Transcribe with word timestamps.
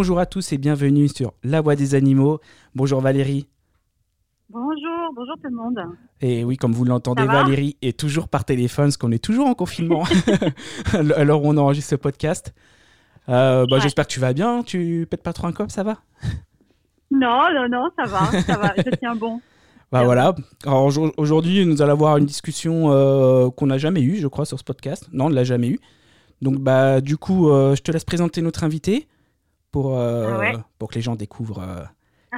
bonjour 0.00 0.18
à 0.18 0.24
tous 0.24 0.54
et 0.54 0.56
bienvenue 0.56 1.08
sur 1.08 1.34
La 1.44 1.60
Voix 1.60 1.76
des 1.76 1.94
animaux. 1.94 2.40
Bonjour 2.74 3.02
Valérie. 3.02 3.46
Bonjour, 4.48 5.12
bonjour 5.14 5.34
tout 5.34 5.50
le 5.50 5.54
monde. 5.54 5.78
Et 6.22 6.42
oui, 6.42 6.56
comme 6.56 6.72
vous 6.72 6.86
l'entendez, 6.86 7.26
Valérie 7.26 7.76
est 7.82 8.00
toujours 8.00 8.28
par 8.28 8.46
téléphone, 8.46 8.86
parce 8.86 8.96
qu'on 8.96 9.12
est 9.12 9.22
toujours 9.22 9.46
en 9.46 9.52
confinement 9.52 10.04
alors 11.16 11.44
on 11.44 11.54
enregistre 11.58 11.90
ce 11.90 11.96
podcast. 11.96 12.54
Euh, 13.28 13.66
bah, 13.70 13.78
J'espère 13.78 14.06
que 14.06 14.12
tu 14.12 14.20
vas 14.20 14.32
bien, 14.32 14.62
tu 14.62 15.06
pètes 15.10 15.22
pas 15.22 15.34
trop 15.34 15.48
un 15.48 15.52
cop, 15.52 15.70
ça 15.70 15.82
va? 15.82 15.98
Non, 17.10 17.52
non, 17.54 17.68
non, 17.68 17.90
ça 17.94 18.06
va, 18.06 18.40
ça 18.40 18.56
va, 18.56 18.72
je 18.78 18.96
tiens 18.96 19.14
bon. 19.14 19.42
Bah 19.92 20.04
voilà. 20.04 20.34
Aujourd'hui, 21.18 21.66
nous 21.66 21.82
allons 21.82 21.92
avoir 21.92 22.16
une 22.16 22.24
discussion 22.24 22.90
euh, 22.90 23.50
qu'on 23.50 23.66
n'a 23.66 23.76
jamais 23.76 24.00
eue, 24.00 24.16
je 24.16 24.28
crois, 24.28 24.46
sur 24.46 24.58
ce 24.58 24.64
podcast. 24.64 25.10
Non, 25.12 25.26
on 25.26 25.28
ne 25.28 25.34
l'a 25.34 25.44
jamais 25.44 25.68
eue. 25.68 25.80
Donc 26.40 26.56
bah 26.56 27.02
du 27.02 27.18
coup, 27.18 27.50
euh, 27.50 27.76
je 27.76 27.82
te 27.82 27.92
laisse 27.92 28.06
présenter 28.06 28.40
notre 28.40 28.64
invité 28.64 29.06
pour, 29.72 29.98
euh, 29.98 30.40
ah 30.42 30.64
pour 30.78 30.90
que 30.90 30.96
les 30.96 31.00
gens 31.00 31.16
découvrent 31.16 31.62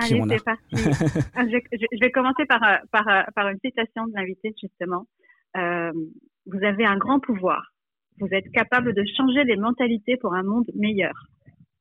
qui 0.06 0.14
on 0.14 0.28
a. 0.28 0.38
parti. 0.38 0.62
Je, 0.72 2.00
vais 2.00 2.10
commencer 2.10 2.45
par, 2.46 2.60
par, 2.91 3.05
par 3.34 3.48
une 3.48 3.58
citation 3.64 4.06
de 4.06 4.12
l'invité, 4.14 4.55
justement. 4.60 5.06
vous 5.55 6.64
avez 6.64 6.84
un 6.84 6.96
grand 6.96 7.20
pouvoir. 7.20 7.72
Vous 8.18 8.28
êtes 8.30 8.50
capable 8.52 8.95
de 8.95 9.05
changer 9.16 9.45
les 9.45 9.56
mentalités 9.56 10.16
pour 10.16 10.34
un 10.34 10.42
monde 10.42 10.70
meilleur. 10.74 11.14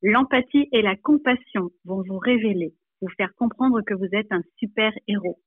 L'empathie 0.02 0.68
et 0.72 0.82
la 0.82 0.96
compassion 0.96 1.70
vont 1.84 2.02
vous 2.02 2.18
révéler, 2.18 2.74
vous 3.00 3.10
faire 3.16 3.32
comprendre 3.36 3.82
que 3.82 3.94
vous 3.94 4.08
êtes 4.12 4.32
un 4.32 4.42
super 4.58 4.92
héros. 5.06 5.38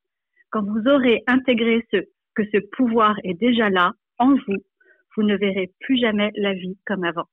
Quand 0.49 0.63
vous 0.63 0.87
aurez 0.87 1.23
intégré 1.27 1.85
ce, 1.91 1.97
que 2.35 2.43
ce 2.51 2.59
pouvoir 2.77 3.15
est 3.23 3.33
déjà 3.33 3.69
là, 3.69 3.91
en 4.17 4.29
vous, 4.29 4.57
vous 5.15 5.23
ne 5.23 5.35
verrez 5.35 5.73
plus 5.81 5.99
jamais 5.99 6.31
la 6.35 6.53
vie 6.53 6.77
comme 6.85 7.03
avant. 7.03 7.25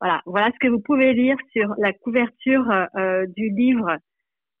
Voilà, 0.00 0.22
voilà 0.26 0.50
ce 0.52 0.58
que 0.60 0.68
vous 0.68 0.80
pouvez 0.80 1.12
lire 1.12 1.36
sur 1.52 1.74
la 1.78 1.92
couverture 1.92 2.70
euh, 2.96 3.26
du 3.36 3.50
livre 3.50 3.96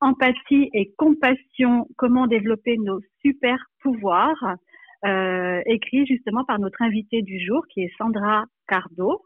Empathie 0.00 0.70
et 0.74 0.92
compassion, 0.96 1.86
comment 1.96 2.26
développer 2.26 2.76
nos 2.78 3.00
super 3.20 3.58
pouvoirs, 3.82 4.56
euh, 5.04 5.60
écrit 5.66 6.06
justement 6.06 6.44
par 6.44 6.58
notre 6.58 6.82
invitée 6.82 7.22
du 7.22 7.44
jour 7.44 7.64
qui 7.68 7.82
est 7.82 7.92
Sandra 7.98 8.44
Cardo. 8.68 9.22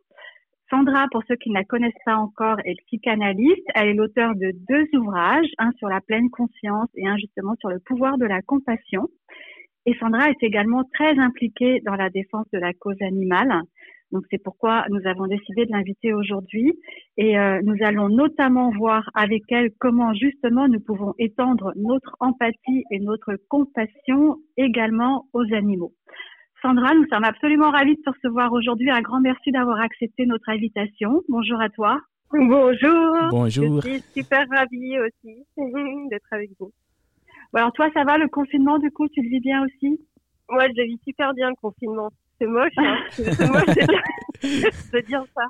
Sandra, 0.70 1.06
pour 1.10 1.22
ceux 1.28 1.36
qui 1.36 1.50
ne 1.50 1.54
la 1.54 1.64
connaissent 1.64 1.92
pas 2.06 2.16
encore, 2.16 2.58
est 2.64 2.76
psychanalyste. 2.86 3.66
Elle 3.74 3.88
est 3.88 3.94
l'auteur 3.94 4.34
de 4.34 4.52
deux 4.66 4.86
ouvrages, 4.98 5.48
un 5.58 5.72
sur 5.72 5.88
la 5.88 6.00
pleine 6.00 6.30
conscience 6.30 6.88
et 6.94 7.06
un 7.06 7.16
justement 7.18 7.54
sur 7.60 7.68
le 7.68 7.78
pouvoir 7.78 8.16
de 8.16 8.24
la 8.24 8.40
compassion. 8.40 9.08
Et 9.84 9.94
Sandra 9.98 10.30
est 10.30 10.42
également 10.42 10.84
très 10.94 11.18
impliquée 11.18 11.80
dans 11.84 11.96
la 11.96 12.08
défense 12.08 12.46
de 12.52 12.58
la 12.58 12.72
cause 12.72 13.00
animale. 13.02 13.62
Donc 14.12 14.24
c'est 14.30 14.42
pourquoi 14.42 14.84
nous 14.90 15.00
avons 15.06 15.26
décidé 15.26 15.64
de 15.64 15.72
l'inviter 15.72 16.12
aujourd'hui 16.12 16.78
et 17.16 17.38
euh, 17.38 17.60
nous 17.64 17.76
allons 17.80 18.08
notamment 18.10 18.70
voir 18.70 19.08
avec 19.14 19.42
elle 19.50 19.70
comment 19.78 20.12
justement 20.14 20.68
nous 20.68 20.80
pouvons 20.80 21.14
étendre 21.18 21.72
notre 21.76 22.14
empathie 22.20 22.84
et 22.90 23.00
notre 23.00 23.36
compassion 23.48 24.36
également 24.58 25.26
aux 25.32 25.54
animaux. 25.54 25.92
Sandra, 26.60 26.94
nous 26.94 27.06
sommes 27.10 27.24
absolument 27.24 27.70
ravis 27.70 27.96
de 27.96 28.02
te 28.02 28.10
recevoir 28.10 28.52
aujourd'hui. 28.52 28.90
Un 28.90 29.00
grand 29.00 29.20
merci 29.20 29.50
d'avoir 29.50 29.80
accepté 29.80 30.26
notre 30.26 30.48
invitation. 30.48 31.22
Bonjour 31.28 31.60
à 31.60 31.70
toi. 31.70 31.98
Bonjour. 32.32 33.16
Bonjour. 33.30 33.80
Je 33.82 33.88
suis 33.88 34.02
super 34.14 34.46
ravie 34.48 34.98
aussi 35.00 35.44
d'être 36.10 36.32
avec 36.32 36.50
vous. 36.60 36.70
alors 37.54 37.72
toi, 37.72 37.88
ça 37.94 38.04
va 38.04 38.16
le 38.16 38.28
confinement 38.28 38.78
du 38.78 38.90
coup, 38.90 39.08
tu 39.08 39.22
le 39.22 39.28
vis 39.28 39.40
bien 39.40 39.64
aussi? 39.64 39.98
Moi, 40.48 40.66
je 40.68 40.82
le 40.82 40.86
vis 40.86 41.00
super 41.04 41.34
bien 41.34 41.48
le 41.48 41.56
confinement. 41.60 42.10
C'est 42.42 42.48
moche, 42.48 42.72
hein 42.76 42.96
c'est 43.10 43.48
moche 43.48 43.66
de 44.92 45.00
dire 45.06 45.24
ça. 45.32 45.44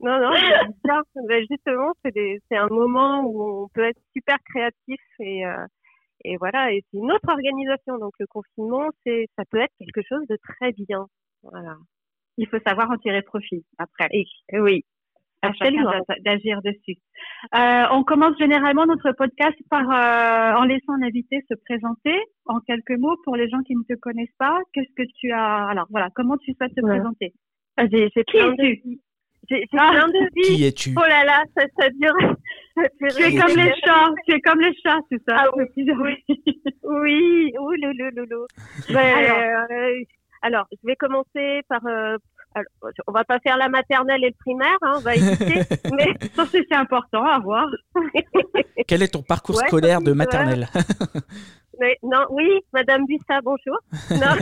Non, 0.00 0.20
non, 0.20 0.32
bien. 0.32 1.02
Ben, 1.26 1.46
justement, 1.50 1.92
c'est 2.04 2.56
un 2.56 2.68
moment 2.68 3.22
où 3.24 3.64
on 3.64 3.68
peut 3.68 3.84
être 3.84 4.00
super 4.14 4.36
créatif 4.44 5.00
et 5.20 5.46
euh, 5.46 5.64
et 6.24 6.36
voilà, 6.36 6.70
et 6.70 6.84
c'est 6.90 6.98
une 6.98 7.10
autre 7.10 7.28
organisation. 7.30 7.96
Donc 7.96 8.12
le 8.18 8.26
confinement, 8.26 8.90
c'est, 9.06 9.26
ça 9.38 9.44
peut 9.50 9.60
être 9.60 9.72
quelque 9.78 10.06
chose 10.06 10.26
de 10.28 10.36
très 10.36 10.72
bien. 10.72 11.06
Voilà. 11.42 11.76
Il 12.36 12.46
faut 12.46 12.58
savoir 12.66 12.90
en 12.90 12.98
tirer 12.98 13.22
profit 13.22 13.64
après. 13.78 14.08
Et, 14.12 14.26
oui. 14.60 14.84
D'agir 15.42 16.60
dessus. 16.62 16.98
Euh, 17.54 17.84
on 17.90 18.04
commence 18.04 18.36
généralement 18.38 18.86
notre 18.86 19.12
podcast 19.12 19.56
par 19.70 19.82
euh, 19.90 20.58
en 20.58 20.64
laissant 20.64 20.96
l'invité 21.00 21.44
se 21.48 21.54
présenter 21.66 22.18
en 22.46 22.60
quelques 22.60 22.98
mots 22.98 23.16
pour 23.24 23.36
les 23.36 23.48
gens 23.48 23.62
qui 23.62 23.74
ne 23.74 23.82
te 23.82 23.98
connaissent 23.98 24.36
pas. 24.38 24.58
Qu'est-ce 24.72 24.94
que 24.96 25.08
tu 25.18 25.32
as 25.32 25.66
Alors 25.66 25.86
voilà, 25.90 26.08
comment 26.14 26.36
tu 26.38 26.52
souhaites 26.54 26.74
te 26.74 26.80
présenter? 26.80 27.32
Ah, 27.76 27.84
J'ai 27.90 28.08
plein 28.24 28.52
de 28.52 28.76
j'ai 29.50 29.66
ah, 29.76 29.90
plein 29.90 30.08
de 30.08 30.28
vies. 30.36 30.56
Qui 30.56 30.64
es-tu? 30.64 30.94
Oh 30.96 31.00
là 31.00 31.24
là, 31.24 31.44
ça, 31.56 31.64
ça 31.78 31.88
dure. 31.90 32.36
tu 32.76 33.22
es 33.22 33.36
comme 33.36 33.56
les 33.56 33.74
chats, 33.84 34.10
tu 34.24 34.34
es 34.34 34.40
comme 34.40 34.60
les 34.60 34.74
chats, 34.84 35.00
c'est 35.10 35.20
ça? 35.28 35.36
Ah, 35.36 35.48
oui, 35.56 35.64
oui, 35.76 36.24
oui, 36.84 37.52
ouh, 37.58 37.72
le, 37.72 38.46
alors, 38.96 39.66
euh, 39.70 40.04
alors, 40.42 40.66
je 40.70 40.86
vais 40.86 40.96
commencer 40.96 41.62
par. 41.68 41.84
Euh, 41.86 42.16
alors, 42.54 42.92
on 43.06 43.12
va 43.12 43.24
pas 43.24 43.38
faire 43.40 43.56
la 43.56 43.68
maternelle 43.68 44.24
et 44.24 44.28
le 44.28 44.34
primaire, 44.38 44.76
hein, 44.82 44.94
on 44.96 45.00
va 45.00 45.16
éviter. 45.16 45.62
mais 45.96 46.28
ça 46.34 46.44
c'est 46.46 46.72
important 46.72 47.24
à 47.24 47.38
voir. 47.38 47.68
Quel 48.86 49.02
est 49.02 49.12
ton 49.12 49.22
parcours 49.22 49.56
scolaire 49.56 50.00
de 50.00 50.12
maternelle? 50.12 50.68
Non, 52.02 52.26
oui, 52.30 52.60
Madame 52.72 53.06
Bussa, 53.06 53.40
bonjour. 53.42 53.76
Non, 54.10 54.36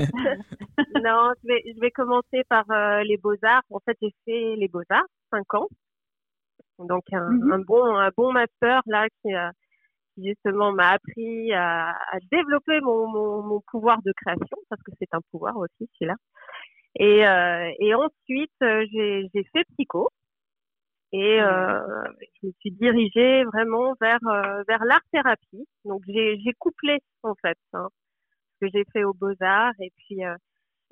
non 1.02 1.32
je, 1.42 1.48
vais, 1.48 1.62
je 1.74 1.80
vais 1.80 1.90
commencer 1.90 2.42
par 2.50 2.64
euh, 2.70 3.02
les 3.04 3.16
beaux-arts. 3.16 3.62
En 3.70 3.78
fait, 3.80 3.96
j'ai 4.02 4.12
fait 4.26 4.56
les 4.56 4.68
beaux-arts, 4.68 5.06
5 5.30 5.54
ans. 5.54 5.68
Donc, 6.78 7.04
un, 7.12 7.30
mhm. 7.30 7.52
un, 7.52 7.58
bon, 7.60 7.96
un 7.96 8.10
bon 8.16 8.32
master, 8.32 8.82
là, 8.86 9.06
qui, 9.22 9.34
euh, 9.34 9.50
qui 10.14 10.28
justement 10.28 10.72
m'a 10.72 10.90
appris 10.90 11.52
à, 11.52 11.90
à 11.90 12.18
développer 12.30 12.80
mon, 12.80 13.06
mon, 13.08 13.42
mon, 13.42 13.60
pouvoir 13.70 14.02
de 14.02 14.12
création, 14.12 14.58
parce 14.68 14.82
que 14.82 14.92
c'est 14.98 15.12
un 15.12 15.20
pouvoir 15.30 15.56
aussi, 15.56 15.88
celui-là. 15.98 16.16
Et, 16.96 17.26
euh, 17.26 17.70
et 17.78 17.94
ensuite, 17.94 18.50
euh, 18.62 18.84
j'ai 18.92 19.44
fait 19.52 19.64
psycho. 19.72 20.08
Et 21.12 21.40
euh, 21.40 22.04
je 22.40 22.46
me 22.46 22.52
suis 22.60 22.70
dirigée 22.70 23.42
vraiment 23.44 23.94
vers 24.00 24.20
euh, 24.28 24.62
vers 24.68 24.84
l'art 24.84 25.02
thérapie. 25.12 25.66
Donc 25.84 26.02
j'ai 26.06 26.38
j'ai 26.38 26.52
couplé 26.54 27.00
en 27.24 27.34
fait 27.34 27.58
hein, 27.72 27.88
ce 28.54 28.66
que 28.66 28.70
j'ai 28.72 28.84
fait 28.92 29.02
aux 29.02 29.14
beaux 29.14 29.34
arts 29.40 29.74
et 29.80 29.90
puis 29.96 30.24
euh, 30.24 30.36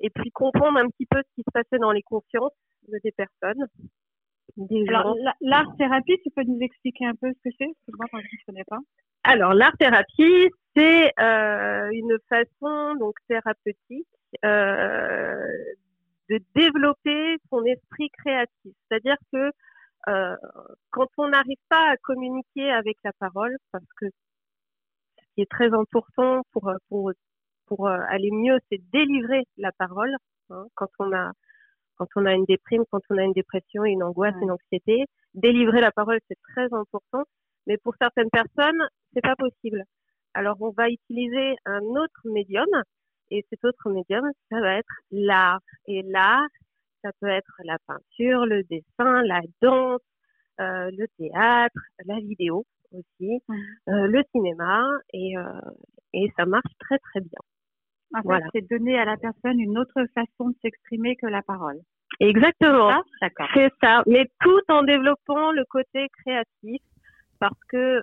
et 0.01 0.09
puis 0.09 0.29
comprendre 0.31 0.77
un 0.77 0.89
petit 0.89 1.05
peu 1.05 1.19
ce 1.19 1.35
qui 1.35 1.41
se 1.41 1.51
passait 1.53 1.79
dans 1.79 1.93
les 1.93 2.01
consciences 2.03 2.51
de 2.89 2.99
des 3.01 3.13
personnes. 3.13 3.65
Alors 4.89 5.15
l'art 5.39 5.73
thérapie, 5.77 6.17
tu 6.21 6.31
peux 6.31 6.43
nous 6.43 6.59
expliquer 6.59 7.05
un 7.05 7.15
peu 7.15 7.29
ce 7.29 7.49
que 7.49 7.55
c'est? 7.57 7.67
Parce 7.67 7.85
que 7.87 7.97
moi, 7.97 8.07
je 8.11 8.17
ne 8.17 8.45
connais 8.45 8.65
pas. 8.65 8.79
Alors 9.23 9.53
l'art 9.53 9.77
thérapie, 9.77 10.49
c'est 10.75 11.13
euh, 11.19 11.89
une 11.91 12.17
façon 12.27 12.95
donc 12.95 13.15
thérapeutique 13.29 14.07
euh, 14.43 15.47
de 16.29 16.39
développer 16.55 17.37
son 17.49 17.63
esprit 17.65 18.09
créatif. 18.11 18.73
C'est-à-dire 18.87 19.17
que 19.33 19.51
euh, 20.07 20.35
quand 20.91 21.07
on 21.17 21.29
n'arrive 21.29 21.57
pas 21.69 21.91
à 21.91 21.97
communiquer 21.97 22.71
avec 22.71 22.97
la 23.03 23.11
parole, 23.13 23.57
parce 23.71 23.85
que 23.99 24.05
ce 24.07 25.25
qui 25.35 25.41
est 25.41 25.51
très 25.51 25.73
important 25.73 26.43
pour 26.51 26.71
pour 26.89 27.11
pour 27.65 27.87
euh, 27.87 27.99
aller 28.09 28.31
mieux, 28.31 28.59
c'est 28.71 28.81
délivrer 28.91 29.43
la 29.57 29.71
parole. 29.73 30.15
Hein, 30.49 30.65
quand 30.75 30.89
on 30.99 31.11
a 31.13 31.31
quand 31.97 32.07
on 32.15 32.25
a 32.25 32.33
une 32.33 32.45
déprime, 32.45 32.83
quand 32.91 33.01
on 33.09 33.17
a 33.17 33.23
une 33.23 33.33
dépression, 33.33 33.83
une 33.85 34.03
angoisse, 34.03 34.35
une 34.41 34.51
anxiété, 34.51 35.05
délivrer 35.33 35.81
la 35.81 35.91
parole 35.91 36.19
c'est 36.27 36.39
très 36.53 36.73
important. 36.73 37.23
Mais 37.67 37.77
pour 37.77 37.93
certaines 38.01 38.29
personnes, 38.31 38.81
c'est 39.13 39.21
pas 39.21 39.35
possible. 39.35 39.83
Alors 40.33 40.57
on 40.61 40.71
va 40.71 40.89
utiliser 40.89 41.55
un 41.65 41.81
autre 41.81 42.21
médium 42.25 42.67
et 43.31 43.45
cet 43.49 43.63
autre 43.65 43.89
médium, 43.89 44.29
ça 44.49 44.59
va 44.59 44.77
être 44.77 44.93
l'art. 45.11 45.61
Et 45.87 46.01
l'art, 46.03 46.47
ça 47.03 47.11
peut 47.19 47.27
être 47.27 47.53
la 47.63 47.77
peinture, 47.87 48.45
le 48.45 48.63
dessin, 48.63 49.21
la 49.23 49.41
danse, 49.61 50.01
euh, 50.59 50.91
le 50.91 51.07
théâtre, 51.17 51.79
la 52.05 52.19
vidéo 52.19 52.65
aussi, 52.91 53.41
euh, 53.87 54.07
le 54.07 54.23
cinéma, 54.33 54.83
et, 55.13 55.37
euh, 55.37 55.43
et 56.13 56.31
ça 56.35 56.45
marche 56.45 56.73
très 56.79 56.97
très 56.99 57.21
bien. 57.21 57.39
En 58.15 58.21
voilà. 58.23 58.47
c'est 58.53 58.67
donner 58.67 58.99
à 58.99 59.05
la 59.05 59.15
personne 59.17 59.59
une 59.59 59.77
autre 59.77 60.03
façon 60.15 60.49
de 60.49 60.55
s'exprimer 60.61 61.15
que 61.15 61.27
la 61.27 61.43
parole. 61.43 61.79
Exactement. 62.19 63.03
C'est 63.53 63.71
ça. 63.81 64.03
Mais 64.07 64.27
tout 64.41 64.61
en 64.67 64.81
développant 64.81 65.51
le 65.51 65.63
côté 65.69 66.07
créatif, 66.23 66.81
parce 67.39 67.59
que 67.69 68.01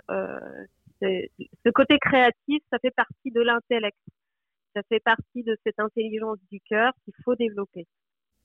ce 1.03 1.71
côté 1.75 1.99
créatif, 1.99 2.63
ça 2.71 2.79
fait 2.79 2.93
partie 2.93 3.33
de 3.33 3.41
l'intellect. 3.41 3.99
Ça 4.77 4.83
fait 4.91 5.01
partie 5.01 5.43
de 5.43 5.57
cette 5.65 5.81
intelligence 5.81 6.37
du 6.53 6.61
cœur 6.61 6.93
qu'il 7.03 7.15
faut 7.25 7.35
développer. 7.35 7.87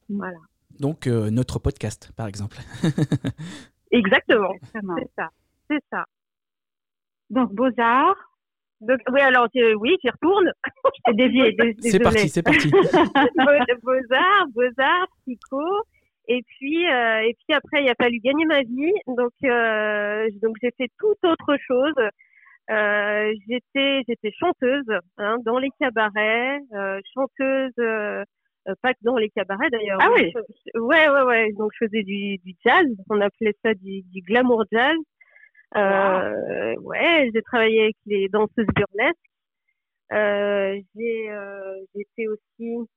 Voilà. 0.08 0.38
Donc, 0.80 1.06
euh, 1.06 1.30
notre 1.30 1.60
podcast, 1.60 2.14
par 2.16 2.26
exemple. 2.26 2.56
Exactement. 3.92 4.54
C'est 4.74 5.12
ça. 5.18 5.28
C'est 5.70 5.84
ça. 5.92 6.06
Donc, 7.30 7.54
Beaux-Arts. 7.54 8.16
oui, 8.80 9.20
alors, 9.20 9.50
oui, 9.78 9.98
j'y 10.02 10.10
retourne. 10.10 10.54
dévié. 11.16 11.54
C'est 11.82 12.00
parti, 12.00 12.30
c'est 12.30 12.44
parti. 12.44 12.70
Beaux-Arts, 12.70 14.48
Beaux-Arts, 14.54 15.08
Psycho. 15.24 15.60
Et 16.30 16.44
puis, 16.44 16.90
euh, 16.90 17.28
et 17.28 17.36
puis 17.44 17.54
après, 17.54 17.84
il 17.84 17.90
a 17.90 17.96
fallu 17.96 18.20
gagner 18.20 18.46
ma 18.46 18.62
vie. 18.62 18.94
Donc, 19.06 19.34
euh, 19.44 20.30
donc 20.42 20.56
j'ai 20.64 20.72
fait 20.78 20.90
tout 20.98 21.14
autre 21.24 21.58
chose. 21.68 21.96
Euh, 22.72 23.34
j'étais, 23.48 24.02
j'étais 24.08 24.32
chanteuse 24.32 24.86
hein, 25.18 25.38
dans 25.44 25.60
les 25.60 25.70
cabarets, 25.80 26.60
euh, 26.74 27.00
chanteuse, 27.14 27.74
euh, 27.80 28.24
pas 28.82 28.94
que 28.94 29.00
dans 29.02 29.18
les 29.18 29.30
cabarets 29.30 29.70
d'ailleurs. 29.70 30.00
Ah 30.02 30.10
oui. 30.16 30.32
ouais, 30.76 31.10
ouais, 31.10 31.22
ouais. 31.24 31.52
Donc 31.54 31.72
je 31.74 31.86
faisais 31.86 32.04
du, 32.04 32.38
du 32.38 32.56
jazz. 32.66 32.86
On 33.10 33.20
appelait 33.20 33.56
ça 33.64 33.74
du, 33.74 34.04
du 34.04 34.22
glamour 34.22 34.64
jazz. 34.72 34.98
Euh, 35.76 36.76
Ouais, 36.82 37.30
j'ai 37.34 37.42
travaillé 37.42 37.84
avec 37.84 37.96
les 38.06 38.28
danseuses 38.30 38.68
burlesques. 38.76 39.18
Euh, 40.14 40.80
j'ai, 40.96 41.30
j'étais 41.96 42.28
aussi 42.28 42.88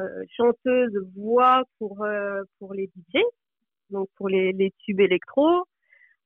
euh, 0.00 0.24
chanteuse 0.36 0.92
voix 1.16 1.62
pour 1.78 2.02
euh, 2.02 2.42
pour 2.58 2.74
les 2.74 2.86
DJ, 2.96 3.20
donc 3.90 4.08
pour 4.16 4.28
les, 4.28 4.52
les 4.52 4.72
tubes 4.84 5.00
électro. 5.00 5.64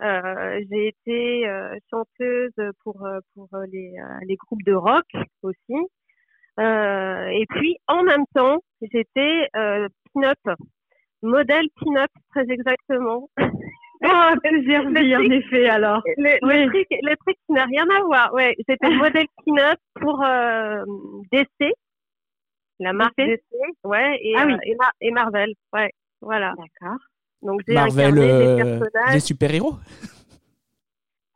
Euh, 0.03 0.61
j'ai 0.71 0.89
été 0.89 1.47
chanteuse 1.91 2.53
pour 2.83 3.07
pour 3.35 3.49
les 3.73 3.95
les 4.27 4.37
groupes 4.37 4.63
de 4.65 4.75
rock 4.75 5.07
aussi. 5.43 5.77
et 6.59 7.47
puis 7.51 7.77
en 7.89 8.03
même 8.03 8.25
temps, 8.35 8.63
j'étais 8.83 9.49
pin-up, 9.53 10.39
modèle 11.23 11.69
pin-up 11.81 12.11
très 12.31 12.51
exactement. 12.51 13.29
Oh, 14.05 14.31
plusieurs 14.43 14.89
vies, 14.91 15.17
en 15.17 15.31
effet, 15.31 15.69
alors. 15.69 16.03
Le, 16.17 16.39
oui. 16.43 16.65
le, 16.65 16.69
truc, 16.69 16.87
le 16.91 17.17
truc 17.17 17.37
qui 17.47 17.53
n'a 17.53 17.65
rien 17.65 17.87
à 17.89 18.03
voir. 18.03 18.33
Ouais, 18.35 18.55
j'étais 18.69 18.91
modèle 18.91 19.27
pin-up 19.45 19.79
pour 20.01 20.23
euh, 20.23 20.85
DC, 21.33 21.73
la 22.81 22.93
marque 22.93 23.17
DC, 23.17 23.41
ouais, 23.85 24.19
et, 24.21 24.35
ah, 24.37 24.45
oui. 24.47 24.53
euh, 24.55 24.59
et, 24.65 24.75
Mar 24.75 24.93
et, 25.01 25.11
Marvel, 25.11 25.55
ouais, 25.73 25.91
voilà. 26.21 26.55
D'accord. 26.57 26.99
Donc 27.43 27.61
j'ai 27.67 27.75
Marvel, 27.75 28.19
incarné 28.19 28.31
euh, 28.31 28.57
des 28.57 28.63
personnages. 28.63 29.15
les 29.15 29.21
super-héros 29.21 29.75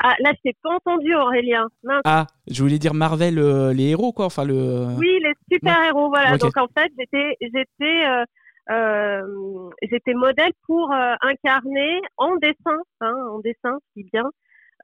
Ah, 0.02 0.14
là, 0.20 0.32
je 0.35 0.50
t'ai 0.50 0.56
pas 0.62 0.70
entendu, 0.75 1.14
Aurélien. 1.14 1.69
Mince. 1.82 2.00
Ah, 2.05 2.26
je 2.49 2.62
voulais 2.62 2.79
dire 2.79 2.94
Marvel, 2.94 3.38
euh, 3.38 3.73
les 3.75 3.91
héros, 3.91 4.12
quoi. 4.12 4.26
Enfin, 4.26 4.44
le... 4.44 4.87
Oui, 4.97 5.20
les 5.23 5.35
super-héros, 5.52 6.08
voilà. 6.08 6.31
Okay. 6.35 6.38
Donc, 6.38 6.56
en 6.56 6.69
fait, 6.69 6.91
j'étais, 6.99 7.37
j'étais, 7.41 8.06
euh, 8.06 8.25
euh, 8.70 9.70
j'étais 9.82 10.14
modèle 10.14 10.52
pour 10.67 10.91
euh, 10.91 11.14
incarner 11.20 12.00
en 12.17 12.37
dessin, 12.37 12.79
hein, 13.00 13.14
en 13.31 13.41
dessin, 13.41 13.79
si 13.94 14.05
bien, 14.11 14.31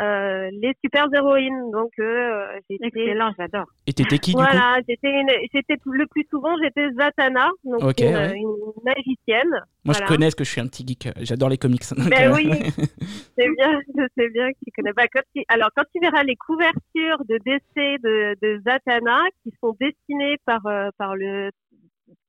euh, 0.00 0.50
les 0.52 0.74
super 0.84 1.06
héroïnes. 1.14 1.70
Donc, 1.72 1.92
euh, 1.98 2.46
j'étais. 2.68 2.86
Excellent, 2.86 3.32
j'adore. 3.38 3.66
Et 3.86 3.92
t'étais 3.92 4.18
qui, 4.18 4.32
du 4.32 4.36
Voilà, 4.36 4.78
j'étais, 4.88 5.10
une, 5.10 5.30
j'étais 5.54 5.76
le 5.86 6.06
plus 6.06 6.26
souvent, 6.30 6.54
j'étais 6.62 6.90
Zatanna, 6.92 7.48
donc 7.64 7.82
okay, 7.82 8.08
une, 8.08 8.14
ouais. 8.14 8.32
une, 8.36 8.54
magicienne. 8.84 9.48
Moi, 9.50 9.94
voilà. 9.94 9.98
je 10.00 10.04
connais, 10.06 10.26
parce 10.26 10.34
que 10.34 10.44
je 10.44 10.50
suis 10.50 10.60
un 10.60 10.66
petit 10.66 10.86
geek. 10.86 11.08
J'adore 11.22 11.48
les 11.48 11.56
comics. 11.56 11.82
Ben 12.10 12.32
oui, 12.34 12.50
c'est 13.38 13.48
bien, 13.48 13.80
je 13.96 14.06
sais 14.18 14.28
bien 14.30 14.50
que 14.50 14.58
tu 14.64 14.70
connais. 14.76 14.92
Bah, 14.92 15.06
quand 15.12 15.22
tu, 15.34 15.42
alors, 15.48 15.70
quand 15.74 15.84
tu 15.94 16.00
verras 16.00 16.22
les 16.24 16.36
couvertures 16.36 17.24
de 17.28 17.38
décès 17.44 17.96
de, 18.02 18.36
de 18.42 18.60
Zatanna, 18.66 19.20
qui 19.42 19.52
sont 19.62 19.74
dessinées 19.80 20.36
par, 20.44 20.66
euh, 20.66 20.90
par 20.98 21.16
le 21.16 21.50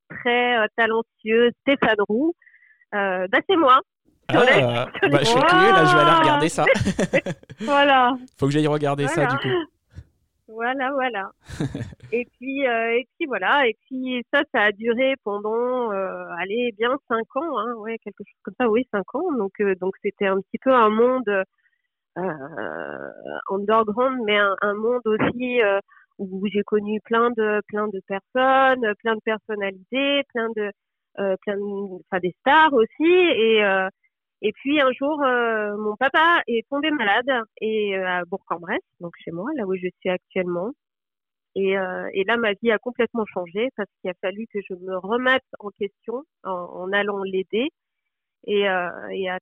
très 0.10 0.58
euh, 0.58 0.68
talentueux 0.78 1.52
Stéphane 1.62 1.98
Roux, 2.08 2.34
euh, 2.96 3.28
bah, 3.30 3.40
c'est 3.50 3.58
moi. 3.58 3.82
Ah, 4.30 4.88
bah, 5.10 5.20
je 5.20 5.26
suis 5.26 5.40
curieux, 5.40 5.72
là, 5.72 5.86
je 5.86 5.96
vais 5.96 6.02
aller 6.02 6.20
regarder 6.20 6.50
ça. 6.50 6.66
voilà. 7.62 8.18
Faut 8.38 8.48
que 8.48 8.52
j'aille 8.52 8.68
regarder 8.68 9.06
voilà. 9.06 9.30
ça, 9.30 9.36
du 9.36 9.42
coup. 9.42 9.56
Voilà, 10.50 10.92
voilà. 10.92 11.32
et 12.12 12.26
puis, 12.26 12.66
euh, 12.68 12.98
et 12.98 13.08
puis 13.18 13.28
voilà. 13.28 13.68
Et 13.68 13.76
puis 13.86 14.24
ça, 14.34 14.42
ça 14.54 14.62
a 14.62 14.72
duré 14.72 15.16
pendant, 15.24 15.92
euh, 15.92 16.26
allez, 16.40 16.74
bien 16.78 16.98
cinq 17.08 17.36
ans, 17.36 17.58
hein, 17.60 17.74
ouais, 17.76 17.98
quelque 18.00 18.24
chose 18.24 18.40
comme 18.44 18.54
ça, 18.60 18.70
oui, 18.70 18.88
cinq 18.92 19.14
ans. 19.16 19.32
Donc, 19.38 19.52
euh, 19.60 19.76
donc 19.76 19.94
c'était 20.02 20.28
un 20.28 20.40
petit 20.42 20.58
peu 20.58 20.74
un 20.74 20.90
monde 20.90 21.30
underground, 23.50 24.20
mais 24.26 24.38
un, 24.38 24.56
un 24.62 24.74
monde 24.74 25.06
aussi 25.06 25.60
où 26.18 26.48
j'ai 26.52 26.64
connu 26.64 27.00
plein 27.02 27.30
de, 27.30 27.62
plein 27.68 27.88
de 27.88 28.02
personnes, 28.08 28.94
plein 29.04 29.14
de 29.16 29.22
personnalités, 29.24 30.24
plein 30.34 30.50
de, 30.56 30.72
plein, 31.14 31.56
de, 31.56 32.02
enfin 32.10 32.20
des 32.20 32.34
stars 32.40 32.74
aussi, 32.74 33.04
et 33.04 33.62
et 34.42 34.52
puis 34.54 34.80
un 34.82 34.92
jour, 34.92 35.22
euh, 35.24 35.76
mon 35.78 35.96
papa 35.96 36.42
est 36.48 36.68
tombé 36.70 36.92
malade 36.92 37.30
et 37.62 37.98
euh, 37.98 38.08
à 38.08 38.26
Bourg-en-Bresse, 38.26 38.82
donc 39.00 39.14
chez 39.24 39.32
moi, 39.32 39.50
là 39.56 39.66
où 39.66 39.76
je 39.76 39.88
suis 40.00 40.10
actuellement. 40.10 40.72
Et, 41.56 41.78
euh, 41.78 42.08
et, 42.14 42.24
là, 42.26 42.38
ma 42.38 42.54
vie 42.62 42.72
a 42.72 42.78
complètement 42.78 43.26
changé 43.26 43.70
parce 43.76 43.90
qu'il 44.00 44.12
a 44.12 44.14
fallu 44.22 44.46
que 44.54 44.60
je 44.70 44.76
me 44.76 44.98
remette 45.00 45.44
en 45.60 45.70
question 45.72 46.24
en, 46.44 46.52
en 46.52 46.92
allant 46.94 47.24
l'aider 47.24 47.70
et, 48.46 48.70
euh, 48.70 49.10
et 49.12 49.30
à, 49.30 49.40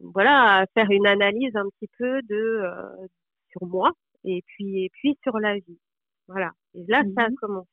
voilà, 0.00 0.60
à 0.60 0.66
faire 0.74 0.90
une 0.90 1.06
analyse 1.06 1.56
un 1.56 1.68
petit 1.70 1.90
peu 1.98 2.22
de 2.22 2.36
euh, 2.36 3.06
sur 3.50 3.66
moi 3.66 3.92
et 4.24 4.42
puis 4.46 4.84
et 4.84 4.90
puis 4.90 5.18
sur 5.24 5.38
la 5.40 5.54
vie. 5.56 5.80
Voilà. 6.28 6.52
Et 6.74 6.84
là, 6.88 7.02
ça 7.16 7.24
a 7.24 7.28
commencé. 7.40 7.68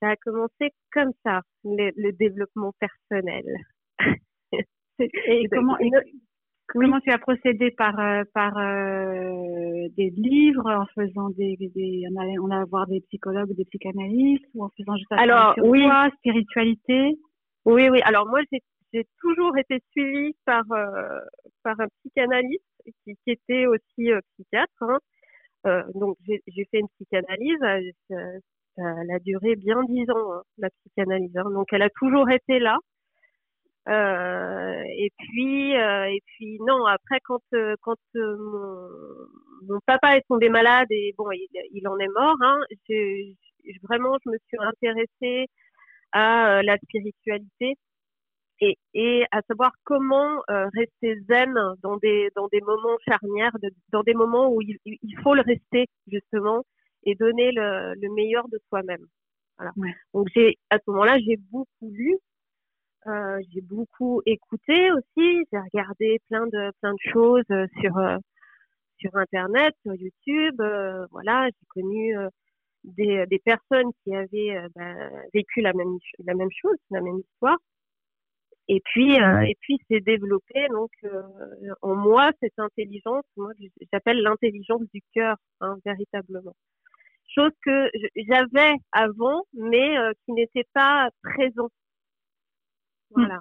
Ça 0.00 0.08
a 0.10 0.16
commencé 0.16 0.72
comme 0.92 1.12
ça, 1.24 1.42
le, 1.64 1.92
le 1.96 2.12
développement 2.12 2.72
personnel. 2.80 3.44
Et 5.26 5.48
comment, 5.50 5.78
et 5.78 5.90
comment 6.66 7.00
tu 7.00 7.10
as 7.10 7.18
procédé 7.18 7.70
par 7.70 7.98
euh, 7.98 8.22
par 8.34 8.56
euh, 8.56 9.88
des 9.96 10.10
livres, 10.10 10.66
en 10.66 10.86
faisant 10.94 11.30
des, 11.30 11.56
des 11.58 12.04
on 12.10 12.20
allait 12.20 12.38
on 12.38 12.50
allait 12.50 12.68
voir 12.70 12.86
des 12.86 13.00
psychologues, 13.08 13.54
des 13.54 13.64
psychanalystes, 13.64 14.44
ou 14.54 14.64
en 14.64 14.70
faisant 14.76 14.96
juste 14.96 15.12
alors 15.12 15.54
sur 15.54 15.64
oui 15.64 15.82
toi, 15.82 16.08
spiritualité? 16.18 17.18
Oui 17.64 17.88
oui. 17.88 18.00
Alors 18.02 18.26
moi 18.28 18.40
j'ai 18.92 19.06
toujours 19.20 19.56
été 19.58 19.82
suivie 19.92 20.34
par 20.44 20.62
euh, 20.72 21.18
par 21.62 21.78
un 21.80 21.88
psychanalyste 22.00 22.64
qui, 23.04 23.14
qui 23.24 23.30
était 23.30 23.66
aussi 23.66 24.12
euh, 24.12 24.20
psychiatre. 24.34 24.82
Hein. 24.82 25.84
donc 25.94 26.16
j'ai 26.26 26.68
fait 26.70 26.80
une 26.80 26.88
psychanalyse. 26.96 27.58
Ça, 28.76 28.84
a 28.86 29.18
duré 29.18 29.56
bien 29.56 29.82
dix 29.84 30.08
ans 30.10 30.32
hein, 30.32 30.42
la 30.56 30.70
psychanalyse. 30.70 31.36
Hein. 31.36 31.50
Donc 31.50 31.66
elle 31.72 31.82
a 31.82 31.90
toujours 31.90 32.30
été 32.30 32.58
là. 32.60 32.78
Euh, 33.90 34.84
et 34.86 35.10
puis, 35.18 35.76
euh, 35.76 36.04
et 36.04 36.22
puis 36.26 36.58
non. 36.60 36.86
Après, 36.86 37.18
quand 37.24 37.40
euh, 37.54 37.74
quand 37.82 37.96
mon, 38.14 38.88
mon, 39.68 39.80
papa 39.84 40.16
est 40.16 40.22
tombé 40.28 40.48
malade 40.48 40.86
et 40.90 41.12
bon, 41.18 41.30
il, 41.32 41.48
il 41.72 41.88
en 41.88 41.98
est 41.98 42.08
mort. 42.08 42.36
Hein, 42.40 42.58
je, 42.88 43.32
je, 43.64 43.78
vraiment, 43.82 44.16
je 44.24 44.30
me 44.30 44.38
suis 44.46 44.58
intéressée 44.60 45.48
à 46.12 46.62
la 46.62 46.76
spiritualité 46.78 47.76
et, 48.60 48.76
et 48.94 49.24
à 49.32 49.40
savoir 49.48 49.72
comment 49.84 50.40
rester 50.48 51.20
zen 51.28 51.54
dans 51.82 51.96
des 51.96 52.30
dans 52.36 52.46
des 52.48 52.60
moments 52.60 52.98
charnières, 53.08 53.56
de, 53.60 53.70
dans 53.90 54.02
des 54.04 54.14
moments 54.14 54.52
où 54.52 54.60
il, 54.62 54.78
il, 54.84 55.18
faut 55.22 55.34
le 55.34 55.42
rester 55.42 55.86
justement 56.06 56.64
et 57.04 57.14
donner 57.16 57.50
le, 57.52 57.94
le 58.00 58.14
meilleur 58.14 58.48
de 58.48 58.60
soi-même. 58.68 59.04
Voilà. 59.58 59.72
Ouais. 59.76 59.94
Donc 60.14 60.28
j'ai 60.34 60.58
à 60.70 60.78
ce 60.78 60.90
moment-là, 60.90 61.18
j'ai 61.18 61.38
beaucoup 61.50 61.90
lu 61.90 62.18
euh, 63.06 63.40
j'ai 63.52 63.62
beaucoup 63.62 64.20
écouté 64.26 64.90
aussi. 64.92 65.46
J'ai 65.52 65.58
regardé 65.58 66.20
plein 66.28 66.46
de 66.46 66.72
plein 66.80 66.92
de 66.92 67.12
choses 67.12 67.44
sur 67.80 67.98
euh, 67.98 68.18
sur 68.98 69.16
internet, 69.16 69.74
sur 69.82 69.94
YouTube. 69.94 70.60
Euh, 70.60 71.06
voilà, 71.10 71.48
j'ai 71.48 71.66
connu 71.68 72.14
des 72.84 73.24
des 73.26 73.38
personnes 73.38 73.90
qui 74.04 74.14
avaient 74.14 74.56
bah, 74.74 74.94
vécu 75.34 75.60
la 75.62 75.72
même 75.72 75.96
la 76.26 76.34
même 76.34 76.50
chose, 76.60 76.76
la 76.90 77.00
même 77.00 77.18
histoire. 77.18 77.56
Et 78.68 78.80
puis 78.84 79.14
et 79.14 79.56
puis 79.60 79.78
c'est 79.88 80.00
développé 80.00 80.68
donc 80.70 80.90
en 81.82 81.94
moi 81.94 82.30
cette 82.40 82.58
intelligence, 82.58 83.24
moi 83.36 83.50
j'appelle 83.92 84.22
l'intelligence 84.22 84.82
du 84.94 85.02
cœur, 85.14 85.36
hein, 85.60 85.76
véritablement. 85.84 86.54
Chose 87.34 87.52
que 87.64 87.90
j'avais 88.16 88.74
avant, 88.92 89.44
mais 89.54 89.96
qui 90.24 90.32
n'était 90.32 90.66
pas 90.74 91.08
présente 91.22 91.72
voilà. 93.14 93.40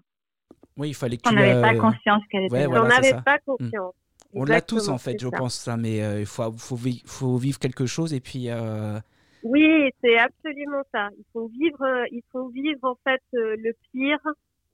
Oui, 0.78 0.90
il 0.90 0.94
fallait 0.94 1.18
que 1.18 1.24
tu. 1.24 1.30
On 1.30 1.34
n'avait 1.34 1.62
pas 1.62 1.76
conscience 1.76 2.24
qu'elle 2.32 2.46
était. 2.46 2.54
Ouais, 2.54 2.66
voilà, 2.68 2.96
avais 2.96 3.22
pas 3.22 3.38
conscience. 3.40 3.94
Mmh. 3.94 4.40
On 4.40 4.46
l'a 4.46 4.62
tous 4.62 4.90
en 4.90 4.98
fait, 4.98 5.20
je 5.20 5.28
ça. 5.28 5.38
pense 5.38 5.56
ça, 5.56 5.78
mais 5.78 6.04
euh, 6.04 6.20
il 6.20 6.26
faut, 6.26 6.52
faut, 6.52 6.78
faut, 7.06 7.38
vivre 7.38 7.60
quelque 7.60 7.86
chose 7.86 8.14
et 8.14 8.20
puis. 8.20 8.50
Euh... 8.50 9.00
Oui, 9.44 9.90
c'est 10.04 10.18
absolument 10.18 10.84
ça. 10.94 11.10
Il 11.18 11.26
faut 11.34 11.48
vivre, 11.48 11.82
euh, 11.82 12.06
il 12.12 12.22
faut 12.32 12.50
vivre 12.50 12.84
en 12.84 12.96
fait 13.04 13.22
euh, 13.36 13.56
le 13.58 13.74
pire 13.92 14.20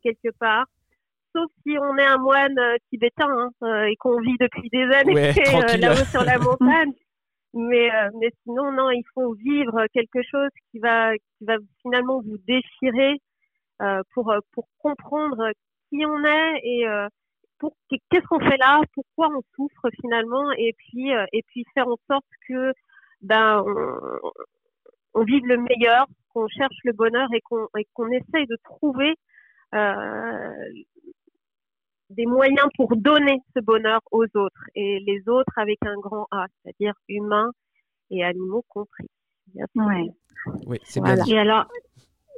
quelque 0.03 0.29
part. 0.39 0.65
Sauf 1.33 1.49
si 1.63 1.77
on 1.77 1.97
est 1.97 2.05
un 2.05 2.17
moine 2.17 2.57
tibétain 2.89 3.51
hein, 3.61 3.85
et 3.85 3.95
qu'on 3.97 4.19
vit 4.21 4.37
depuis 4.39 4.69
des 4.69 4.85
années 4.95 5.13
ouais, 5.13 5.33
là-haut 5.77 6.05
sur 6.05 6.23
la 6.23 6.37
montagne. 6.39 6.93
mais, 7.53 7.89
mais 8.19 8.31
sinon, 8.43 8.71
non, 8.71 8.89
il 8.89 9.03
faut 9.13 9.33
vivre 9.33 9.85
quelque 9.93 10.21
chose 10.29 10.49
qui 10.71 10.79
va, 10.79 11.13
qui 11.13 11.45
va 11.45 11.55
finalement 11.81 12.21
vous 12.21 12.37
déchirer 12.47 13.19
pour 14.13 14.33
pour 14.51 14.67
comprendre 14.79 15.51
qui 15.89 16.05
on 16.05 16.23
est 16.23 16.59
et 16.63 16.87
euh, 16.87 17.07
pour 17.59 17.75
qu'est-ce 17.89 18.27
qu'on 18.27 18.39
fait 18.39 18.57
là, 18.57 18.81
pourquoi 18.93 19.29
on 19.29 19.41
souffre 19.55 19.89
finalement, 20.01 20.51
et 20.57 20.73
puis 20.77 21.13
euh, 21.13 21.25
et 21.31 21.43
puis 21.47 21.65
faire 21.73 21.87
en 21.87 21.97
sorte 22.07 22.25
que 22.47 22.73
ben 23.21 23.63
on, 23.65 24.31
on 25.13 25.23
vive 25.23 25.45
le 25.45 25.57
meilleur, 25.57 26.05
qu'on 26.33 26.47
cherche 26.47 26.77
le 26.83 26.93
bonheur 26.93 27.27
et 27.33 27.41
qu'on 27.41 27.67
et 27.77 27.85
qu'on 27.93 28.09
essaye 28.11 28.47
de 28.47 28.57
trouver 28.63 29.15
des 32.11 32.25
moyens 32.25 32.67
pour 32.77 32.95
donner 32.95 33.41
ce 33.55 33.61
bonheur 33.61 33.99
aux 34.11 34.25
autres 34.35 34.63
et 34.75 34.99
les 34.99 35.27
autres 35.27 35.51
avec 35.57 35.79
un 35.85 35.95
grand 35.95 36.27
A, 36.31 36.45
c'est-à-dire 36.63 36.93
humains 37.09 37.51
et 38.09 38.23
animaux 38.23 38.63
compris. 38.69 39.07
Ouais. 39.55 40.09
Oui, 40.67 40.77
c'est 40.83 41.01
bien. 41.01 41.15
Et 41.25 41.37
alors, 41.37 41.65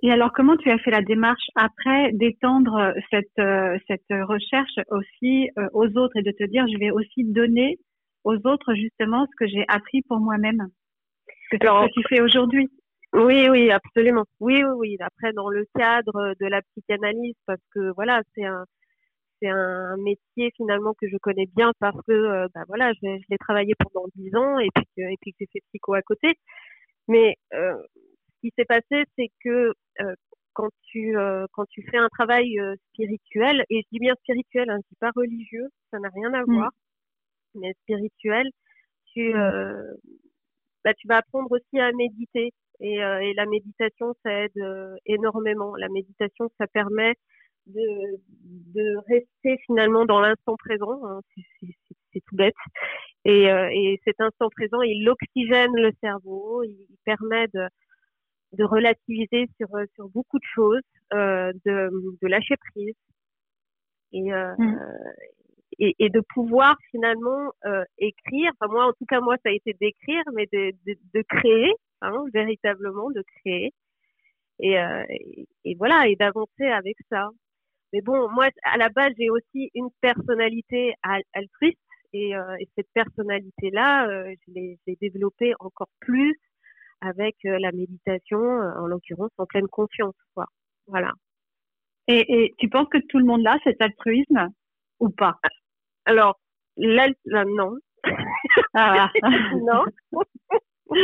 et 0.04 0.12
alors, 0.12 0.32
comment 0.34 0.58
tu 0.58 0.70
as 0.70 0.78
fait 0.80 0.92
la 0.92 1.02
démarche 1.02 1.48
après 1.56 2.12
d'étendre 2.14 2.94
cette, 3.10 3.28
euh, 3.40 3.78
cette 3.88 4.06
recherche 4.10 4.80
aussi 4.90 5.50
euh, 5.58 5.68
aux 5.74 5.88
autres 5.98 6.18
et 6.18 6.24
de 6.24 6.32
te 6.32 6.44
dire, 6.44 6.66
je 6.68 6.78
vais 6.78 6.92
aussi 6.92 7.24
donner 7.24 7.80
aux 8.24 8.36
autres 8.48 8.74
justement 8.76 9.26
ce 9.26 9.36
que 9.38 9.48
j'ai 9.48 9.66
appris 9.68 10.02
pour 10.04 10.20
moi-même, 10.20 10.68
ce 11.52 11.58
que 11.58 11.94
tu 11.94 12.04
fais 12.10 12.22
aujourd'hui? 12.22 12.70
Oui, 13.14 13.48
oui, 13.50 13.72
absolument. 13.72 14.26
Oui, 14.40 14.64
oui, 14.64 14.74
oui. 14.78 14.98
Après, 15.00 15.34
dans 15.34 15.50
le 15.50 15.66
cadre 15.76 16.36
de 16.40 16.46
la 16.46 16.62
psychanalyse, 16.62 17.36
parce 17.46 17.62
que 17.74 17.92
voilà, 17.96 18.22
c'est 18.36 18.44
un, 18.44 18.66
c'est 19.42 19.50
un 19.50 19.96
métier 19.98 20.52
finalement 20.58 20.94
que 21.00 21.08
je 21.08 21.18
connais 21.18 21.48
bien 21.56 21.72
parce 21.80 21.98
que 22.08 22.12
euh, 22.12 22.48
bah, 22.54 22.64
voilà, 22.68 22.92
je, 22.94 23.00
je 23.02 23.26
l'ai 23.30 23.38
travaillé 23.38 23.74
pendant 23.80 24.08
dix 24.16 24.36
ans 24.36 24.60
et 24.60 24.68
puis 24.76 24.86
que, 24.96 25.02
et 25.02 25.16
puis 25.22 25.32
que 25.32 25.38
j'ai 25.40 25.48
fait 25.54 25.64
psycho 25.70 25.94
à 25.94 26.02
côté. 26.02 26.36
Mais 27.08 27.36
euh, 27.54 27.76
qui 28.42 28.52
s'est 28.58 28.66
passé, 28.66 29.04
c'est 29.18 29.30
que 29.44 29.74
euh, 30.02 30.16
quand 30.54 30.70
tu 30.84 31.18
euh, 31.18 31.46
quand 31.54 31.66
tu 31.70 31.84
fais 31.90 31.98
un 31.98 32.10
travail 32.10 32.60
euh, 32.60 32.76
spirituel, 32.90 33.64
et 33.70 33.82
je 33.82 33.88
dis 33.92 34.00
bien 34.00 34.16
spirituel, 34.16 34.70
hein, 34.70 34.78
je 34.78 34.90
dis 34.90 34.98
pas 35.00 35.12
religieux, 35.16 35.68
ça 35.92 36.00
n'a 36.00 36.10
rien 36.10 36.34
à 36.34 36.42
mmh. 36.42 36.56
voir, 36.56 36.72
mais 37.56 37.74
spirituel, 37.84 38.48
tu 39.14 39.34
mmh. 39.34 39.98
bah, 40.84 40.94
tu 40.96 41.08
vas 41.08 41.18
apprendre 41.18 41.52
aussi 41.52 41.80
à 41.80 41.92
méditer 41.94 42.52
et, 42.80 42.96
et 42.96 43.34
la 43.34 43.46
méditation 43.46 44.14
ça 44.24 44.32
aide 44.32 45.00
énormément. 45.06 45.76
La 45.76 45.90
méditation 45.90 46.50
ça 46.60 46.68
permet 46.68 47.14
de, 47.68 48.20
de 48.74 48.98
rester 49.08 49.58
finalement 49.66 50.06
dans 50.06 50.20
l'instant 50.22 50.56
présent. 50.58 51.00
Hein, 51.06 51.22
c'est 52.14 52.22
tout 52.28 52.36
bête. 52.36 52.56
Et, 53.26 53.44
et, 53.44 54.00
cet 54.06 54.22
instant 54.22 54.50
présent, 54.50 54.82
il 54.82 55.08
oxygène 55.10 55.76
le 55.76 55.92
cerveau, 56.02 56.64
il 56.64 56.88
permet 57.04 57.48
de, 57.54 57.68
de 58.54 58.64
relativiser 58.64 59.48
sur, 59.58 59.70
sur 59.96 60.10
beaucoup 60.10 60.40
de 60.40 60.46
choses, 60.54 60.82
euh, 61.14 61.52
de, 61.66 61.90
de 62.22 62.28
lâcher 62.28 62.56
prise 62.72 62.96
et, 64.14 64.34
euh, 64.34 64.56
mmh. 64.58 64.80
et, 65.80 65.96
et, 66.00 66.10
de 66.10 66.22
pouvoir 66.34 66.78
finalement 66.92 67.52
euh, 67.66 67.84
écrire. 67.98 68.52
Enfin 68.60 68.72
moi, 68.72 68.88
en 68.88 68.94
tout 68.94 69.06
cas 69.08 69.20
moi, 69.20 69.36
ça 69.44 69.50
a 69.50 69.54
été 69.54 69.76
d'écrire, 69.80 70.24
mais 70.34 70.48
de, 70.52 70.72
de, 70.86 70.98
de 71.14 71.22
créer, 71.28 71.74
hein, 72.02 72.24
véritablement 72.34 73.12
de 73.12 73.24
créer. 73.40 73.74
Et, 74.60 74.80
euh, 74.80 75.04
et, 75.66 75.76
voilà, 75.76 76.08
et 76.08 76.16
d'avancer 76.16 76.66
avec 76.66 76.96
ça. 77.12 77.30
Mais 77.94 78.02
bon, 78.02 78.30
moi, 78.32 78.50
à 78.64 78.78
la 78.78 78.90
base, 78.90 79.14
j'ai 79.18 79.30
aussi 79.30 79.70
une 79.76 79.90
personnalité 80.02 80.94
altruiste 81.34 81.78
et, 82.14 82.36
euh, 82.36 82.56
et 82.60 82.68
cette 82.76 82.90
personnalité-là, 82.94 84.10
euh, 84.10 84.34
je 84.48 84.54
l'ai 84.54 84.98
développée 85.00 85.54
encore 85.60 85.90
plus 86.00 86.36
avec 87.02 87.36
euh, 87.46 87.58
la 87.60 87.72
méditation, 87.72 88.40
euh, 88.40 88.74
en 88.80 88.88
l'occurrence 88.88 89.32
en 89.38 89.46
pleine 89.46 89.68
confiance. 89.68 90.16
Quoi. 90.34 90.46
Voilà. 90.88 91.14
Et, 92.08 92.26
et, 92.44 92.56
tu 92.58 92.70
penses 92.70 92.88
que 92.90 93.00
tout 93.10 93.20
le 93.20 93.26
monde 93.26 93.46
a 93.46 93.58
cet 93.64 93.82
altruisme 93.82 94.50
ou 95.00 95.10
pas? 95.10 95.38
Alors, 96.06 96.40
l'altruisme, 96.78 97.44
non. 97.56 97.78
Ah. 98.74 99.10
non. 99.62 99.84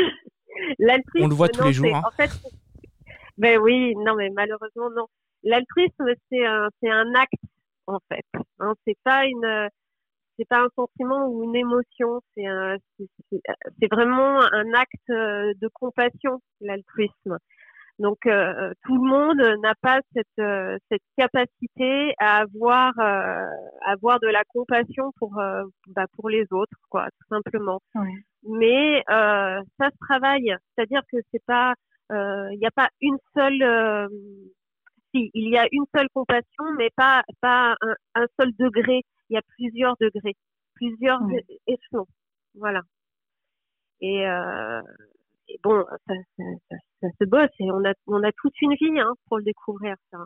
L'altruisme, 0.80 1.26
On 1.26 1.30
le 1.30 1.36
voit 1.36 1.50
tous 1.50 1.64
les 1.66 1.74
jours. 1.74 1.96
Hein. 1.96 2.02
En 2.06 2.12
fait, 2.12 2.30
ben 3.38 3.60
oui, 3.60 3.96
non, 3.96 4.16
mais 4.16 4.30
malheureusement, 4.30 4.90
non. 4.92 5.08
L'altruisme, 5.44 6.14
c'est 6.30 6.46
un, 6.46 6.70
c'est 6.80 6.90
un 6.90 7.14
acte, 7.16 7.34
en 7.88 8.00
fait. 8.08 8.26
Hein, 8.60 8.74
c'est 8.86 8.98
pas 9.04 9.26
une, 9.26 9.70
c'est 10.44 10.50
pas 10.50 10.64
un 10.64 10.70
sentiment 10.76 11.28
ou 11.28 11.44
une 11.44 11.56
émotion, 11.56 12.22
c'est 12.36 12.46
un, 12.46 12.76
c'est 13.00 13.92
vraiment 13.92 14.42
un 14.42 14.74
acte 14.74 15.10
euh, 15.10 15.54
de 15.62 15.70
compassion, 15.74 16.42
l'altruisme. 16.62 17.38
Donc 18.00 18.26
euh, 18.26 18.74
tout 18.86 18.96
le 18.96 19.08
monde 19.08 19.60
n'a 19.62 19.76
pas 19.76 20.00
cette 20.14 20.28
euh, 20.40 20.78
cette 20.90 21.04
capacité 21.16 22.14
à 22.18 22.40
avoir 22.40 22.92
euh, 23.00 23.46
avoir 23.86 24.20
de 24.20 24.28
la 24.28 24.44
compassion 24.46 25.12
pour 25.20 25.40
bah, 25.88 26.06
pour 26.16 26.30
les 26.30 26.46
autres 26.52 26.78
quoi 26.90 27.06
tout 27.06 27.28
simplement. 27.30 27.82
Mais 28.50 29.04
ça 29.08 29.90
se 29.90 29.98
travaille, 30.08 30.56
c'est-à-dire 30.76 31.02
que 31.12 31.18
c'est 31.32 31.46
pas 31.46 31.74
il 32.10 32.58
n'y 32.60 32.66
a 32.66 32.72
pas 32.72 32.90
une 33.00 33.18
seule 33.36 34.10
si 35.14 35.30
il 35.34 35.50
y 35.50 35.58
a 35.58 35.68
une 35.72 35.86
seule 35.96 36.10
compassion 36.14 36.66
mais 36.78 36.90
pas 36.96 37.24
pas 37.42 37.76
un, 37.82 37.96
un 38.16 38.26
seul 38.40 38.52
degré 38.58 39.04
il 39.30 39.34
y 39.34 39.38
a 39.38 39.42
plusieurs 39.56 39.96
degrés, 40.00 40.36
plusieurs 40.76 41.22
échelons. 41.68 42.08
Voilà. 42.56 42.82
Et, 44.02 44.28
euh, 44.28 44.82
et 45.48 45.60
bon, 45.64 45.86
ça, 46.08 46.14
ça, 46.38 46.44
ça, 46.70 46.76
ça, 47.02 47.08
se 47.20 47.26
bosse 47.26 47.50
et 47.60 47.72
on 47.72 47.84
a, 47.86 47.94
on 48.08 48.24
a 48.24 48.32
toute 48.34 48.60
une 48.62 48.76
vie 48.76 49.00
hein, 49.00 49.14
pour 49.28 49.38
le 49.38 49.44
découvrir, 49.44 49.96
ça. 50.12 50.20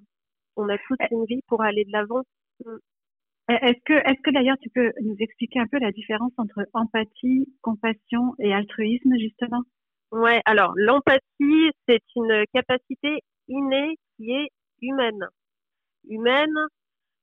On 0.56 0.68
a 0.70 0.77
toute 0.80 1.00
une 1.12 1.25
vie 1.25 1.42
pour 1.48 1.62
aller 1.62 1.86
de 1.86 1.92
l'avant. 1.92 2.24
Mm. 2.66 2.77
Est-ce 3.50 3.80
que, 3.86 3.94
est-ce 3.94 4.22
que 4.24 4.32
d'ailleurs 4.32 4.58
tu 4.62 4.70
peux 4.70 4.92
nous 5.01 5.16
expliquer 5.20 5.60
un 5.60 5.68
peu 5.68 5.80
la 5.80 5.92
différence 5.92 6.34
entre 6.38 6.68
empathie, 6.74 7.48
compassion 7.62 8.36
et 8.39 8.54
altruisme 8.54 9.13
justement? 9.18 9.63
Ouais, 10.12 10.42
alors 10.46 10.74
l'empathie, 10.75 11.72
c'est 11.88 12.04
une 12.16 12.44
capacité 12.54 13.20
innée 13.48 13.98
qui 14.16 14.32
est 14.32 14.50
humaine. 14.82 15.27
Humaine, 16.10 16.58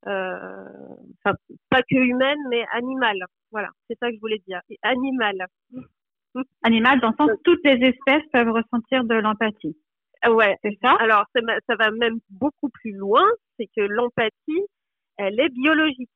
enfin 0.06 1.36
pas 1.70 1.82
que 1.82 1.96
humaine, 1.96 2.38
mais 2.50 2.64
animale. 2.72 3.24
Voilà, 3.50 3.68
c'est 3.88 3.98
ça 3.98 4.08
que 4.08 4.16
je 4.16 4.20
voulais 4.20 4.42
dire. 4.46 4.60
Animal. 4.82 5.46
Animal, 6.62 7.00
dans 7.00 7.10
le 7.10 7.16
sens 7.16 7.30
toutes 7.44 7.64
les 7.64 7.86
espèces 7.86 8.24
peuvent 8.32 8.50
ressentir 8.50 9.04
de 9.04 9.14
l'empathie. 9.14 9.76
Ouais, 10.28 10.56
c'est 10.62 10.76
ça? 10.82 10.92
Alors 11.00 11.24
ça, 11.34 11.40
ça 11.68 11.76
va 11.76 11.90
même 11.90 12.18
beaucoup 12.30 12.70
plus 12.70 12.92
loin, 12.92 13.24
c'est 13.56 13.68
que 13.76 13.82
l'empathie, 13.82 14.66
elle 15.16 15.38
est 15.38 15.50
biologique. 15.50 16.10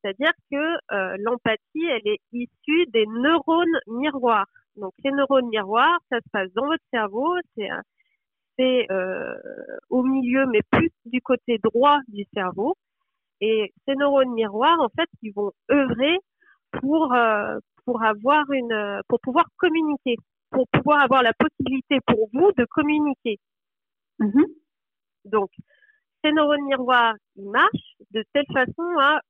C'est-à-dire 0.00 0.32
que 0.50 0.94
euh, 0.94 1.16
l'empathie, 1.20 1.86
elle 1.90 2.06
est 2.06 2.20
issue 2.32 2.86
des 2.92 3.06
neurones 3.06 3.78
miroirs. 3.86 4.46
Donc 4.76 4.92
les 5.04 5.10
neurones 5.12 5.48
miroirs, 5.48 5.98
ça 6.10 6.18
se 6.18 6.30
passe 6.30 6.52
dans 6.54 6.66
votre 6.66 6.84
cerveau, 6.92 7.34
c'est 7.56 7.68
c'est 8.58 8.86
euh, 8.90 9.34
au 9.90 10.02
milieu, 10.02 10.46
mais 10.46 10.60
plus 10.70 10.90
du 11.06 11.20
côté 11.20 11.58
droit 11.58 11.98
du 12.08 12.24
cerveau. 12.34 12.76
Et 13.40 13.72
ces 13.86 13.94
neurones 13.96 14.32
miroirs, 14.32 14.80
en 14.80 14.88
fait, 14.88 15.08
ils 15.22 15.32
vont 15.32 15.52
œuvrer 15.70 16.18
pour 16.72 17.12
euh, 17.12 17.58
pour 17.84 18.02
avoir 18.02 18.50
une 18.52 19.00
pour 19.08 19.20
pouvoir 19.20 19.46
communiquer, 19.56 20.16
pour 20.50 20.66
pouvoir 20.68 21.02
avoir 21.02 21.22
la 21.22 21.32
possibilité 21.34 21.98
pour 22.06 22.28
vous 22.32 22.52
de 22.56 22.64
communiquer. 22.64 23.38
Mm-hmm. 24.20 24.46
Donc, 25.26 25.50
ces 26.24 26.32
neurones 26.32 26.64
miroirs, 26.64 27.14
ils 27.36 27.50
marchent 27.50 27.96
de 28.12 28.24
telle 28.32 28.46
façon 28.52 28.98
à, 28.98 29.20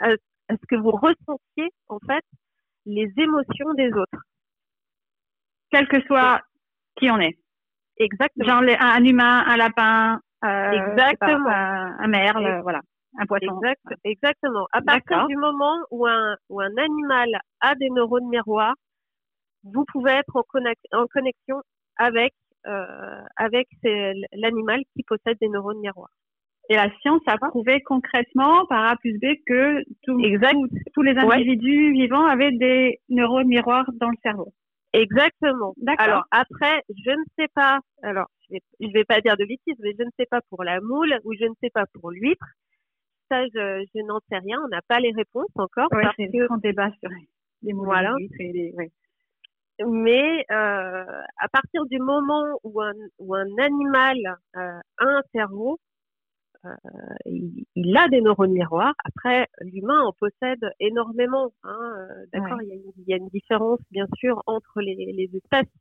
à, 0.00 0.10
ce 0.50 0.66
que 0.68 0.76
vous 0.76 0.90
ressentiez 0.90 1.70
en 1.88 1.98
fait 2.00 2.24
les 2.86 3.12
émotions 3.18 3.74
des 3.74 3.92
autres, 3.92 4.22
quel 5.70 5.86
que 5.88 6.00
soit 6.02 6.40
qui 6.96 7.10
on 7.10 7.18
est. 7.18 7.38
Exactement. 7.98 8.46
Genre 8.46 8.62
les, 8.62 8.76
un, 8.78 9.04
humain, 9.04 9.44
un 9.46 9.56
lapin, 9.56 10.20
euh, 10.44 10.70
Exactement. 10.70 11.44
Pas, 11.44 11.56
un, 11.56 11.98
un 11.98 12.08
merle, 12.08 12.60
voilà 12.62 12.80
un 13.16 13.26
poisson. 13.26 13.60
Exact, 13.60 13.82
exactement. 14.04 14.66
À 14.72 14.82
partir 14.82 15.26
du 15.26 15.36
moment 15.36 15.78
où 15.90 16.06
un, 16.06 16.36
où 16.48 16.60
un 16.60 16.76
animal 16.76 17.40
a 17.60 17.74
des 17.76 17.90
neurones 17.90 18.28
miroirs, 18.28 18.74
vous 19.64 19.84
pouvez 19.92 20.12
être 20.12 20.36
en, 20.36 20.44
en 20.92 21.06
connexion 21.06 21.62
avec, 21.96 22.34
euh, 22.66 23.22
avec 23.36 23.68
l'animal 24.32 24.82
qui 24.94 25.02
possède 25.04 25.38
des 25.40 25.48
neurones 25.48 25.80
miroirs. 25.80 26.10
Et 26.70 26.74
la 26.76 26.90
science 27.00 27.22
a 27.26 27.38
prouvé 27.38 27.80
concrètement 27.80 28.66
par 28.66 28.84
A 28.84 28.96
plus 28.96 29.18
B 29.18 29.24
que 29.46 29.82
tout, 30.02 30.20
tous 30.92 31.02
les 31.02 31.16
individus 31.16 31.92
vivants 31.92 32.26
avaient 32.26 32.52
des 32.52 33.00
neurones 33.08 33.48
miroirs 33.48 33.90
dans 33.94 34.10
le 34.10 34.16
cerveau. 34.22 34.52
Exactement. 34.92 35.74
Alors 35.98 36.24
après, 36.30 36.82
je 36.90 37.10
ne 37.10 37.24
sais 37.38 37.48
pas. 37.54 37.80
Alors 38.02 38.26
je 38.46 38.54
vais, 38.54 38.60
je 38.80 38.92
vais 38.92 39.04
pas 39.04 39.20
dire 39.20 39.36
de 39.36 39.44
bêtises, 39.44 39.76
mais 39.80 39.94
je 39.98 40.04
ne 40.04 40.10
sais 40.18 40.26
pas 40.26 40.40
pour 40.50 40.62
la 40.62 40.80
moule 40.80 41.18
ou 41.24 41.32
je 41.34 41.44
ne 41.44 41.54
sais 41.62 41.70
pas 41.70 41.84
pour 41.94 42.10
l'huître 42.10 42.46
ça, 43.28 43.44
je, 43.46 43.84
je 43.94 44.00
n'en 44.02 44.20
sais 44.28 44.38
rien. 44.38 44.58
On 44.64 44.68
n'a 44.68 44.82
pas 44.82 45.00
les 45.00 45.12
réponses 45.12 45.54
encore. 45.56 45.88
Oui, 45.92 46.04
c'est 46.16 46.28
que... 46.28 46.46
grand 46.46 46.58
débat 46.58 46.90
sur 47.00 47.10
les 47.62 47.72
mots 47.72 47.84
voilà. 47.84 48.14
et 48.38 48.52
les, 48.52 48.72
ouais. 48.76 48.90
Mais 49.86 50.44
euh, 50.50 51.04
à 51.38 51.48
partir 51.52 51.86
du 51.86 51.98
moment 52.00 52.58
où 52.64 52.80
un, 52.80 52.92
où 53.18 53.34
un 53.34 53.58
animal 53.58 54.16
euh, 54.56 54.80
a 54.98 55.04
un 55.04 55.22
cerveau, 55.32 55.78
euh, 56.64 56.70
il, 57.26 57.64
il, 57.76 57.96
a 57.96 58.08
des 58.08 58.20
neurones 58.20 58.52
miroirs. 58.52 58.94
Après, 59.04 59.46
l'humain 59.60 60.00
en 60.02 60.12
possède 60.12 60.64
énormément. 60.80 61.52
Hein, 61.62 61.78
euh, 61.96 62.26
D'accord, 62.32 62.58
ouais. 62.58 62.66
il, 62.66 62.92
il, 62.96 63.04
y 63.06 63.14
a 63.14 63.16
une 63.18 63.28
différence 63.28 63.78
bien 63.92 64.06
sûr 64.16 64.42
entre 64.46 64.80
les, 64.80 65.12
les 65.12 65.30
espèces. 65.36 65.72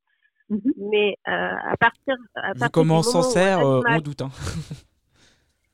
Mm 0.49 0.57
-hmm. 0.57 0.89
Mais 0.91 1.09
euh, 1.27 1.73
à 1.73 1.75
partir, 1.77 2.15
à 2.35 2.53
Vu 2.53 2.69
comment 2.71 2.99
on 2.99 3.03
s'en 3.03 3.23
sert, 3.23 3.59
animal... 3.59 3.97
on 3.97 4.01
doute. 4.01 4.21
Hein. 4.21 4.31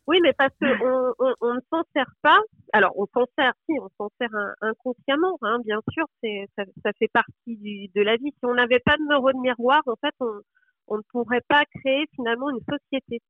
Oui, 0.07 0.19
mais 0.22 0.33
parce 0.33 0.53
qu'on 0.60 1.13
on, 1.19 1.33
on, 1.41 1.53
ne 1.53 1.60
s'en 1.72 1.83
sert 1.95 2.12
pas. 2.22 2.39
Alors, 2.74 2.91
on 2.98 3.05
s'en 3.13 3.25
sert, 3.38 3.53
si, 3.69 3.77
on 3.79 3.89
s'en 3.98 4.10
sert 4.19 4.29
inconsciemment, 4.62 5.38
hein, 5.41 5.60
bien 5.63 5.79
sûr, 5.91 6.05
c'est, 6.22 6.48
ça, 6.57 6.63
ça, 6.83 6.91
fait 7.00 7.07
partie 7.07 7.55
du, 7.57 7.88
de 7.95 8.01
la 8.01 8.17
vie. 8.17 8.31
Si 8.31 8.45
on 8.45 8.53
n'avait 8.53 8.81
pas 8.81 8.98
de 8.98 9.03
neurones 9.10 9.39
miroirs, 9.39 9.83
en 9.86 9.95
fait, 9.95 10.13
on, 10.19 10.41
on 10.88 10.98
ne 10.98 11.01
pourrait 11.12 11.43
pas 11.48 11.63
créer 11.65 12.05
finalement 12.15 12.50
une 12.50 12.60
société. 12.69 13.22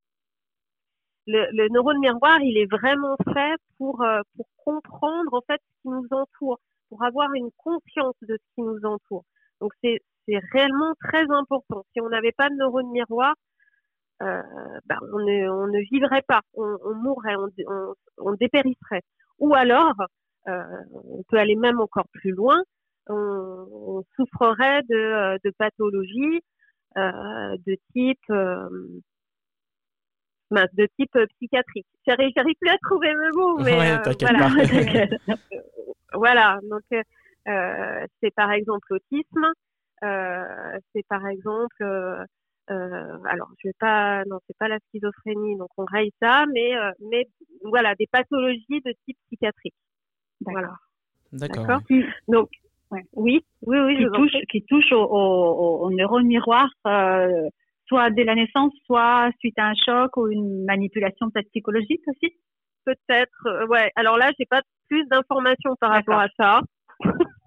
Le, 1.27 1.45
le, 1.51 1.69
neurone 1.69 1.99
miroir, 1.99 2.41
il 2.41 2.57
est 2.57 2.69
vraiment 2.69 3.15
fait 3.33 3.55
pour, 3.77 4.01
euh, 4.01 4.21
pour 4.35 4.47
comprendre 4.57 5.33
en 5.33 5.41
fait 5.41 5.61
ce 5.61 5.81
qui 5.81 5.89
nous 5.89 6.07
entoure, 6.11 6.59
pour 6.89 7.03
avoir 7.03 7.33
une 7.33 7.49
conscience 7.57 8.15
de 8.23 8.37
ce 8.37 8.55
qui 8.55 8.61
nous 8.61 8.83
entoure. 8.83 9.23
Donc 9.61 9.71
c'est 9.83 10.01
réellement 10.51 10.93
très 10.99 11.25
important. 11.29 11.85
Si 11.93 12.01
on 12.01 12.09
n'avait 12.09 12.33
pas 12.33 12.49
de 12.49 12.55
neurone 12.55 12.91
miroir, 12.91 13.31
euh, 13.31 13.35
ben, 14.85 14.97
on, 15.13 15.19
ne, 15.19 15.49
on 15.49 15.67
ne 15.67 15.79
vivrait 15.91 16.23
pas, 16.27 16.41
on, 16.53 16.77
on 16.85 16.95
mourrait, 16.95 17.35
on, 17.35 17.49
on, 17.67 17.93
on, 18.17 18.33
dépérisserait. 18.33 19.01
Ou 19.39 19.53
alors, 19.55 19.95
euh, 20.47 20.63
on 20.93 21.23
peut 21.29 21.37
aller 21.37 21.55
même 21.55 21.79
encore 21.79 22.07
plus 22.11 22.31
loin, 22.31 22.61
on, 23.07 24.03
souffrerait 24.15 24.81
de, 24.83 24.95
euh, 24.95 25.37
de 25.43 25.51
pathologies 25.57 26.41
euh, 26.97 27.57
de 27.65 27.77
type 27.93 28.19
euh, 28.29 28.69
de 30.51 30.87
type 30.99 31.17
psychiatrique. 31.35 31.87
J'arrive, 32.05 32.31
plus 32.61 32.69
à 32.69 32.77
trouver 32.83 33.11
le 33.11 33.31
mot, 33.33 33.57
mais 33.57 33.75
ouais, 33.75 33.97
voilà. 34.19 34.49
voilà. 36.13 36.59
Donc 36.69 36.81
c'est 38.21 38.35
par 38.35 38.51
exemple 38.51 38.85
l'autisme, 38.91 39.47
c'est 40.01 41.07
par 41.09 41.25
exemple 41.25 42.25
euh, 42.71 43.17
alors, 43.25 43.49
je 43.61 43.67
vais 43.69 43.75
pas, 43.79 44.23
non, 44.25 44.39
c'est 44.47 44.57
pas 44.57 44.67
la 44.67 44.79
schizophrénie, 44.87 45.57
donc 45.57 45.69
on 45.77 45.85
raye 45.85 46.11
ça, 46.21 46.45
mais, 46.53 46.75
euh, 46.75 46.91
mais 47.11 47.27
voilà, 47.63 47.95
des 47.95 48.07
pathologies 48.07 48.81
de 48.85 48.93
type 49.05 49.17
psychiatrique. 49.27 49.75
Voilà. 50.41 50.73
D'accord. 51.31 51.79
Donc, 52.27 52.49
ouais. 52.91 53.03
oui, 53.13 53.45
oui, 53.63 53.79
oui. 53.79 53.97
Qui 53.97 54.11
touche, 54.11 54.41
qui 54.49 54.65
touche 54.65 54.91
au, 54.91 55.03
au, 55.03 55.85
au 55.85 55.91
neurone 55.91 56.25
miroir, 56.25 56.69
euh, 56.87 57.49
soit 57.87 58.09
dès 58.11 58.23
la 58.23 58.35
naissance, 58.35 58.73
soit 58.85 59.29
suite 59.39 59.57
à 59.57 59.67
un 59.67 59.73
choc 59.75 60.15
ou 60.17 60.27
une 60.27 60.63
manipulation 60.65 61.29
peut-être 61.29 61.49
psychologique 61.49 62.01
aussi? 62.07 62.33
Peut-être, 62.85 63.47
euh, 63.47 63.67
ouais. 63.67 63.91
Alors 63.95 64.17
là, 64.17 64.31
j'ai 64.37 64.45
pas 64.45 64.61
plus 64.89 65.05
d'informations 65.07 65.75
par 65.79 65.91
rapport 65.91 66.19
à 66.19 66.27
ça. 66.37 66.61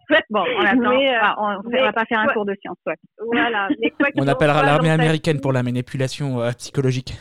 Bon, 0.31 0.45
on 0.59 0.65
attend. 0.65 0.93
Euh, 0.93 1.63
on 1.65 1.69
ne 1.69 1.81
va 1.81 1.93
pas 1.93 2.05
faire 2.05 2.21
un 2.21 2.29
cours 2.29 2.45
de 2.45 2.55
science, 2.61 2.79
ouais. 2.87 2.95
Voilà. 3.19 3.69
on 4.17 4.27
appellera 4.27 4.63
l'armée 4.63 4.91
américaine 4.91 5.41
pour 5.41 5.53
la 5.53 5.63
manipulation 5.63 6.41
euh, 6.41 6.51
psychologique. 6.53 7.15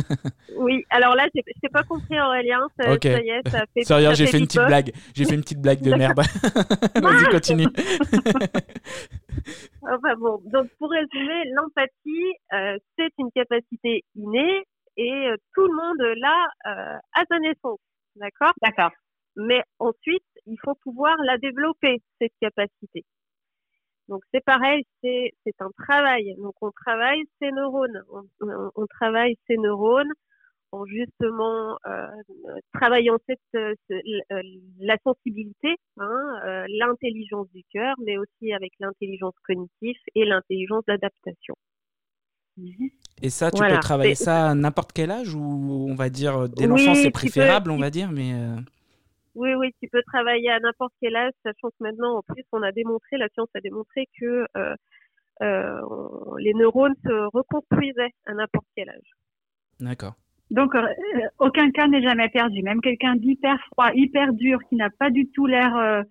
oui, 0.56 0.84
alors 0.90 1.14
là, 1.14 1.26
je 1.34 1.40
n'ai 1.40 1.68
pas 1.70 1.82
compris 1.82 2.20
Aurélien. 2.20 2.60
Ça, 2.78 2.84
ça 2.84 3.20
y 3.20 3.28
est, 3.28 3.48
ça 3.48 3.64
fait. 3.74 3.84
Sérieux, 3.84 4.14
j'ai 4.14 4.26
fait 4.26 4.38
une 4.38 4.46
petite 4.46 4.66
blague. 4.66 4.92
J'ai 5.14 5.24
fait 5.24 5.34
une 5.34 5.42
petite 5.42 5.60
blague 5.60 5.80
de 5.80 5.94
merde. 5.94 6.18
Vas-y, 6.18 7.30
continue. 7.30 7.66
enfin 9.82 10.14
bon, 10.18 10.40
donc 10.44 10.68
pour 10.78 10.90
résumer, 10.90 11.44
l'empathie, 11.54 12.34
euh, 12.52 12.78
c'est 12.98 13.12
une 13.18 13.30
capacité 13.32 14.04
innée 14.14 14.64
et 14.96 15.28
tout 15.54 15.66
le 15.66 15.74
monde 15.74 16.00
l'a 16.20 16.48
à 17.14 17.22
sa 17.30 17.38
naissance. 17.38 17.78
D'accord? 18.16 18.52
D'accord. 18.62 18.92
Mais 19.36 19.62
ensuite, 19.78 20.24
il 20.46 20.56
faut 20.64 20.74
pouvoir 20.76 21.16
la 21.24 21.38
développer, 21.38 22.02
cette 22.20 22.32
capacité. 22.40 23.04
Donc 24.08 24.22
c'est 24.32 24.44
pareil, 24.44 24.84
c'est 25.02 25.32
un 25.60 25.70
travail. 25.76 26.36
Donc 26.38 26.54
on 26.60 26.70
travaille 26.70 27.24
ces 27.40 27.50
neurones, 27.50 28.02
on, 28.10 28.70
on, 28.74 28.86
travaille 28.86 29.36
ces 29.48 29.56
neurones 29.56 30.12
en 30.70 30.84
justement 30.86 31.76
euh, 31.86 32.06
travaillant 32.72 33.16
cette, 33.26 33.40
euh, 33.54 33.74
la 34.78 34.96
sensibilité, 35.02 35.76
hein, 35.98 36.40
euh, 36.44 36.64
l'intelligence 36.68 37.48
du 37.52 37.62
cœur, 37.72 37.94
mais 38.04 38.16
aussi 38.16 38.52
avec 38.52 38.72
l'intelligence 38.78 39.34
cognitive 39.44 39.96
et 40.14 40.24
l'intelligence 40.24 40.84
d'adaptation. 40.86 41.54
Et 43.20 43.28
ça, 43.28 43.50
tu 43.50 43.62
peux 43.62 43.80
travailler 43.80 44.14
ça 44.14 44.50
à 44.50 44.54
n'importe 44.54 44.92
quel 44.92 45.10
âge 45.10 45.34
ou 45.34 45.86
on 45.90 45.94
va 45.94 46.08
dire 46.08 46.48
dès 46.48 46.66
l'enfance 46.66 46.98
c'est 47.02 47.10
préférable, 47.10 47.70
on 47.70 47.78
va 47.78 47.90
dire, 47.90 48.10
mais. 48.12 48.32
Oui, 49.36 49.54
oui, 49.54 49.70
tu 49.82 49.88
peux 49.88 50.02
travailler 50.02 50.50
à 50.50 50.58
n'importe 50.60 50.94
quel 51.00 51.14
âge, 51.14 51.32
sachant 51.42 51.68
que 51.68 51.76
maintenant, 51.80 52.16
en 52.16 52.22
plus, 52.22 52.44
on 52.52 52.62
a 52.62 52.72
démontré, 52.72 53.18
la 53.18 53.28
science 53.28 53.50
a 53.54 53.60
démontré 53.60 54.08
que 54.18 54.46
euh, 54.56 54.74
euh, 55.42 55.80
les 56.38 56.54
neurones 56.54 56.94
se 57.04 57.36
reconstruisaient 57.36 58.14
à 58.24 58.32
n'importe 58.32 58.66
quel 58.74 58.88
âge. 58.88 59.10
D'accord. 59.78 60.14
Donc, 60.50 60.74
euh, 60.74 60.86
aucun 61.38 61.70
cas 61.70 61.86
n'est 61.86 62.02
jamais 62.02 62.28
perdu. 62.30 62.62
Même 62.62 62.80
quelqu'un 62.80 63.16
d'hyper 63.16 63.58
froid, 63.72 63.90
hyper 63.94 64.32
dur, 64.32 64.58
qui 64.68 64.76
n'a 64.76 64.88
pas 64.90 65.10
du 65.10 65.28
tout 65.30 65.44
l'air 65.44 65.76
euh, 65.76 66.02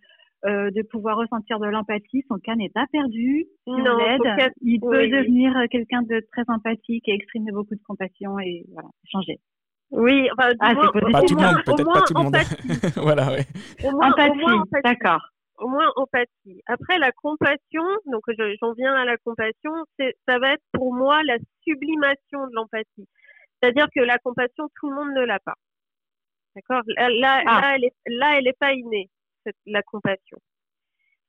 euh, 0.45 0.69
de 0.69 0.83
pouvoir 0.83 1.17
ressentir 1.17 1.59
de 1.59 1.65
l'empathie, 1.65 2.23
son 2.27 2.37
cas 2.37 2.55
n'est 2.55 2.69
pas 2.69 2.85
perdu. 2.91 3.45
Si 3.63 3.71
non, 3.71 3.93
on 3.93 3.97
l'aide, 3.97 4.51
il 4.61 4.79
peut 4.79 5.07
devenir 5.07 5.53
quelqu'un 5.71 6.03
de 6.03 6.21
très 6.31 6.43
empathique 6.47 7.07
et 7.07 7.13
exprimer 7.13 7.51
beaucoup 7.51 7.75
de 7.75 7.83
compassion 7.87 8.39
et 8.39 8.65
voilà, 8.71 8.89
changer. 9.05 9.39
Oui, 9.91 10.27
enfin, 10.31 10.51
ah, 10.59 10.73
moins, 10.73 10.91
pas 11.11 11.21
tout 11.21 11.35
le 11.35 11.41
monde, 11.41 11.63
peut-être 11.63 11.93
pas 11.93 12.01
tout 12.01 12.13
le 12.13 12.23
monde. 12.23 12.35
voilà, 12.97 13.33
oui. 13.33 13.87
empathie, 14.01 14.81
d'accord. 14.83 15.21
Au 15.57 15.69
moins 15.69 15.89
empathie. 15.95 16.61
Après 16.65 16.97
la 16.97 17.11
compassion, 17.11 17.83
donc 18.07 18.23
j'en 18.59 18.73
viens 18.73 18.93
à 18.93 19.05
la 19.05 19.17
compassion, 19.17 19.71
ça 20.27 20.39
va 20.39 20.53
être 20.53 20.63
pour 20.73 20.93
moi 20.93 21.23
la 21.23 21.37
sublimation 21.63 22.47
de 22.47 22.55
l'empathie. 22.55 23.07
C'est-à-dire 23.61 23.87
que 23.95 24.01
la 24.01 24.17
compassion, 24.17 24.67
tout 24.75 24.89
le 24.89 24.95
monde 24.95 25.13
ne 25.15 25.25
l'a 25.25 25.39
pas. 25.39 25.55
D'accord? 26.55 26.81
Là, 26.87 27.09
là, 27.09 27.43
ah. 27.45 27.61
là, 27.61 27.75
elle 27.75 27.85
est, 27.85 27.93
là, 28.07 28.37
elle 28.37 28.47
est 28.47 28.57
pas 28.59 28.73
innée, 28.73 29.09
cette, 29.45 29.55
la 29.65 29.81
compassion. 29.81 30.37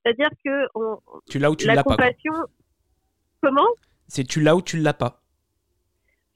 C'est-à-dire 0.05 0.31
que 0.45 0.66
on, 0.75 0.99
tu 1.29 1.38
l'as 1.38 1.51
ou 1.51 1.57
tu 1.57 1.66
l'as 1.66 1.83
pas. 1.83 1.90
La 1.90 1.97
compassion, 1.97 2.33
comment? 3.42 3.66
C'est 4.09 4.25
tu 4.25 4.40
l'as 4.40 4.57
ou 4.57 4.62
tu 4.62 4.79
l'as 4.79 4.95
pas 4.95 5.23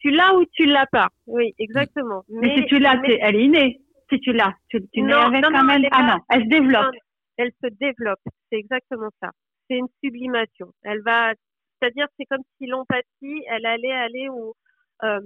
tu 0.01 0.11
l'as 0.11 0.35
ou 0.35 0.45
tu 0.53 0.67
l'as 0.67 0.87
pas. 0.87 1.09
Oui, 1.27 1.55
exactement. 1.59 2.25
Mais, 2.29 2.57
si 2.57 2.67
tu 2.67 2.79
l'as, 2.79 3.01
elle 3.05 3.37
est 3.37 3.45
innée. 3.45 3.81
Si 4.11 4.19
tu 4.21 4.33
l'as, 4.33 4.55
tu, 4.69 4.81
tu 4.93 5.03
non, 5.03 5.19
avec 5.19 5.45
quand 5.45 5.65
même. 5.65 5.87
Ah 5.93 6.03
non, 6.03 6.19
elle 6.31 6.43
se 6.45 6.49
développe. 6.49 6.95
elle 7.37 7.53
se 7.63 7.69
développe. 7.69 8.21
C'est 8.51 8.59
exactement 8.59 9.11
ça. 9.23 9.31
C'est 9.69 9.77
une 9.77 9.87
sublimation. 10.03 10.73
Elle 10.83 11.01
va, 11.03 11.33
c'est-à-dire, 11.81 12.07
c'est 12.19 12.27
comme 12.27 12.43
si 12.59 12.67
l'empathie, 12.67 13.45
elle 13.49 13.67
allait 13.67 13.93
aller 13.93 14.29
où, 14.29 14.55
euh, 15.05 15.21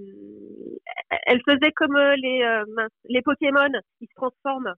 elle 1.26 1.40
faisait 1.48 1.72
comme 1.72 1.96
euh, 1.96 2.14
les, 2.16 2.42
euh, 2.42 2.64
les 3.06 3.22
Pokémon, 3.22 3.70
ils 4.00 4.08
se 4.08 4.14
transforment. 4.14 4.74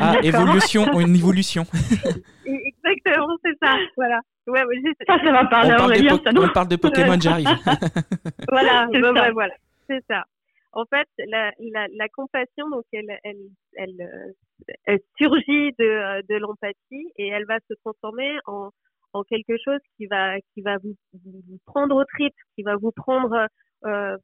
Ah, 0.00 0.16
évolution, 0.22 1.00
une 1.00 1.16
évolution. 1.16 1.64
Exactement, 2.44 3.36
c'est 3.44 3.56
ça. 3.62 3.76
Voilà. 3.96 4.20
Ouais, 4.46 4.62
ça, 5.06 5.18
ça 5.18 5.32
va 5.32 5.44
parler 5.46 5.74
on, 5.74 6.18
parle 6.18 6.34
de 6.34 6.40
on 6.40 6.48
parle 6.52 6.68
de 6.68 6.76
Pokémon, 6.76 7.20
j'arrive. 7.20 7.48
voilà, 8.48 8.88
c'est 8.92 9.02
ça. 9.02 9.32
voilà, 9.32 9.54
c'est 9.88 10.04
ça. 10.08 10.24
En 10.72 10.84
fait, 10.84 11.08
la, 11.18 11.52
la, 11.58 11.86
la 11.94 12.08
compassion, 12.10 12.68
donc, 12.70 12.84
elle, 12.92 13.18
elle, 13.24 13.36
elle, 13.74 14.00
euh, 14.00 14.74
elle 14.84 15.00
surgit 15.16 15.72
de, 15.78 16.22
de 16.28 16.36
l'empathie 16.36 17.10
et 17.16 17.28
elle 17.28 17.46
va 17.46 17.58
se 17.68 17.74
transformer 17.82 18.36
en, 18.46 18.70
en 19.12 19.24
quelque 19.24 19.56
chose 19.64 19.80
qui 19.96 20.06
va, 20.06 20.38
qui 20.52 20.60
va 20.60 20.76
vous, 20.78 20.94
vous 21.24 21.58
prendre 21.64 21.96
au 21.96 22.04
trip, 22.04 22.34
qui 22.54 22.62
va 22.62 22.76
vous 22.76 22.92
prendre 22.92 23.48
euh, 23.84 24.16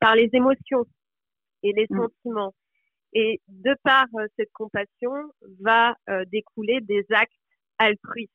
par 0.00 0.14
les 0.14 0.28
émotions 0.32 0.84
et 1.62 1.72
les 1.72 1.86
mm. 1.88 1.96
sentiments. 1.96 2.54
Et 3.12 3.40
de 3.48 3.74
par 3.82 4.06
euh, 4.18 4.26
cette 4.36 4.52
compassion 4.52 5.12
va 5.60 5.94
euh, 6.08 6.24
découler 6.26 6.80
des 6.82 7.06
actes 7.10 7.32
altruistes. 7.78 8.32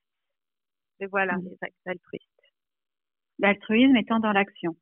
Et 1.02 1.08
voilà, 1.08 1.34
mmh. 1.34 1.44
les 1.46 1.58
actes 1.62 1.76
altruistes. 1.88 2.26
L'altruisme 3.40 3.96
étant 3.98 4.20
dans 4.20 4.32
l'action. 4.32 4.76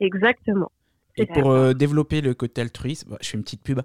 Exactement. 0.00 0.70
Et 1.16 1.26
pour 1.26 1.50
euh, 1.50 1.74
développer 1.74 2.22
le 2.22 2.32
côté 2.32 2.62
altruiste, 2.62 3.06
je 3.20 3.28
fais 3.28 3.36
une 3.36 3.44
petite 3.44 3.62
pub. 3.62 3.80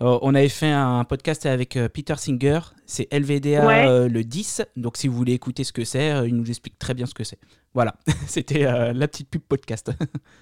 on 0.00 0.34
avait 0.34 0.48
fait 0.48 0.70
un 0.70 1.04
podcast 1.04 1.46
avec 1.46 1.78
Peter 1.94 2.16
Singer, 2.16 2.58
c'est 2.86 3.12
LVDA 3.12 4.08
le 4.08 4.22
10. 4.22 4.62
Donc 4.76 4.96
si 4.96 5.06
vous 5.06 5.16
voulez 5.16 5.32
écouter 5.32 5.62
ce 5.62 5.72
que 5.72 5.84
c'est, 5.84 6.28
il 6.28 6.34
nous 6.34 6.50
explique 6.50 6.78
très 6.78 6.94
bien 6.94 7.06
ce 7.06 7.14
que 7.14 7.22
c'est. 7.22 7.38
Voilà, 7.72 7.94
c'était 8.26 8.64
la 8.92 9.06
petite 9.06 9.30
pub 9.30 9.42
podcast. 9.42 9.92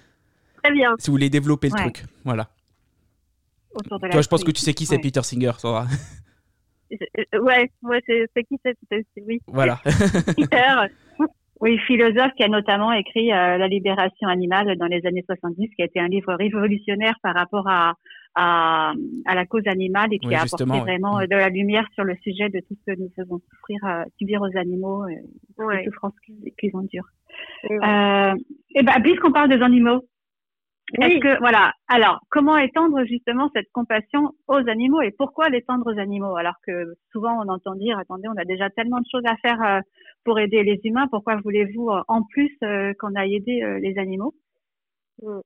très 0.63 0.73
bien. 0.73 0.95
Si 0.97 1.07
vous 1.07 1.13
voulez 1.13 1.29
développer 1.29 1.69
le 1.69 1.75
truc, 1.75 2.05
voilà. 2.25 2.49
Toi, 3.89 4.21
je 4.21 4.27
pense 4.27 4.43
que 4.43 4.51
tu 4.51 4.61
sais 4.61 4.73
qui 4.73 4.85
c'est 4.85 4.99
Peter 4.99 5.21
Singer, 5.23 5.53
Sandra. 5.57 5.83
Euh, 5.83 5.87
ouais, 7.39 7.71
moi, 7.81 7.97
c'est 8.05 8.43
qui 8.43 8.59
c'est 8.63 8.77
oui. 9.25 9.39
Voilà. 9.47 9.79
Peter. 10.37 10.87
Oui, 11.61 11.77
philosophe 11.85 12.31
qui 12.35 12.43
a 12.43 12.47
notamment 12.47 12.91
écrit 12.91 13.31
euh, 13.31 13.57
La 13.57 13.67
libération 13.67 14.27
animale 14.27 14.75
dans 14.77 14.87
les 14.87 15.05
années 15.05 15.23
70, 15.27 15.69
qui 15.75 15.83
a 15.83 15.85
été 15.85 15.99
un 15.99 16.07
livre 16.07 16.33
révolutionnaire 16.33 17.13
par 17.21 17.35
rapport 17.35 17.67
à, 17.67 17.93
à, 18.33 18.93
à 19.27 19.35
la 19.35 19.45
cause 19.45 19.67
animale 19.67 20.11
et 20.11 20.17
qui 20.17 20.33
a 20.33 20.41
apporté 20.41 20.65
vraiment 20.65 21.19
mm. 21.19 21.27
de 21.27 21.35
la 21.35 21.49
lumière 21.49 21.85
sur 21.93 22.03
le 22.03 22.15
sujet 22.23 22.49
de 22.49 22.59
tout 22.61 22.75
ce 22.79 22.91
que 22.91 22.99
nous 22.99 23.11
faisons 23.15 23.39
souffrir, 23.47 23.79
euh, 23.85 24.03
subir 24.17 24.41
aux 24.41 24.57
animaux, 24.57 25.07
et 25.07 25.19
les 25.59 25.85
souffrances 25.85 26.15
qu'ils 26.59 26.75
endurent. 26.75 27.09
Euh, 27.69 28.33
et 28.75 28.83
ben, 28.83 29.01
puisqu'on 29.03 29.31
parle 29.31 29.49
des 29.49 29.63
animaux, 29.63 30.03
Est-ce 30.99 31.19
que 31.19 31.39
voilà, 31.39 31.73
alors 31.87 32.19
comment 32.29 32.57
étendre 32.57 33.03
justement 33.05 33.49
cette 33.55 33.71
compassion 33.71 34.31
aux 34.47 34.67
animaux 34.67 35.01
et 35.01 35.11
pourquoi 35.11 35.49
l'étendre 35.49 35.93
aux 35.93 35.99
animaux? 35.99 36.35
Alors 36.35 36.55
que 36.65 36.95
souvent 37.11 37.41
on 37.41 37.47
entend 37.49 37.75
dire 37.75 37.97
attendez 37.97 38.27
on 38.27 38.37
a 38.37 38.45
déjà 38.45 38.69
tellement 38.69 38.99
de 38.99 39.05
choses 39.09 39.23
à 39.25 39.37
faire 39.37 39.61
euh, 39.63 39.79
pour 40.25 40.39
aider 40.39 40.63
les 40.63 40.79
humains 40.83 41.07
pourquoi 41.09 41.37
voulez-vous 41.37 41.89
euh, 41.89 42.01
en 42.07 42.23
plus 42.23 42.51
euh, 42.63 42.93
qu'on 42.99 43.15
aille 43.15 43.35
aider 43.35 43.63
les 43.81 43.97
animaux? 43.97 44.33
Mmh. 45.21 45.39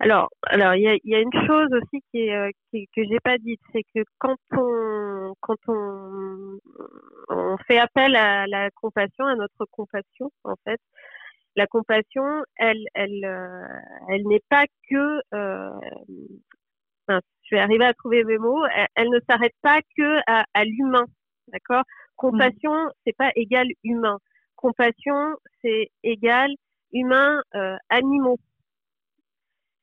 Alors 0.00 0.30
alors 0.46 0.74
il 0.74 0.82
y 0.82 0.88
a, 0.88 0.96
y 1.04 1.14
a, 1.14 1.20
une 1.20 1.46
chose 1.46 1.68
aussi 1.72 2.02
qui 2.10 2.20
est 2.20 2.54
qui, 2.70 2.88
que 2.96 3.02
j'ai 3.04 3.20
pas 3.22 3.36
dite 3.36 3.60
c'est 3.72 3.84
que 3.94 4.04
quand 4.18 4.36
on 4.52 5.34
quand 5.40 5.58
on 5.68 6.58
on 7.28 7.56
fait 7.66 7.78
appel 7.78 8.16
à 8.16 8.46
la 8.46 8.70
compassion 8.70 9.26
à 9.26 9.34
notre 9.34 9.66
compassion 9.70 10.30
en 10.44 10.54
fait 10.64 10.80
la 11.58 11.66
compassion, 11.66 12.44
elle, 12.56 12.86
elle, 12.94 13.24
euh, 13.24 13.66
elle 14.10 14.26
n'est 14.28 14.42
pas 14.48 14.64
que. 14.88 15.20
Euh, 15.34 15.70
je 17.08 17.56
vais 17.56 17.60
arriver 17.60 17.84
à 17.84 17.94
trouver 17.94 18.22
mes 18.22 18.38
mots. 18.38 18.64
Elle, 18.94 19.10
ne 19.10 19.18
s'arrête 19.28 19.54
pas 19.60 19.80
que 19.96 20.20
à, 20.26 20.64
l'humain, 20.64 21.06
d'accord? 21.48 21.82
Compassion, 22.16 22.84
mm. 22.84 22.90
c'est 23.04 23.16
pas 23.16 23.32
égal 23.34 23.66
humain. 23.82 24.18
Compassion, 24.54 25.34
c'est 25.62 25.90
égal 26.04 26.50
humain 26.92 27.40
euh, 27.56 27.76
animaux. 27.88 28.38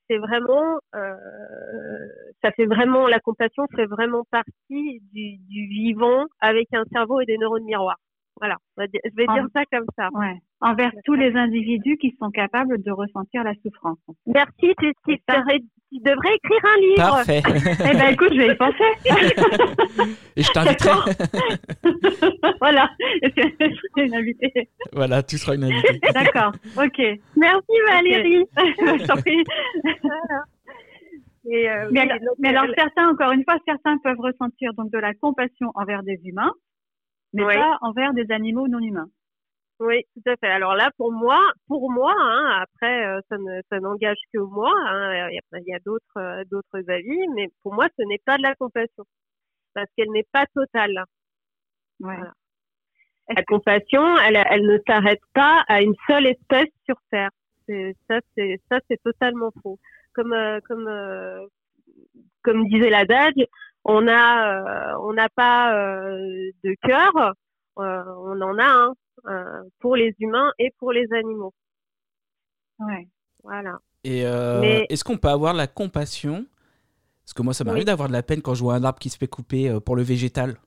C'est 0.07 0.19
vraiment, 0.19 0.77
ça 0.93 2.51
fait 2.55 2.67
vraiment 2.67 3.07
la 3.07 3.19
compassion 3.19 3.65
fait 3.75 3.87
vraiment 3.87 4.23
partie 4.29 5.01
du, 5.11 5.37
du 5.39 5.67
vivant 5.67 6.25
avec 6.39 6.71
un 6.75 6.83
cerveau 6.93 7.21
et 7.21 7.25
des 7.25 7.39
neurones 7.39 7.63
miroirs. 7.63 7.97
Voilà, 8.39 8.57
je 8.77 9.15
vais 9.15 9.27
dire 9.27 9.47
ça 9.53 9.63
comme 9.71 9.85
ça. 9.97 10.09
Ouais. 10.13 10.35
Envers 10.61 10.91
tous 11.05 11.13
les 11.13 11.33
individus 11.35 11.97
qui 11.97 12.15
sont 12.19 12.31
capables 12.31 12.81
de 12.83 12.91
ressentir 12.91 13.43
la 13.43 13.53
souffrance. 13.63 13.97
Merci, 14.25 14.73
tu, 14.79 14.93
tu, 15.07 15.17
tu 15.17 15.99
devrais 16.01 16.35
écrire 16.35 16.59
un 16.63 16.81
livre. 16.81 16.95
Parfait. 16.97 17.41
eh 17.45 17.97
ben 17.97 18.13
écoute, 18.13 18.33
je 18.33 18.39
vais 18.39 18.53
y 18.53 18.55
penser. 18.55 18.91
Et 20.35 20.43
je 20.43 20.51
t'inviterai. 20.51 21.11
voilà, 22.61 22.89
je 23.23 23.29
serai 23.29 24.05
une 24.05 24.15
invitée. 24.15 24.69
Voilà, 24.91 25.23
tu 25.23 25.37
seras 25.37 25.55
une 25.55 25.63
invitée. 25.65 25.99
D'accord, 26.13 26.51
ok. 26.77 27.01
Merci 27.37 27.73
Valérie. 27.87 28.45
je 28.57 29.05
t'en 29.05 29.15
prie. 29.15 29.43
Et 31.47 31.69
euh, 31.69 31.89
mais, 31.91 32.09
mais 32.39 32.49
alors 32.49 32.65
certains, 32.75 33.07
encore 33.09 33.31
une 33.31 33.43
fois, 33.43 33.57
certains 33.65 33.97
peuvent 33.99 34.19
ressentir 34.19 34.73
donc 34.73 34.91
de 34.91 34.97
la 34.97 35.13
compassion 35.13 35.71
envers 35.75 36.03
des 36.03 36.19
humains 36.25 36.51
mais 37.35 37.55
pas 37.55 37.77
envers 37.81 38.13
des 38.13 38.31
animaux 38.31 38.67
non 38.67 38.79
humains. 38.79 39.09
Oui, 39.79 40.03
tout 40.13 40.29
à 40.29 40.37
fait. 40.37 40.47
Alors 40.47 40.73
là, 40.75 40.89
pour 40.97 41.11
moi, 41.11 41.39
pour 41.67 41.91
moi, 41.91 42.13
hein, 42.17 42.61
après, 42.61 43.05
euh, 43.07 43.19
ça 43.27 43.37
ne, 43.37 43.61
ça 43.69 43.79
n'engage 43.79 44.17
que 44.33 44.39
moi. 44.39 44.71
Hein, 44.87 45.29
il 45.29 45.63
y 45.67 45.73
a, 45.73 45.79
d'autres, 45.79 46.17
euh, 46.17 46.43
d'autres 46.49 46.89
avis, 46.89 47.27
mais 47.35 47.49
pour 47.61 47.73
moi, 47.73 47.87
ce 47.99 48.05
n'est 48.05 48.21
pas 48.25 48.37
de 48.37 48.43
la 48.43 48.55
compassion 48.55 49.03
parce 49.73 49.89
qu'elle 49.97 50.11
n'est 50.11 50.27
pas 50.31 50.45
totale. 50.55 51.03
Voilà. 51.99 52.31
La 53.27 53.43
compassion, 53.43 54.17
elle, 54.19 54.41
elle 54.49 54.65
ne 54.65 54.77
s'arrête 54.87 55.21
pas 55.33 55.65
à 55.67 55.81
une 55.81 55.95
seule 56.07 56.27
espèce 56.27 56.69
sur 56.85 56.95
Terre. 57.11 57.31
C'est, 57.67 57.95
ça, 58.07 58.19
c'est 58.37 58.61
ça, 58.69 58.79
c'est 58.89 59.01
totalement 59.03 59.51
faux. 59.61 59.77
Comme, 60.13 60.31
euh, 60.31 60.59
comme, 60.65 60.89
comme 62.43 62.65
disait 62.69 62.89
l'adage, 62.89 63.33
on 63.85 64.07
a, 64.07 64.93
euh, 64.93 64.97
on 65.01 65.13
n'a 65.13 65.29
pas 65.29 65.73
euh, 65.73 66.51
de 66.63 66.75
cœur, 66.81 67.11
euh, 67.77 68.03
on 68.17 68.41
en 68.41 68.57
a 68.57 68.65
un 68.65 68.93
pour 69.79 69.95
les 69.95 70.13
humains 70.19 70.51
et 70.59 70.73
pour 70.79 70.91
les 70.91 71.07
animaux. 71.13 71.53
Ouais. 72.79 73.07
Voilà. 73.43 73.79
Et 74.03 74.21
est-ce 74.21 75.03
qu'on 75.03 75.17
peut 75.17 75.29
avoir 75.29 75.53
de 75.53 75.57
la 75.57 75.67
compassion? 75.67 76.45
Parce 77.23 77.33
que 77.33 77.41
moi, 77.41 77.53
ça 77.53 77.63
m'arrive 77.63 77.85
d'avoir 77.85 78.07
de 78.07 78.13
la 78.13 78.21
peine 78.21 78.41
quand 78.41 78.53
je 78.53 78.61
vois 78.61 78.75
un 78.75 78.83
arbre 78.83 78.99
qui 78.99 79.09
se 79.09 79.17
fait 79.17 79.27
couper 79.27 79.79
pour 79.83 79.95
le 79.95 80.03
végétal 80.03 80.57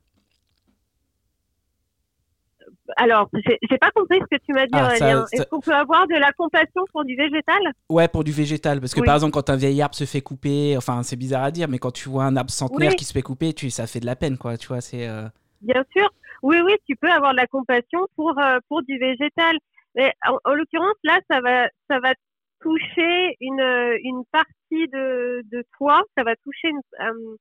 alors, 2.97 3.29
j'ai 3.35 3.79
pas 3.79 3.91
compris 3.91 4.19
ce 4.21 4.37
que 4.37 4.43
tu 4.45 4.53
m'as 4.53 4.67
dit, 4.67 4.73
ah, 4.73 4.87
Aurélien. 4.87 5.25
Est-ce 5.33 5.45
qu'on 5.45 5.61
peut 5.61 5.75
avoir 5.75 6.07
de 6.07 6.15
la 6.15 6.33
compassion 6.33 6.85
pour 6.93 7.05
du 7.05 7.17
végétal? 7.17 7.73
Ouais, 7.89 8.09
pour 8.09 8.25
du 8.25 8.33
végétal. 8.33 8.81
Parce 8.81 8.95
que 8.95 9.01
par 9.01 9.15
exemple, 9.15 9.33
quand 9.33 9.51
un 9.51 9.57
vieil 9.57 9.81
arbre 9.83 9.95
se 9.95 10.05
fait 10.05 10.21
couper, 10.21 10.77
enfin, 10.77 11.03
c'est 11.03 11.17
bizarre 11.17 11.45
à 11.45 11.51
dire, 11.51 11.69
mais 11.69 11.79
quand 11.79 11.91
tu 11.91 12.09
vois 12.09 12.25
un 12.25 12.37
arbre 12.37 12.51
centenaire 12.51 12.95
qui 12.95 13.05
se 13.05 13.13
fait 13.13 13.23
couper, 13.23 13.53
tu, 13.53 13.71
ça 13.71 13.87
fait 13.87 14.01
de 14.01 14.07
la 14.07 14.17
peine, 14.17 14.39
quoi. 14.39 14.57
Tu 14.57 14.69
vois, 14.69 14.81
c'est. 14.81 15.09
Euh, 15.09 15.29
Bien 15.61 15.85
sûr. 15.95 16.09
Oui, 16.43 16.61
oui, 16.65 16.75
tu 16.87 16.95
peux 16.97 17.11
avoir 17.11 17.33
de 17.33 17.37
la 17.37 17.47
compassion 17.47 18.07
pour, 18.17 18.39
euh, 18.39 18.59
pour 18.69 18.83
du 18.83 18.97
végétal. 18.99 19.57
Mais 19.97 20.13
en, 20.45 20.55
l'occurrence, 20.55 20.95
là, 21.03 21.19
ça 21.29 21.41
va, 21.41 21.69
ça 21.91 21.99
va 21.99 22.13
toucher 22.61 23.37
une, 23.41 23.97
une 24.03 24.23
partie 24.31 24.89
de, 24.93 25.43
de 25.51 25.65
toi, 25.77 26.03
ça 26.17 26.23
va 26.25 26.37
toucher 26.37 26.71
euh, 27.01 27.37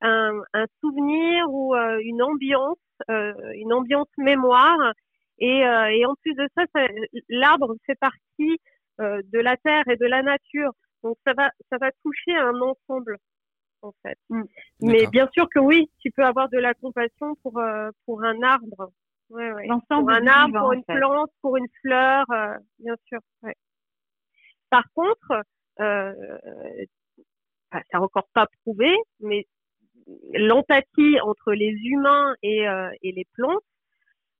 un, 0.00 0.40
un, 0.54 0.66
souvenir 0.80 1.46
ou 1.48 1.74
une 1.74 2.22
ambiance 2.22 2.78
euh, 3.10 3.32
une 3.54 3.72
ambiance 3.72 4.08
mémoire. 4.16 4.92
Et, 5.38 5.64
euh, 5.64 5.86
et 5.86 6.04
en 6.04 6.14
plus 6.16 6.34
de 6.34 6.48
ça, 6.56 6.64
l'arbre 7.28 7.76
fait 7.86 7.94
partie 7.94 8.60
euh, 9.00 9.22
de 9.32 9.38
la 9.38 9.56
terre 9.56 9.86
et 9.88 9.96
de 9.96 10.06
la 10.06 10.22
nature. 10.22 10.72
Donc 11.04 11.16
ça 11.24 11.32
va, 11.32 11.50
ça 11.70 11.78
va 11.78 11.90
toucher 12.02 12.36
un 12.36 12.60
ensemble 12.60 13.18
en 13.82 13.92
fait. 14.02 14.18
Mm. 14.30 14.42
Mais 14.80 15.06
bien 15.06 15.28
sûr 15.32 15.48
que 15.48 15.60
oui, 15.60 15.88
tu 16.00 16.10
peux 16.10 16.24
avoir 16.24 16.48
de 16.48 16.58
la 16.58 16.74
compassion 16.74 17.36
pour 17.42 17.60
pour 18.04 18.24
un 18.24 18.42
arbre. 18.42 18.90
Ouais, 19.30 19.52
ouais. 19.52 19.68
Pour 19.88 20.10
un 20.10 20.26
arbre, 20.26 20.58
pour 20.58 20.72
une 20.72 20.84
plante, 20.84 21.30
pour 21.40 21.56
une 21.56 21.68
fleur, 21.82 22.26
bien 22.80 22.96
sûr. 23.06 23.20
Ouais. 23.42 23.54
Par 24.70 24.84
contre, 24.94 25.44
euh, 25.80 26.14
bah, 27.70 27.82
c'est 27.90 27.98
encore 27.98 28.28
pas 28.34 28.46
prouvé, 28.64 28.96
mais 29.20 29.46
l'empathie 30.32 31.20
entre 31.20 31.52
les 31.52 31.70
humains 31.70 32.34
et, 32.42 32.68
euh, 32.68 32.90
et 33.02 33.12
les 33.12 33.26
plantes, 33.34 33.62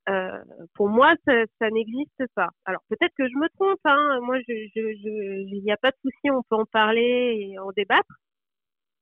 euh, 0.09 0.43
pour 0.75 0.89
moi, 0.89 1.15
ça, 1.27 1.33
ça 1.59 1.71
n'existe 1.71 2.25
pas. 2.35 2.49
Alors 2.65 2.83
peut-être 2.89 3.13
que 3.17 3.29
je 3.29 3.37
me 3.37 3.49
trompe. 3.51 3.81
Hein. 3.85 4.21
Moi, 4.23 4.39
je, 4.49 4.53
il 4.55 5.63
n'y 5.63 5.73
a 5.73 5.77
pas 5.77 5.91
de 5.91 5.97
souci, 6.03 6.31
on 6.31 6.43
peut 6.43 6.57
en 6.57 6.65
parler 6.65 7.51
et 7.53 7.59
en 7.59 7.73
débattre. 7.73 8.15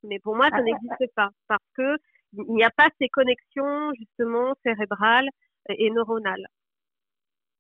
Mais 0.03 0.19
pour 0.19 0.37
moi, 0.37 0.49
ça 0.51 0.63
n'existe 0.63 1.15
pas 1.15 1.31
parce 1.49 1.63
que 1.77 1.97
il 2.33 2.55
n'y 2.55 2.65
a 2.65 2.71
pas 2.71 2.89
ces 3.01 3.09
connexions 3.09 3.93
justement 3.95 4.55
cérébrales 4.65 5.29
et 5.69 5.91
neuronales. 5.91 6.47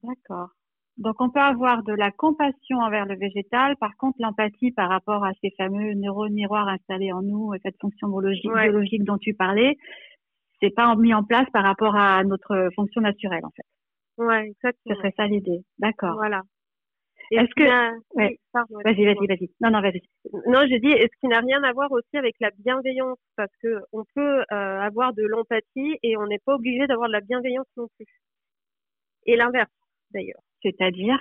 D'accord. 0.02 0.50
Donc 0.98 1.16
on 1.20 1.28
peut 1.28 1.40
avoir 1.40 1.82
de 1.82 1.92
la 1.92 2.10
compassion 2.10 2.78
envers 2.78 3.04
le 3.04 3.16
végétal, 3.16 3.76
par 3.76 3.94
contre 3.98 4.16
l'empathie 4.18 4.72
par 4.72 4.88
rapport 4.88 5.24
à 5.24 5.32
ces 5.42 5.50
fameux 5.56 5.92
neurones 5.92 6.32
miroirs 6.32 6.68
installés 6.68 7.12
en 7.12 7.22
nous 7.22 7.52
et 7.54 7.58
cette 7.62 7.78
fonction 7.80 8.08
biologique, 8.08 8.50
biologique 8.50 9.04
dont 9.04 9.18
tu 9.18 9.34
parlais, 9.34 9.76
c'est 10.60 10.74
pas 10.74 10.94
mis 10.96 11.12
en 11.12 11.22
place 11.22 11.48
par 11.52 11.64
rapport 11.64 11.96
à 11.96 12.24
notre 12.24 12.70
fonction 12.74 13.02
naturelle 13.02 13.44
en 13.44 13.50
fait. 13.50 14.24
Ouais, 14.24 14.46
exactement. 14.48 14.94
Ce 14.94 14.94
serait 14.94 15.14
ça 15.16 15.26
l'idée. 15.26 15.60
D'accord. 15.78 16.14
Voilà. 16.14 16.42
Est-ce 17.30 17.54
que 17.56 17.64
vas-y, 18.84 19.04
vas-y, 19.04 19.26
vas-y. 19.26 19.50
Non, 19.60 19.70
non, 19.70 19.80
vas-y. 19.82 20.00
Non, 20.46 20.60
je 20.62 20.78
dis, 20.78 20.92
est-ce 20.92 21.10
qu'il 21.20 21.28
n'a 21.30 21.40
rien 21.40 21.62
à 21.64 21.72
voir 21.72 21.90
aussi 21.90 22.16
avec 22.16 22.36
la 22.40 22.50
bienveillance? 22.58 23.18
Parce 23.36 23.50
que 23.62 23.80
on 23.92 24.04
peut 24.14 24.44
euh, 24.52 24.80
avoir 24.80 25.12
de 25.12 25.24
l'empathie 25.24 25.98
et 26.02 26.16
on 26.16 26.26
n'est 26.26 26.38
pas 26.38 26.54
obligé 26.54 26.86
d'avoir 26.86 27.08
de 27.08 27.12
la 27.12 27.20
bienveillance 27.20 27.66
non 27.76 27.88
plus. 27.96 28.06
Et 29.26 29.36
l'inverse, 29.36 29.70
d'ailleurs. 30.12 30.45
C'est-à-dire? 30.62 31.18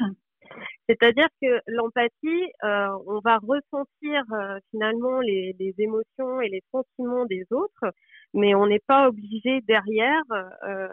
C'est-à-dire 0.87 1.27
que 1.41 1.59
l'empathie, 1.67 2.51
euh, 2.63 2.87
on 3.07 3.19
va 3.19 3.37
ressentir 3.37 4.23
euh, 4.31 4.59
finalement 4.71 5.19
les, 5.19 5.55
émotions 5.79 6.41
et 6.41 6.49
les 6.49 6.63
sentiments 6.71 7.25
des 7.25 7.45
autres, 7.51 7.93
mais 8.33 8.53
on 8.53 8.67
n'est 8.67 8.83
pas 8.85 9.07
obligé 9.07 9.61
derrière 9.61 10.21
euh, 10.31 10.87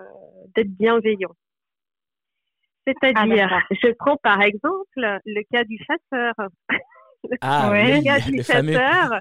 d'être 0.57 0.70
bienveillant. 0.70 1.35
C'est-à-dire, 2.87 3.48
ah, 3.52 3.62
je 3.70 3.92
prends 3.92 4.16
par 4.16 4.40
exemple 4.42 4.87
le 4.96 5.42
cas 5.52 5.64
du 5.64 5.78
chasseur. 5.78 6.35
Ah 7.40 7.70
oui, 7.72 7.98
le 7.98 8.02
cas 8.02 8.20
du 8.20 8.42
chasseur. 8.42 9.20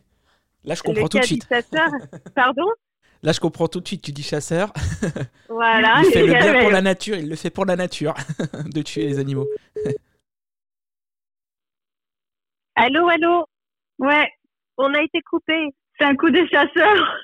Là, 0.63 0.75
je 0.75 0.81
comprends 0.81 1.07
tout 1.07 1.19
de 1.19 1.23
suite. 1.23 1.47
Pardon? 2.35 2.67
Là, 3.23 3.31
je 3.31 3.39
comprends 3.39 3.67
tout 3.67 3.79
de 3.79 3.87
suite. 3.87 4.01
Tu 4.01 4.11
dis 4.11 4.23
chasseur. 4.23 4.73
Voilà. 5.49 6.01
il 6.03 6.11
fait 6.11 6.25
le 6.25 6.33
bien 6.33 6.59
pour 6.61 6.71
la 6.71 6.81
nature. 6.81 7.15
Il 7.17 7.29
le 7.29 7.35
fait 7.35 7.51
pour 7.51 7.65
la 7.65 7.75
nature 7.75 8.15
de 8.73 8.81
tuer 8.81 9.05
les 9.05 9.19
animaux. 9.19 9.47
allô, 12.75 13.07
allô. 13.09 13.45
Ouais. 13.99 14.27
On 14.77 14.93
a 14.93 15.01
été 15.03 15.21
coupé. 15.21 15.69
C'est 15.99 16.05
un 16.05 16.15
coup 16.15 16.31
de 16.31 16.43
chasseur. 16.47 17.19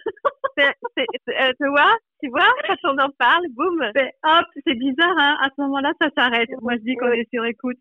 Euh, 0.60 1.52
tu 1.60 1.68
vois, 1.70 1.96
tu 2.22 2.30
vois, 2.30 2.48
quand 2.68 2.78
on 2.84 2.98
en 2.98 3.10
parle, 3.18 3.46
boum. 3.50 3.82
Hop, 4.24 4.46
c'est 4.66 4.76
bizarre, 4.76 5.16
hein. 5.18 5.38
À 5.42 5.50
ce 5.56 5.62
moment-là, 5.62 5.94
ça 6.02 6.10
s'arrête. 6.16 6.50
Moi, 6.62 6.74
je 6.74 6.82
dis 6.82 6.96
qu'on 6.96 7.12
est 7.12 7.28
sur 7.32 7.46
écoute. 7.46 7.78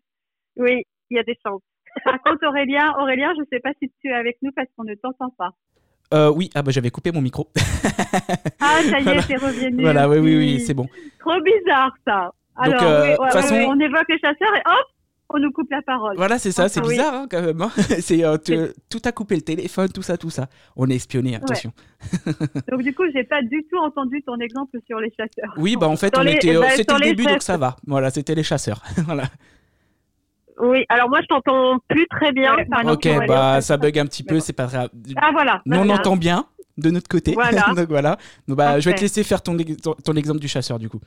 Oui, 0.57 0.83
il 1.09 1.17
y 1.17 1.19
a 1.19 1.23
des 1.23 1.37
chances. 1.45 1.61
Par 2.03 2.21
contre, 2.21 2.47
Aurélien, 2.47 2.93
Aurélien, 2.99 3.33
je 3.35 3.41
ne 3.41 3.45
sais 3.51 3.59
pas 3.59 3.71
si 3.81 3.91
tu 4.01 4.09
es 4.09 4.13
avec 4.13 4.37
nous 4.41 4.51
parce 4.51 4.67
qu'on 4.75 4.83
ne 4.83 4.95
t'entend 4.95 5.29
pas. 5.31 5.51
Euh, 6.13 6.31
oui, 6.31 6.49
ah 6.55 6.61
bah 6.61 6.71
j'avais 6.71 6.89
coupé 6.89 7.11
mon 7.11 7.21
micro. 7.21 7.49
ah, 8.59 8.79
ça 8.89 8.99
y 8.99 9.09
est, 9.09 9.21
c'est 9.27 9.35
revenu. 9.35 9.81
Voilà, 9.81 10.07
oui, 10.07 10.19
oui, 10.19 10.37
oui, 10.37 10.59
c'est 10.61 10.73
bon. 10.73 10.87
Trop 11.19 11.39
bizarre 11.41 11.93
ça. 12.05 12.31
Alors, 12.55 12.81
euh, 12.81 13.15
on 13.19 13.79
évoque 13.79 14.09
les 14.09 14.17
chasseurs 14.19 14.55
et 14.55 14.63
hop, 14.65 14.87
on 15.29 15.39
nous 15.39 15.51
coupe 15.51 15.69
la 15.69 15.81
parole. 15.81 16.15
Voilà, 16.15 16.39
c'est 16.39 16.51
ça, 16.51 16.69
c'est 16.69 16.81
bizarre 16.81 17.13
hein, 17.13 17.27
quand 17.29 17.41
même. 17.41 17.61
Hein. 17.61 17.69
c'est 17.99 18.23
euh, 18.23 18.37
tout 18.89 19.01
a 19.03 19.11
coupé 19.11 19.35
le 19.35 19.41
téléphone, 19.41 19.89
tout 19.89 20.01
ça, 20.01 20.17
tout 20.17 20.29
ça. 20.29 20.47
On 20.75 20.89
est 20.89 20.95
espionné, 20.95 21.35
attention. 21.35 21.71
donc 22.71 22.81
du 22.81 22.95
coup, 22.95 23.03
j'ai 23.13 23.23
pas 23.23 23.41
du 23.41 23.65
tout 23.69 23.77
entendu 23.77 24.23
ton 24.23 24.37
exemple 24.37 24.79
sur 24.87 24.99
les 24.99 25.11
chasseurs. 25.11 25.53
Oui, 25.57 25.75
bah 25.75 25.87
en 25.87 25.97
fait, 25.97 26.17
on 26.17 26.23
était, 26.23 26.53
ben, 26.53 26.69
c'était 26.69 26.93
le 26.93 26.99
début, 27.01 27.25
donc 27.25 27.43
ça 27.43 27.57
va. 27.57 27.75
Voilà, 27.85 28.09
c'était 28.09 28.35
les 28.35 28.43
chasseurs. 28.43 28.81
voilà. 29.05 29.25
Oui, 30.59 30.85
alors 30.89 31.09
moi 31.09 31.19
je 31.21 31.27
t'entends 31.27 31.77
plus 31.87 32.07
très 32.07 32.31
bien. 32.31 32.55
ok, 32.85 33.27
bah 33.27 33.61
ça 33.61 33.77
bug 33.77 33.99
un 33.99 34.05
petit 34.05 34.23
peu, 34.23 34.39
c'est 34.39 34.53
pas 34.53 34.65
grave. 34.65 34.89
Ah 35.15 35.29
voilà. 35.31 35.61
Nous 35.65 35.77
on 35.77 35.89
entend 35.89 36.17
bien 36.17 36.45
de 36.77 36.89
notre 36.89 37.07
côté. 37.07 37.33
Voilà. 37.33 37.65
donc 37.75 37.89
voilà. 37.89 38.17
bah, 38.47 38.79
je 38.79 38.89
vais 38.89 38.95
te 38.95 39.01
laisser 39.01 39.23
faire 39.23 39.41
ton, 39.41 39.55
ton 39.57 40.13
exemple 40.13 40.39
du 40.39 40.47
chasseur 40.47 40.79
du 40.79 40.89
coup. 40.89 41.01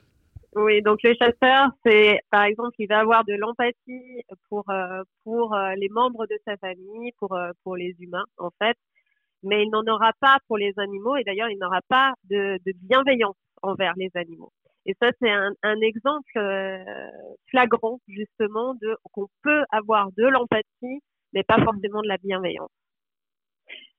Oui, 0.57 0.83
donc 0.83 0.99
le 1.05 1.15
chasseur, 1.15 1.69
c'est 1.85 2.21
par 2.31 2.43
exemple, 2.43 2.75
il 2.79 2.89
va 2.89 2.99
avoir 2.99 3.25
de 3.25 3.35
l'empathie 3.35 4.25
pour 4.49 4.69
euh, 4.69 5.03
pour 5.23 5.55
euh, 5.55 5.75
les 5.77 5.89
membres 5.89 6.27
de 6.27 6.37
sa 6.45 6.57
famille, 6.57 7.13
pour 7.19 7.35
euh, 7.35 7.53
pour 7.63 7.77
les 7.77 7.95
humains 8.01 8.25
en 8.37 8.51
fait, 8.61 8.77
mais 9.45 9.63
il 9.63 9.71
n'en 9.71 9.85
aura 9.87 10.13
pas 10.21 10.39
pour 10.49 10.59
les 10.59 10.73
animaux 10.77 11.17
et 11.17 11.23
d'ailleurs 11.23 11.51
il 11.51 11.59
n'aura 11.59 11.81
pas 11.89 12.15
de, 12.29 12.59
de, 12.67 12.73
bienveillance 12.83 13.37
envers 13.63 13.95
les 13.97 14.11
animaux. 14.17 14.53
Et 14.87 14.95
ça, 15.01 15.11
c'est 15.21 15.31
un, 15.31 15.53
un, 15.63 15.81
exemple 15.81 16.41
flagrant 17.49 18.01
justement 18.09 18.75
de 18.75 18.97
qu'on 19.13 19.29
peut 19.43 19.65
avoir 19.71 20.11
de 20.17 20.27
l'empathie, 20.27 21.01
mais 21.33 21.43
pas 21.43 21.63
forcément 21.63 22.03
de 22.03 22.09
la 22.09 22.17
bienveillance. 22.19 22.71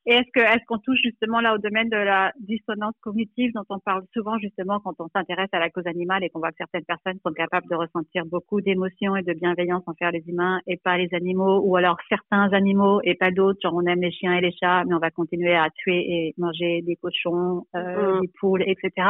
Et 0.08 0.14
est-ce 0.14 0.32
que 0.34 0.40
est-ce 0.40 0.66
qu'on 0.66 0.80
touche 0.80 0.98
justement 1.04 1.42
là 1.42 1.54
au 1.54 1.60
domaine 1.60 1.88
de 1.90 1.96
la 1.96 2.32
dissonance 2.40 2.96
cognitive 3.02 3.52
dont 3.54 3.66
on 3.70 3.78
parle 3.78 4.04
souvent 4.14 4.40
justement 4.40 4.80
quand 4.80 4.96
on 4.98 5.08
s'intéresse 5.10 5.50
à 5.52 5.60
la 5.60 5.70
cause 5.70 5.86
animale 5.86 6.24
et 6.24 6.30
qu'on 6.30 6.40
voit 6.40 6.50
que 6.50 6.58
certaines 6.58 6.86
personnes 6.86 7.20
sont 7.24 7.34
capables 7.34 7.68
de 7.70 7.76
ressentir 7.76 8.26
beaucoup 8.26 8.62
d'émotions 8.62 9.16
et 9.16 9.22
de 9.22 9.34
bienveillance 9.34 9.84
envers 9.86 10.12
les 10.12 10.24
humains 10.28 10.60
et 10.66 10.78
pas 10.78 10.98
les 10.98 11.10
animaux 11.14 11.62
ou 11.64 11.76
alors 11.76 11.98
certains 12.10 12.52
animaux 12.52 13.00
et 13.04 13.14
pas 13.14 13.30
d'autres 13.30 13.60
genre 13.62 13.76
on 13.76 13.86
aime 13.86 14.02
les 14.02 14.12
chiens 14.12 14.34
et 14.34 14.42
les 14.42 14.54
chats 14.60 14.84
mais 14.86 14.96
on 14.96 15.00
va 15.00 15.12
continuer 15.12 15.54
à 15.54 15.70
tuer 15.70 16.00
et 16.00 16.34
manger 16.40 16.82
des 16.82 16.96
cochons, 16.96 17.68
euh, 17.76 18.18
mm. 18.18 18.22
des 18.22 18.32
poules, 18.40 18.64
etc. 18.64 19.08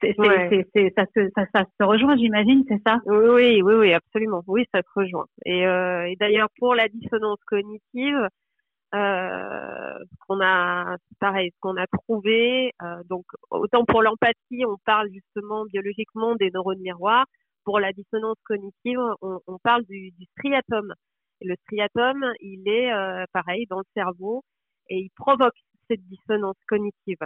C'est, 0.00 0.14
c'est, 0.74 0.92
ça, 0.96 1.06
se, 1.14 1.30
ça, 1.34 1.46
ça, 1.54 1.64
se 1.80 1.84
rejoint, 1.84 2.16
j'imagine, 2.16 2.64
c'est 2.68 2.80
ça? 2.86 2.98
Oui, 3.06 3.62
oui, 3.62 3.74
oui, 3.74 3.92
absolument. 3.92 4.42
Oui, 4.46 4.64
ça 4.72 4.80
se 4.82 5.00
rejoint. 5.00 5.26
Et, 5.46 5.66
euh, 5.66 6.06
et 6.06 6.16
d'ailleurs, 6.16 6.48
pour 6.58 6.74
la 6.74 6.88
dissonance 6.88 7.38
cognitive, 7.46 8.28
euh, 8.94 9.98
qu'on 10.20 10.40
a 10.40 10.96
pareil 11.18 11.50
ce 11.50 11.56
qu'on 11.60 11.76
a 11.76 11.86
trouvé 11.88 12.72
euh, 12.80 13.02
donc 13.10 13.24
autant 13.50 13.84
pour 13.84 14.02
l'empathie 14.02 14.64
on 14.64 14.76
parle 14.84 15.10
justement 15.12 15.64
biologiquement 15.64 16.36
des 16.36 16.50
neurones 16.52 16.78
miroirs. 16.80 17.26
Pour 17.64 17.80
la 17.80 17.92
dissonance 17.92 18.36
cognitive 18.44 19.00
on, 19.20 19.40
on 19.48 19.58
parle 19.58 19.84
du, 19.86 20.12
du, 20.12 20.26
striatum. 20.36 20.94
Et 21.40 21.46
le 21.46 21.56
striatum 21.62 22.24
il 22.40 22.68
est 22.68 22.92
euh, 22.92 23.24
pareil 23.32 23.66
dans 23.68 23.78
le 23.78 23.86
cerveau 23.94 24.44
et 24.88 24.98
il 24.98 25.10
provoque 25.16 25.56
cette 25.88 26.06
dissonance 26.06 26.58
cognitive. 26.68 27.18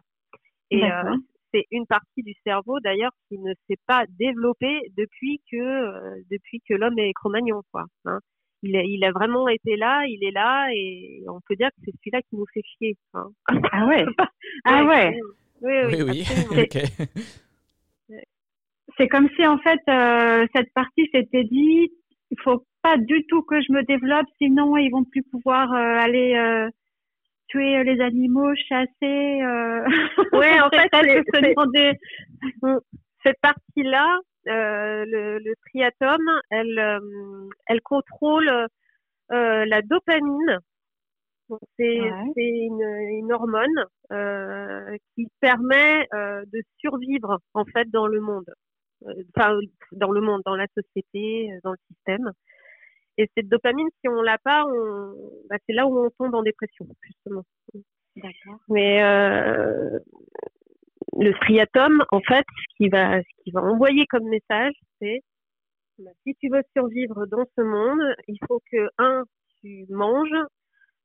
Et 0.71 0.85
euh, 0.85 1.17
c'est 1.53 1.67
une 1.71 1.87
partie 1.87 2.23
du 2.23 2.35
cerveau 2.45 2.81
d'ailleurs 2.81 3.13
qui 3.29 3.39
ne 3.39 3.53
s'est 3.67 3.81
pas 3.87 4.05
développée 4.19 4.81
depuis 4.97 5.41
que 5.51 5.57
euh, 5.57 6.21
depuis 6.31 6.61
que 6.69 6.75
l'homme 6.75 6.99
est 6.99 7.13
cro-magnon 7.13 7.63
quoi 7.73 7.85
hein 8.05 8.21
il 8.63 8.77
a, 8.77 8.83
il 8.83 9.05
a 9.05 9.13
vraiment 9.13 9.49
été 9.49 9.77
là, 9.77 10.05
il 10.07 10.25
est 10.25 10.33
là, 10.33 10.69
et 10.75 11.23
on 11.29 11.41
peut 11.47 11.57
dire 11.57 11.69
que 11.69 11.83
c'est 11.85 11.93
celui-là 11.93 12.23
qui 12.23 12.37
nous 12.37 12.47
fait 12.53 12.63
chier. 12.77 12.97
Hein. 13.15 13.31
Ah 13.73 13.87
ouais 13.87 14.05
Ah 14.65 14.85
ouais 14.85 15.17
Oui, 15.63 15.73
oui, 15.87 16.03
oui. 16.03 16.25
C'est 18.97 19.07
comme 19.07 19.29
si 19.37 19.47
en 19.47 19.59
fait 19.59 19.81
euh, 19.89 20.45
cette 20.57 20.73
partie 20.73 21.09
s'était 21.15 21.45
dit, 21.45 21.93
il 22.33 22.41
faut 22.43 22.65
pas 22.83 22.97
du 22.97 23.25
tout 23.29 23.43
que 23.43 23.61
je 23.61 23.73
me 23.73 23.85
développe, 23.85 24.27
sinon 24.39 24.77
ils 24.77 24.91
vont 24.91 25.05
plus 25.05 25.23
pouvoir 25.23 25.73
euh, 25.73 26.01
aller 26.01 26.35
euh, 26.35 26.69
tuer 27.49 27.83
les 27.85 28.01
animaux, 28.01 28.55
chasser. 28.69 29.43
Oui, 30.33 30.61
en 30.61 30.71
fait, 30.71 31.99
cette 33.25 33.41
partie-là, 33.41 34.21
euh, 34.49 35.05
le, 35.05 35.39
le, 35.39 35.55
triatum, 35.67 36.23
elle, 36.51 36.79
euh, 36.79 37.49
elle 37.67 37.83
contrôle 37.83 38.49
euh, 38.49 39.65
la 39.67 39.83
dopamine. 39.83 40.59
C'est 41.79 42.01
une, 42.37 42.83
une, 42.83 43.33
hormone 43.33 43.85
qui 45.15 45.29
permet 45.41 46.07
de 46.13 46.63
survivre 46.79 47.39
en 47.55 47.65
fait 47.65 47.91
dans 47.91 48.07
le 48.07 48.21
monde, 48.21 48.53
enfin 49.35 49.59
dans 49.93 50.11
le 50.11 50.21
monde, 50.21 50.43
dans 50.45 50.57
la 50.57 50.67
société, 50.77 51.51
dans 51.65 51.73
le 51.73 51.79
système. 51.91 52.31
Et 53.19 53.29
cette 53.37 53.49
dopamine, 53.49 53.89
si 54.01 54.09
on 54.09 54.23
l'a 54.23 54.39
pas, 54.39 54.65
on, 54.65 55.15
bah, 55.51 55.57
c'est 55.67 55.75
là 55.75 55.87
où 55.87 56.07
on 56.07 56.11
tombe 56.11 56.35
en 56.35 56.43
dépression, 56.43 56.87
justement. 57.03 57.45
D'accord. 58.17 58.61
Mais 58.69 59.03
euh, 59.03 59.99
le 61.17 61.33
striatum, 61.35 62.05
en 62.11 62.21
fait, 62.21 62.47
ce 62.47 62.77
qui 62.77 62.89
va, 62.89 63.21
ce 63.21 63.43
qui 63.43 63.51
va 63.51 63.63
envoyer 63.63 64.07
comme 64.07 64.29
message, 64.29 64.75
c'est 65.01 65.21
bah, 65.99 66.11
si 66.25 66.35
tu 66.37 66.49
veux 66.49 66.63
survivre 66.77 67.27
dans 67.27 67.45
ce 67.57 67.63
monde, 67.63 68.15
il 68.29 68.39
faut 68.47 68.61
que 68.71 68.89
un, 68.99 69.25
tu 69.61 69.85
manges, 69.91 70.45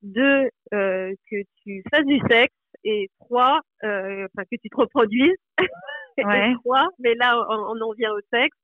deux, 0.04 0.50
euh, 0.74 1.14
que 1.32 1.38
tu 1.64 1.84
fasses 1.92 2.06
du 2.06 2.20
sexe, 2.30 2.54
et 2.84 3.10
trois, 3.20 3.62
euh, 3.84 4.26
enfin 4.26 4.44
que 4.44 4.56
tu 4.62 4.70
te 4.70 4.78
reproduises. 4.78 5.38
Ouais. 6.16 6.52
et 6.52 6.54
trois, 6.64 6.88
mais 7.00 7.16
là 7.16 7.44
on, 7.50 7.82
en 7.82 7.92
vient 7.94 8.14
au 8.14 8.20
sexe, 8.32 8.56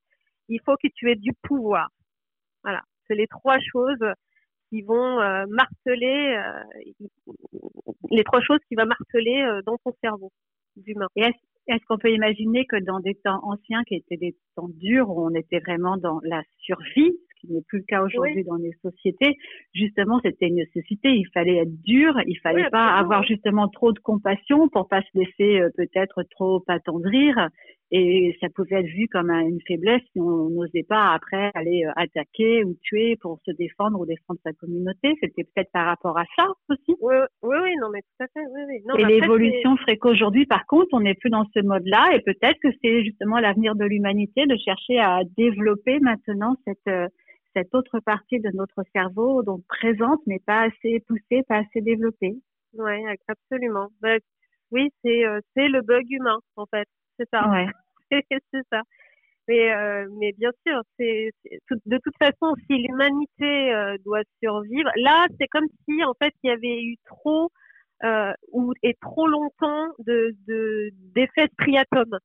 il 0.49 0.61
faut 0.63 0.75
que 0.75 0.87
tu 0.93 1.09
aies 1.09 1.15
du 1.15 1.31
pouvoir. 1.41 1.89
Voilà, 2.63 2.83
c'est 3.09 3.15
les 3.15 3.27
trois 3.27 3.57
choses 3.59 4.05
qui 4.69 4.81
vont 4.83 5.19
euh, 5.19 5.45
marteler, 5.49 6.37
euh, 6.37 7.03
les 8.11 8.23
trois 8.23 8.41
choses 8.41 8.59
qui 8.67 8.75
vont 8.75 8.85
marteler 8.85 9.41
euh, 9.41 9.61
dans 9.65 9.77
ton 9.83 9.93
cerveau 10.01 10.31
d'humain. 10.75 11.07
est-ce 11.15 11.85
qu'on 11.87 11.97
peut 11.97 12.11
imaginer 12.11 12.65
que 12.65 12.77
dans 12.77 12.99
des 12.99 13.15
temps 13.15 13.41
anciens 13.43 13.83
qui 13.83 13.95
étaient 13.95 14.17
des 14.17 14.35
temps 14.55 14.69
durs 14.69 15.09
où 15.09 15.25
on 15.25 15.33
était 15.33 15.59
vraiment 15.59 15.97
dans 15.97 16.19
la 16.23 16.41
survie, 16.59 17.11
ce 17.29 17.39
qui 17.41 17.51
n'est 17.51 17.61
plus 17.63 17.79
le 17.79 17.85
cas 17.85 18.03
aujourd'hui 18.03 18.43
dans 18.43 18.55
les 18.55 18.73
sociétés, 18.81 19.37
justement, 19.73 20.19
c'était 20.23 20.47
une 20.47 20.55
nécessité. 20.55 21.09
Il 21.09 21.27
fallait 21.33 21.57
être 21.57 21.81
dur, 21.81 22.13
il 22.27 22.39
fallait 22.39 22.69
pas 22.69 22.95
avoir 22.95 23.23
justement 23.23 23.67
trop 23.67 23.91
de 23.91 23.99
compassion 23.99 24.69
pour 24.69 24.87
pas 24.87 25.01
se 25.01 25.17
laisser 25.17 25.59
euh, 25.59 25.69
peut-être 25.75 26.23
trop 26.31 26.63
attendrir 26.67 27.49
et 27.91 28.37
ça 28.39 28.47
pouvait 28.49 28.81
être 28.81 28.85
vu 28.85 29.07
comme 29.07 29.31
une 29.31 29.59
faiblesse 29.67 30.01
si 30.13 30.19
on 30.19 30.49
n'osait 30.49 30.83
pas 30.83 31.13
après 31.13 31.51
aller 31.55 31.85
euh, 31.85 31.91
attaquer 31.95 32.63
ou 32.63 32.75
tuer 32.83 33.15
pour 33.19 33.39
se 33.45 33.51
défendre 33.51 33.99
ou 33.99 34.05
défendre 34.05 34.39
sa 34.45 34.53
communauté. 34.53 35.15
C'était 35.21 35.43
peut-être 35.43 35.71
par 35.71 35.87
rapport 35.87 36.17
à 36.17 36.25
ça 36.35 36.47
aussi. 36.69 36.95
Oui, 37.01 37.15
oui, 37.41 37.57
oui 37.63 37.75
non, 37.81 37.89
mais 37.91 38.01
tout 38.01 38.23
à 38.23 38.27
fait. 38.27 38.45
Oui, 38.53 38.61
oui. 38.67 38.81
Non, 38.85 38.95
et 38.95 39.05
l'évolution 39.05 39.75
ferait 39.77 39.97
qu'aujourd'hui, 39.97 40.45
par 40.45 40.67
contre, 40.67 40.89
on 40.91 40.99
n'est 40.99 41.15
plus 41.15 41.31
dans 41.31 41.45
ce 41.55 41.61
mode-là 41.61 42.11
et 42.13 42.21
peut-être 42.21 42.59
que 42.61 42.69
c'est 42.83 43.03
justement 43.03 43.39
l'avenir 43.39 43.75
de 43.75 43.85
l'humanité 43.85 44.45
de 44.45 44.55
chercher 44.57 44.99
à 44.99 45.21
développer 45.35 45.99
maintenant 45.99 46.55
cette 46.65 46.87
euh, 46.87 47.07
cette 47.55 47.73
autre 47.73 47.99
partie 47.99 48.39
de 48.39 48.51
notre 48.53 48.83
cerveau 48.93 49.41
donc 49.41 49.61
présente 49.67 50.19
mais 50.27 50.37
pas 50.37 50.67
assez 50.67 50.99
poussée, 51.07 51.41
pas 51.47 51.57
assez 51.57 51.81
développée. 51.81 52.35
Oui, 52.73 52.93
absolument. 53.27 53.87
Bah, 53.99 54.17
oui, 54.71 54.89
c'est 55.03 55.25
euh, 55.25 55.39
c'est 55.55 55.67
le 55.67 55.81
bug 55.81 56.05
humain 56.11 56.37
en 56.55 56.67
fait 56.67 56.87
c'est 57.19 57.29
ça. 57.31 57.47
Ouais. 57.49 57.67
c'est 58.31 58.67
ça. 58.71 58.81
Mais, 59.47 59.73
euh, 59.73 60.07
mais 60.19 60.31
bien 60.33 60.51
sûr, 60.65 60.79
c'est 60.97 61.31
de 61.71 61.97
toute 62.03 62.17
façon, 62.19 62.53
si 62.67 62.77
l'humanité 62.77 63.73
euh, 63.73 63.97
doit 64.05 64.21
survivre, 64.43 64.91
là, 64.97 65.25
c'est 65.39 65.47
comme 65.47 65.65
si 65.85 66.03
en 66.03 66.13
fait 66.21 66.33
il 66.43 66.49
y 66.49 66.53
avait 66.53 66.83
eu 66.83 66.97
trop 67.05 67.49
euh, 68.03 68.31
ou 68.51 68.73
et 68.83 68.95
trop 69.01 69.27
longtemps 69.27 69.87
de 70.05 70.35
d'effet 71.15 71.47
de, 71.47 71.53
striatum. 71.53 72.19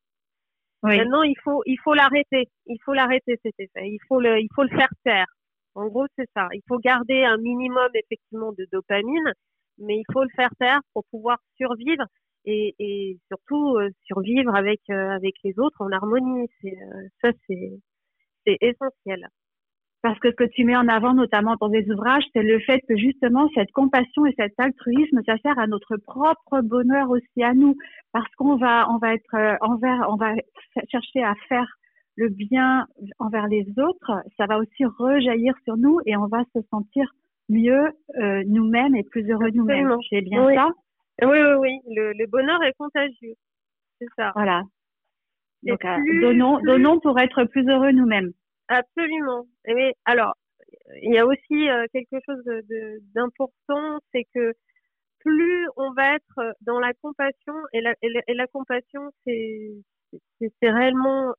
Oui. 0.82 0.98
Maintenant, 0.98 1.22
il 1.22 1.36
faut 1.42 1.62
il 1.64 1.78
faut 1.82 1.94
l'arrêter. 1.94 2.50
Il 2.66 2.76
faut 2.84 2.92
l'arrêter 2.92 3.38
cet 3.42 3.54
effet. 3.58 3.88
Il 3.88 4.00
faut 4.06 4.20
le 4.20 4.38
il 4.38 4.48
faut 4.54 4.62
le 4.62 4.76
faire 4.76 4.92
taire. 5.02 5.26
En 5.74 5.86
gros, 5.86 6.06
c'est 6.18 6.28
ça. 6.36 6.48
Il 6.52 6.62
faut 6.68 6.78
garder 6.78 7.24
un 7.24 7.38
minimum 7.38 7.88
effectivement 7.94 8.52
de 8.52 8.66
dopamine, 8.70 9.32
mais 9.78 9.96
il 9.96 10.04
faut 10.12 10.22
le 10.22 10.30
faire 10.36 10.50
taire 10.58 10.80
pour 10.92 11.04
pouvoir 11.10 11.38
survivre 11.56 12.04
et, 12.44 12.74
et 12.78 13.18
surtout 13.28 13.76
euh, 13.76 13.90
survivre 14.06 14.54
avec 14.54 14.80
euh, 14.90 15.10
avec 15.10 15.34
les 15.44 15.58
autres 15.58 15.80
en 15.80 15.90
harmonie. 15.90 16.48
C'est 16.60 16.76
euh, 16.76 17.08
ça, 17.22 17.30
c'est 17.46 17.72
c'est 18.46 18.58
essentiel. 18.60 19.28
Parce 20.02 20.18
que 20.18 20.30
ce 20.30 20.36
que 20.36 20.44
tu 20.44 20.64
mets 20.64 20.76
en 20.76 20.86
avant, 20.88 21.14
notamment 21.14 21.56
dans 21.58 21.70
des 21.70 21.90
ouvrages, 21.90 22.24
c'est 22.34 22.42
le 22.42 22.58
fait 22.60 22.80
que 22.86 22.94
justement 22.94 23.48
cette 23.54 23.72
compassion 23.72 24.26
et 24.26 24.34
cet 24.36 24.52
altruisme, 24.58 25.20
ça 25.24 25.38
sert 25.38 25.58
à 25.58 25.66
notre 25.66 25.96
propre 25.96 26.60
bonheur 26.60 27.08
aussi 27.08 27.42
à 27.42 27.54
nous, 27.54 27.74
parce 28.12 28.30
qu'on 28.36 28.56
va 28.56 28.86
on 28.90 28.98
va 28.98 29.14
être 29.14 29.34
envers, 29.62 30.06
on 30.10 30.16
va 30.16 30.34
chercher 30.90 31.22
à 31.22 31.34
faire 31.48 31.66
le 32.16 32.28
bien 32.28 32.86
envers 33.18 33.48
les 33.48 33.66
autres, 33.78 34.22
ça 34.36 34.46
va 34.46 34.58
aussi 34.58 34.84
rejaillir 34.84 35.54
sur 35.64 35.76
nous 35.76 36.00
et 36.06 36.16
on 36.16 36.26
va 36.26 36.44
se 36.54 36.60
sentir 36.70 37.10
mieux 37.48 37.88
euh, 38.20 38.42
nous-mêmes 38.46 38.94
et 38.94 39.02
plus 39.02 39.28
heureux 39.30 39.50
nous-mêmes. 39.52 39.96
C'est 40.10 40.22
bien 40.22 40.54
ça? 40.54 40.68
Oui, 41.22 41.38
oui, 41.38 41.54
oui. 41.58 41.80
Le, 41.94 42.12
le 42.12 42.26
bonheur 42.26 42.62
est 42.62 42.74
contagieux. 42.74 43.34
C'est 44.00 44.08
ça. 44.16 44.32
Voilà. 44.34 44.62
Donc, 45.62 45.84
euh, 45.84 45.96
donnons, 46.20 46.60
donnons 46.60 47.00
pour 47.00 47.18
être 47.18 47.44
plus 47.44 47.66
heureux 47.68 47.92
nous-mêmes. 47.92 48.32
Absolument. 48.68 49.46
Et 49.66 49.94
alors, 50.04 50.34
il 51.02 51.14
y 51.14 51.18
a 51.18 51.26
aussi 51.26 51.66
quelque 51.92 52.18
chose 52.26 52.44
d'important, 53.14 53.98
c'est 54.12 54.24
que 54.34 54.52
plus 55.20 55.66
on 55.76 55.92
va 55.92 56.16
être 56.16 56.54
dans 56.60 56.78
la 56.78 56.92
compassion, 56.94 57.54
et 57.72 57.80
la, 57.80 57.94
et 58.02 58.34
la, 58.34 58.46
compassion, 58.46 59.10
c'est 59.24 59.72
réellement 60.62 61.34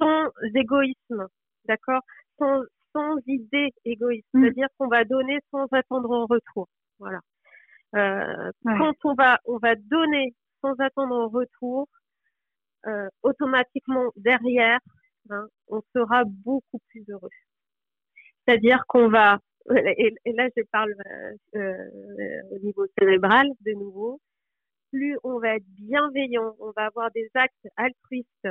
sans 0.00 0.30
égoïsme, 0.54 1.28
d'accord? 1.66 2.02
Sans, 2.38 2.62
sans 2.92 3.16
idée 3.26 3.70
égoïste, 3.84 4.26
mm. 4.34 4.42
c'est-à-dire 4.42 4.68
qu'on 4.78 4.88
va 4.88 5.04
donner 5.04 5.38
sans 5.50 5.66
attendre 5.72 6.10
en 6.10 6.26
retour. 6.26 6.68
Voilà. 6.98 7.20
Euh, 7.96 8.52
Quand 8.64 8.94
on 9.04 9.14
va, 9.14 9.40
on 9.46 9.58
va 9.58 9.74
donner 9.74 10.34
sans 10.60 10.74
attendre 10.78 11.14
en 11.14 11.28
retour, 11.28 11.88
euh, 12.86 13.08
automatiquement 13.22 14.10
derrière, 14.16 14.78
hein, 15.30 15.46
on 15.68 15.82
sera 15.94 16.24
beaucoup 16.24 16.78
plus 16.88 17.04
heureux. 17.08 17.30
C'est-à-dire 18.46 18.84
qu'on 18.86 19.08
va, 19.08 19.38
et, 19.74 20.14
là 20.32 20.48
je 20.56 20.62
parle 20.72 20.94
euh, 21.06 21.36
euh, 21.56 22.42
au 22.52 22.58
niveau 22.60 22.86
cérébral 22.98 23.48
de 23.60 23.72
nouveau, 23.72 24.20
plus 24.90 25.16
on 25.22 25.38
va 25.38 25.56
être 25.56 25.66
bienveillant, 25.76 26.56
on 26.58 26.72
va 26.76 26.86
avoir 26.86 27.10
des 27.12 27.30
actes 27.34 27.68
altruistes 27.76 28.48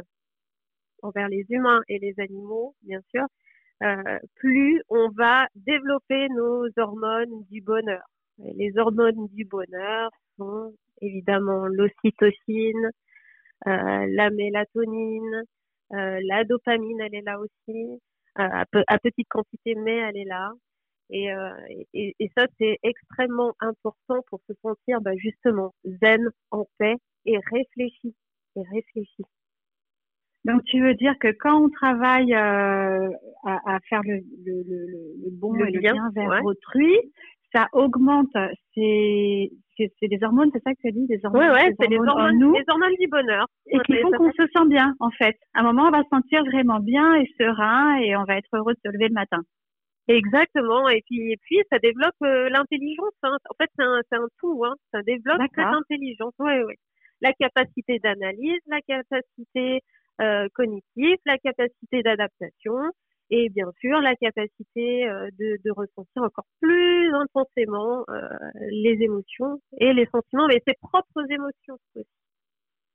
envers 1.02 1.28
les 1.28 1.46
humains 1.50 1.82
et 1.88 2.00
les 2.00 2.14
animaux, 2.20 2.76
bien 2.82 3.02
sûr, 3.10 3.26
euh, 3.84 4.20
plus 4.36 4.82
on 4.90 5.10
va 5.10 5.48
développer 5.56 6.28
nos 6.30 6.68
hormones 6.78 7.44
du 7.50 7.62
bonheur. 7.62 8.04
Les 8.56 8.78
hormones 8.78 9.28
du 9.34 9.46
bonheur 9.46 10.12
sont 10.38 10.74
évidemment 11.02 11.68
l'ocytocine, 11.68 12.90
euh, 13.68 14.06
la 14.10 14.30
mélatonine, 14.30 15.44
euh, 15.94 16.20
la 16.24 16.44
dopamine, 16.44 17.02
elle 17.02 17.16
est 17.16 17.22
là 17.22 17.40
aussi, 17.40 18.00
à, 18.36 18.66
petite 19.02 19.28
quantité, 19.30 19.76
mais 19.76 19.98
elle 19.98 20.18
est 20.18 20.26
là. 20.26 20.52
Et, 21.12 21.30
et, 21.94 22.16
et 22.20 22.32
ça, 22.38 22.46
c'est 22.60 22.78
extrêmement 22.84 23.56
important 23.60 24.22
pour 24.30 24.40
se 24.48 24.54
sentir 24.62 25.02
bah, 25.02 25.16
justement 25.18 25.74
zen, 25.84 26.30
en 26.52 26.68
paix 26.78 26.96
et 27.26 27.38
réfléchi. 27.52 28.16
Et 28.56 28.62
réfléchi. 28.72 29.24
Donc, 30.46 30.64
tu 30.66 30.82
veux 30.82 30.96
dire 30.96 31.18
que 31.20 31.28
quand 31.28 31.62
on 31.62 31.70
travaille 31.70 32.34
euh, 32.34 33.10
à, 33.44 33.76
à, 33.76 33.80
faire 33.90 34.02
le, 34.04 34.22
le, 34.46 34.64
le, 34.64 35.32
bon 35.32 35.54
et 35.56 35.70
le 35.70 35.80
bien 35.80 36.10
vers 36.16 36.44
autrui, 36.46 36.96
ça 37.54 37.68
augmente. 37.74 38.32
C'est 38.74 39.52
c'est 40.02 40.08
des 40.08 40.22
hormones, 40.24 40.50
c'est 40.54 40.62
ça 40.64 40.74
que 40.74 40.82
tu 40.82 40.88
as 40.90 40.92
dit, 40.92 41.08
des 41.08 41.20
hormones. 41.24 41.42
Oui, 41.42 41.54
ouais, 41.54 41.74
c'est 41.80 41.88
des 41.88 41.98
hormones, 41.98 42.38
nous, 42.38 42.54
des 42.54 42.66
hormones 42.68 42.96
du 43.00 43.08
bonheur. 43.08 43.48
Et 43.68 43.80
qui 43.80 43.96
font 44.02 44.12
qu'on 44.12 44.32
se 44.32 44.44
sent 44.54 44.68
bien, 44.68 44.94
en 45.00 45.10
fait. 45.12 45.38
À 45.54 45.62
un 45.62 45.64
moment, 45.64 45.88
on 45.88 45.92
va 45.92 46.04
se 46.04 46.10
sentir 46.10 46.44
vraiment 46.44 46.80
bien 46.80 47.16
et 47.16 47.26
serein 47.40 47.98
et 48.00 48.16
on 48.16 48.26
va 48.26 48.38
être 48.38 48.50
heureux 48.54 48.74
de 48.74 48.80
se 48.84 48.92
lever 48.92 49.08
le 49.08 49.14
matin. 49.14 49.40
Exactement. 50.10 50.90
Et 50.90 51.02
puis, 51.06 51.32
et 51.32 51.38
puis 51.38 51.60
ça 51.72 51.78
développe 51.80 52.16
euh, 52.24 52.50
l'intelligence. 52.50 53.14
Hein. 53.24 53.38
En 53.50 53.54
fait, 53.62 53.70
c'est 53.78 53.86
un, 53.86 54.24
un, 54.24 54.28
tout. 54.40 54.66
Hein. 54.66 54.74
Ça 54.92 55.02
développe 55.04 55.42
cette 55.56 55.66
intelligence. 55.66 56.34
Oui, 56.40 56.54
oui. 56.68 56.74
La 57.22 57.32
capacité 57.34 58.00
d'analyse, 58.00 58.60
la 58.68 58.82
capacité 58.82 59.82
euh, 60.20 60.48
cognitif, 60.56 61.16
la 61.26 61.38
capacité 61.38 62.02
d'adaptation 62.02 62.76
et 63.30 63.50
bien 63.50 63.72
sûr 63.80 64.00
la 64.02 64.16
capacité 64.16 65.08
euh, 65.08 65.30
de, 65.38 65.72
ressentir 65.72 66.24
encore 66.24 66.46
plus 66.62 67.14
intensément 67.14 68.04
euh, 68.10 68.28
les 68.72 68.98
émotions 69.02 69.62
et 69.80 69.94
les 69.94 70.08
sentiments, 70.08 70.48
mais 70.48 70.62
ses 70.68 70.74
propres 70.82 71.30
émotions 71.30 71.78
aussi. 71.96 72.08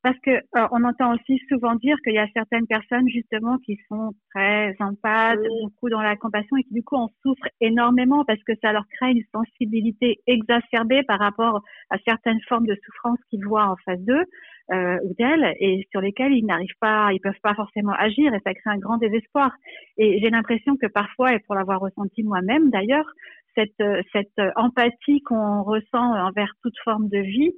Parce 0.04 0.18
que 0.18 0.32
euh, 0.32 0.68
on 0.70 0.84
entend 0.84 1.14
aussi 1.14 1.40
souvent 1.48 1.76
dire 1.76 1.96
qu'il 2.04 2.12
y 2.12 2.18
a 2.18 2.28
certaines 2.34 2.66
personnes 2.66 3.08
justement 3.08 3.56
qui 3.64 3.78
sont 3.88 4.12
très 4.34 4.76
empathes, 4.78 5.40
beaucoup 5.62 5.88
dans 5.88 6.02
la 6.02 6.14
compassion 6.14 6.58
et 6.58 6.62
qui 6.62 6.74
du 6.74 6.82
coup 6.84 6.96
en 6.96 7.08
souffrent 7.22 7.48
énormément 7.62 8.22
parce 8.26 8.42
que 8.44 8.52
ça 8.62 8.74
leur 8.74 8.84
crée 8.86 9.12
une 9.12 9.24
sensibilité 9.34 10.18
exacerbée 10.26 11.04
par 11.04 11.18
rapport 11.18 11.62
à 11.88 11.96
certaines 12.06 12.40
formes 12.46 12.66
de 12.66 12.76
souffrance 12.84 13.18
qu'ils 13.30 13.46
voient 13.46 13.66
en 13.66 13.76
face 13.86 14.00
d'eux 14.00 14.24
euh, 14.72 14.98
ou 15.04 15.14
d'elles 15.18 15.54
et 15.58 15.86
sur 15.90 16.02
lesquelles 16.02 16.34
ils 16.34 16.44
n'arrivent 16.44 16.78
pas, 16.80 17.10
ils 17.14 17.20
peuvent 17.20 17.32
pas 17.42 17.54
forcément 17.54 17.92
agir 17.92 18.34
et 18.34 18.40
ça 18.44 18.52
crée 18.52 18.70
un 18.70 18.78
grand 18.78 18.98
désespoir. 18.98 19.52
Et 19.96 20.20
j'ai 20.20 20.28
l'impression 20.28 20.76
que 20.76 20.86
parfois, 20.86 21.32
et 21.32 21.38
pour 21.38 21.54
l'avoir 21.54 21.80
ressenti 21.80 22.22
moi-même 22.22 22.68
d'ailleurs, 22.68 23.10
cette, 23.54 23.80
euh, 23.80 24.02
cette 24.12 24.40
empathie 24.56 25.22
qu'on 25.22 25.62
ressent 25.62 26.14
envers 26.26 26.52
toute 26.62 26.78
forme 26.84 27.08
de 27.08 27.18
vie, 27.18 27.52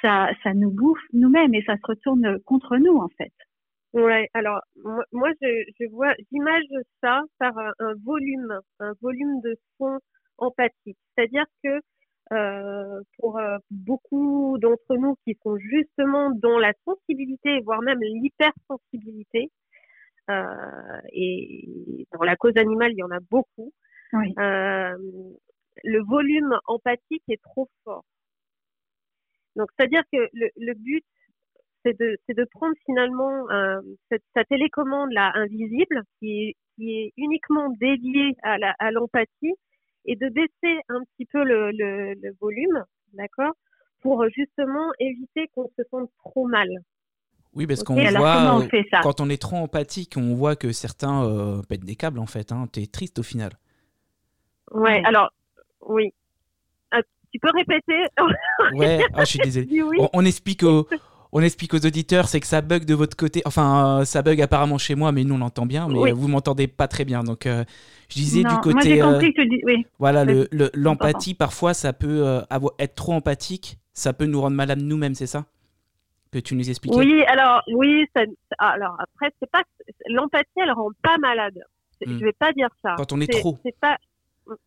ça, 0.00 0.30
ça 0.42 0.54
nous 0.54 0.70
bouffe 0.70 1.02
nous-mêmes 1.12 1.54
et 1.54 1.62
ça 1.64 1.76
se 1.76 1.86
retourne 1.86 2.38
contre 2.40 2.76
nous 2.76 2.96
en 2.96 3.08
fait. 3.18 3.32
Ouais, 3.92 4.28
alors 4.32 4.60
moi 5.12 5.30
je, 5.42 5.64
je 5.78 5.90
vois, 5.90 6.14
j'image 6.30 6.64
ça 7.02 7.22
par 7.38 7.52
un, 7.58 7.94
volume, 8.04 8.58
un 8.80 8.92
volume 9.02 9.40
de 9.42 9.54
son 9.78 9.98
empathique. 10.38 10.96
C'est-à-dire 11.14 11.44
que 11.62 11.80
euh, 12.32 13.02
pour 13.18 13.38
euh, 13.38 13.58
beaucoup 13.70 14.56
d'entre 14.58 14.96
nous 14.96 15.16
qui 15.26 15.36
sont 15.42 15.56
justement 15.58 16.30
dans 16.30 16.58
la 16.58 16.72
sensibilité, 16.86 17.60
voire 17.60 17.82
même 17.82 18.00
l'hypersensibilité, 18.00 19.50
euh, 20.30 20.44
et 21.12 22.06
dans 22.12 22.24
la 22.24 22.36
cause 22.36 22.56
animale, 22.56 22.92
il 22.92 22.98
y 22.98 23.02
en 23.02 23.10
a 23.10 23.20
beaucoup. 23.30 23.72
Oui. 24.12 24.34
Euh, 24.38 24.96
le 25.84 26.02
volume 26.04 26.58
empathique 26.66 27.22
est 27.28 27.42
trop 27.42 27.68
fort. 27.84 28.04
Donc, 29.56 29.68
c'est-à-dire 29.76 30.02
que 30.12 30.28
le, 30.32 30.48
le 30.56 30.74
but, 30.74 31.04
c'est 31.84 31.98
de, 31.98 32.16
c'est 32.26 32.36
de 32.36 32.44
prendre 32.44 32.74
finalement 32.86 33.50
euh, 33.50 33.80
cette, 34.10 34.22
cette, 34.34 34.48
télécommande 34.48 35.12
là 35.12 35.32
invisible 35.34 36.02
qui 36.18 36.48
est, 36.48 36.56
qui 36.76 36.90
est 36.92 37.12
uniquement 37.16 37.70
dédiée 37.80 38.36
à, 38.42 38.58
la, 38.58 38.74
à 38.78 38.90
l'empathie 38.90 39.54
et 40.04 40.16
de 40.16 40.28
baisser 40.28 40.80
un 40.88 41.02
petit 41.04 41.26
peu 41.26 41.44
le, 41.44 41.70
le, 41.72 42.14
le 42.14 42.36
volume, 42.40 42.84
d'accord, 43.14 43.52
pour 44.00 44.24
justement 44.34 44.90
éviter 44.98 45.48
qu'on 45.54 45.68
se 45.76 45.82
sente 45.90 46.10
trop 46.24 46.46
mal. 46.46 46.68
Oui, 47.54 47.66
parce 47.66 47.82
qu'on 47.82 47.94
voit, 47.94 48.56
on 48.56 48.68
quand 49.02 49.20
on 49.20 49.28
est 49.28 49.40
trop 49.40 49.56
empathique, 49.56 50.14
on 50.16 50.34
voit 50.34 50.56
que 50.56 50.72
certains 50.72 51.24
euh, 51.24 51.62
pètent 51.68 51.84
des 51.84 51.96
câbles 51.96 52.18
en 52.18 52.26
fait. 52.26 52.50
Hein. 52.50 52.66
T'es 52.72 52.86
triste 52.86 53.18
au 53.18 53.22
final. 53.22 53.52
Ouais, 54.74 55.02
alors 55.04 55.30
oui. 55.86 56.12
Ah, 56.90 57.00
tu 57.32 57.38
peux 57.38 57.50
répéter? 57.54 58.04
Ouais, 58.74 59.00
ah, 59.14 59.24
je 59.24 59.30
suis 59.30 59.38
désolé. 59.42 59.82
On, 60.12 60.24
explique 60.24 60.62
aux, 60.62 60.86
on 61.32 61.40
explique 61.40 61.74
aux 61.74 61.84
auditeurs, 61.84 62.28
c'est 62.28 62.40
que 62.40 62.46
ça 62.46 62.60
bug 62.60 62.84
de 62.84 62.94
votre 62.94 63.16
côté. 63.16 63.42
Enfin, 63.44 64.00
euh, 64.00 64.04
ça 64.04 64.22
bug 64.22 64.40
apparemment 64.40 64.78
chez 64.78 64.94
moi, 64.94 65.12
mais 65.12 65.24
nous 65.24 65.34
on 65.34 65.38
l'entend 65.38 65.66
bien, 65.66 65.88
mais 65.88 66.12
vous 66.12 66.28
m'entendez 66.28 66.68
pas 66.68 66.88
très 66.88 67.04
bien. 67.04 67.22
Donc, 67.22 67.46
euh, 67.46 67.64
je 68.08 68.14
disais 68.14 68.42
du 68.42 68.56
côté. 68.62 69.02
Moi, 69.02 69.12
compris 69.12 69.34
que 69.34 69.42
tu 69.42 69.60
oui. 69.64 69.86
Voilà, 69.98 70.24
l'empathie, 70.74 71.34
parfois, 71.34 71.74
ça 71.74 71.92
peut 71.92 72.26
euh, 72.26 72.40
être 72.78 72.94
trop 72.94 73.14
empathique, 73.14 73.78
ça 73.92 74.12
peut 74.12 74.26
nous 74.26 74.40
rendre 74.40 74.56
malades 74.56 74.82
nous-mêmes, 74.82 75.14
c'est 75.14 75.26
ça? 75.26 75.44
Que 76.30 76.38
tu 76.38 76.54
nous 76.54 76.70
expliquais 76.70 76.96
Oui, 76.96 77.22
alors 77.24 77.62
oui, 77.74 78.06
ça, 78.16 78.22
alors 78.58 78.96
après 78.98 79.30
c'est 79.38 79.50
pas 79.50 79.62
l'empathie, 80.08 80.46
elle 80.56 80.72
rend 80.72 80.88
pas 81.02 81.18
malade. 81.18 81.60
Je 82.00 82.10
hmm. 82.10 82.18
Je 82.18 82.24
vais 82.24 82.32
pas 82.32 82.52
dire 82.52 82.70
ça. 82.82 82.94
Quand 82.96 83.12
on 83.12 83.20
est, 83.20 83.30
trop. 83.30 83.58
C'est 83.62 83.78
pas 83.78 83.98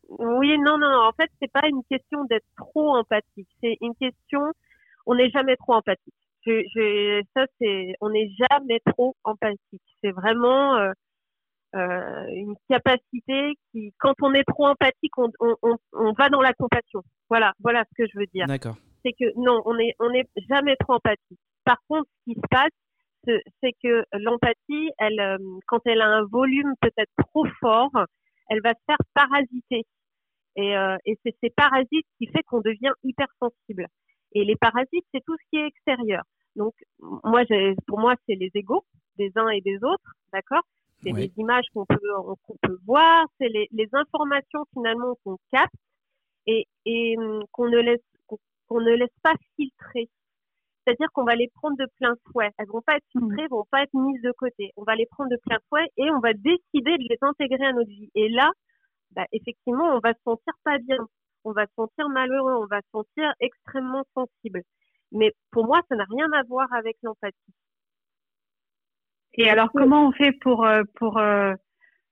oui, 0.09 0.57
non, 0.59 0.77
non, 0.77 0.87
En 0.87 1.11
fait, 1.11 1.29
c'est 1.41 1.51
pas 1.51 1.67
une 1.67 1.83
question 1.89 2.25
d'être 2.25 2.45
trop 2.57 2.95
empathique. 2.95 3.49
C'est 3.61 3.77
une 3.81 3.95
question, 3.95 4.41
on 5.05 5.15
n'est 5.15 5.29
jamais 5.29 5.55
trop 5.57 5.73
empathique. 5.73 6.13
Je, 6.45 6.63
je, 6.75 7.23
ça, 7.35 7.45
c'est, 7.59 7.95
on 8.01 8.09
n'est 8.09 8.29
jamais 8.51 8.79
trop 8.85 9.15
empathique. 9.23 9.81
C'est 10.01 10.11
vraiment 10.11 10.75
euh, 10.75 10.91
euh, 11.75 12.27
une 12.27 12.55
capacité 12.69 13.55
qui, 13.71 13.93
quand 13.99 14.13
on 14.21 14.33
est 14.33 14.43
trop 14.43 14.67
empathique, 14.67 15.17
on, 15.17 15.29
on, 15.39 15.55
on, 15.63 15.75
on, 15.93 16.13
va 16.13 16.29
dans 16.29 16.41
la 16.41 16.53
compassion. 16.53 17.01
Voilà, 17.29 17.53
voilà 17.59 17.83
ce 17.85 18.03
que 18.03 18.09
je 18.11 18.19
veux 18.19 18.27
dire. 18.27 18.45
D'accord. 18.45 18.75
C'est 19.03 19.13
que 19.13 19.25
non, 19.37 19.61
on 19.65 19.77
est, 19.79 19.95
on 19.99 20.11
n'est 20.11 20.27
jamais 20.49 20.75
trop 20.77 20.93
empathique. 20.93 21.39
Par 21.63 21.77
contre, 21.89 22.07
ce 22.19 22.31
qui 22.31 22.39
se 22.39 22.47
passe, 22.49 22.69
c'est 23.61 23.73
que 23.83 24.03
l'empathie, 24.13 24.91
elle, 24.99 25.19
euh, 25.19 25.37
quand 25.67 25.79
elle 25.85 26.01
a 26.01 26.07
un 26.07 26.25
volume 26.25 26.73
peut-être 26.79 27.11
trop 27.17 27.45
fort, 27.59 27.91
elle 28.49 28.61
va 28.61 28.73
se 28.73 28.83
faire 28.85 28.97
parasiter. 29.13 29.85
Et, 30.55 30.77
euh, 30.77 30.97
et 31.05 31.17
c'est 31.23 31.35
ces 31.41 31.49
parasites 31.49 32.07
qui 32.17 32.27
fait 32.27 32.43
qu'on 32.43 32.61
devient 32.61 32.93
hypersensible. 33.03 33.87
Et 34.33 34.45
les 34.45 34.55
parasites, 34.55 35.05
c'est 35.13 35.23
tout 35.25 35.35
ce 35.37 35.49
qui 35.49 35.57
est 35.57 35.67
extérieur. 35.67 36.23
Donc, 36.55 36.73
moi, 36.99 37.43
pour 37.87 37.99
moi, 37.99 38.15
c'est 38.25 38.35
les 38.35 38.51
égaux 38.53 38.85
des 39.17 39.31
uns 39.35 39.49
et 39.49 39.61
des 39.61 39.77
autres, 39.77 40.13
d'accord? 40.33 40.63
C'est 41.03 41.11
les 41.11 41.31
images 41.37 41.65
qu'on 41.73 41.85
peut, 41.85 42.79
voir, 42.85 43.27
c'est 43.37 43.49
les, 43.49 43.67
les, 43.71 43.87
informations 43.93 44.65
finalement 44.73 45.15
qu'on 45.23 45.37
capte 45.51 45.75
et, 46.47 46.65
et 46.85 47.15
hum, 47.17 47.43
qu'on 47.51 47.69
ne 47.69 47.77
laisse 47.77 48.01
qu'on 48.67 48.81
ne 48.81 48.91
laisse 48.91 49.15
pas 49.21 49.35
filtrer. 49.55 50.09
C'est-à-dire 50.85 51.07
qu'on 51.13 51.23
va 51.23 51.35
les 51.35 51.49
prendre 51.55 51.77
de 51.77 51.87
plein 51.97 52.13
fouet. 52.31 52.51
Elles 52.57 52.67
vont 52.67 52.81
pas 52.81 52.95
être 52.95 53.05
mmh. 53.15 53.19
filtrées, 53.19 53.47
vont 53.47 53.65
pas 53.71 53.83
être 53.83 53.93
mises 53.93 54.21
de 54.21 54.31
côté. 54.31 54.71
On 54.77 54.83
va 54.83 54.95
les 54.95 55.07
prendre 55.07 55.29
de 55.31 55.37
plein 55.45 55.57
fouet 55.69 55.87
et 55.97 56.11
on 56.11 56.19
va 56.19 56.33
décider 56.33 56.97
de 56.97 57.07
les 57.09 57.17
intégrer 57.21 57.65
à 57.65 57.73
notre 57.73 57.89
vie. 57.89 58.11
Et 58.13 58.29
là, 58.29 58.51
bah, 59.11 59.25
effectivement, 59.31 59.95
on 59.95 59.99
va 59.99 60.13
se 60.13 60.21
sentir 60.23 60.53
pas 60.63 60.77
bien. 60.77 61.07
On 61.43 61.51
va 61.53 61.65
se 61.65 61.73
sentir 61.75 62.09
malheureux. 62.09 62.53
On 62.53 62.67
va 62.67 62.81
se 62.81 62.89
sentir 62.91 63.33
extrêmement 63.39 64.03
sensible. 64.13 64.61
Mais 65.11 65.33
pour 65.51 65.65
moi, 65.65 65.81
ça 65.89 65.95
n'a 65.95 66.05
rien 66.09 66.31
à 66.33 66.43
voir 66.43 66.71
avec 66.73 66.97
l'empathie. 67.01 67.53
Et 69.33 69.49
alors, 69.49 69.69
comment 69.73 70.07
on 70.07 70.11
fait 70.11 70.31
pour, 70.31 70.65
euh, 70.65 70.83
pour, 70.95 71.17
euh, 71.17 71.53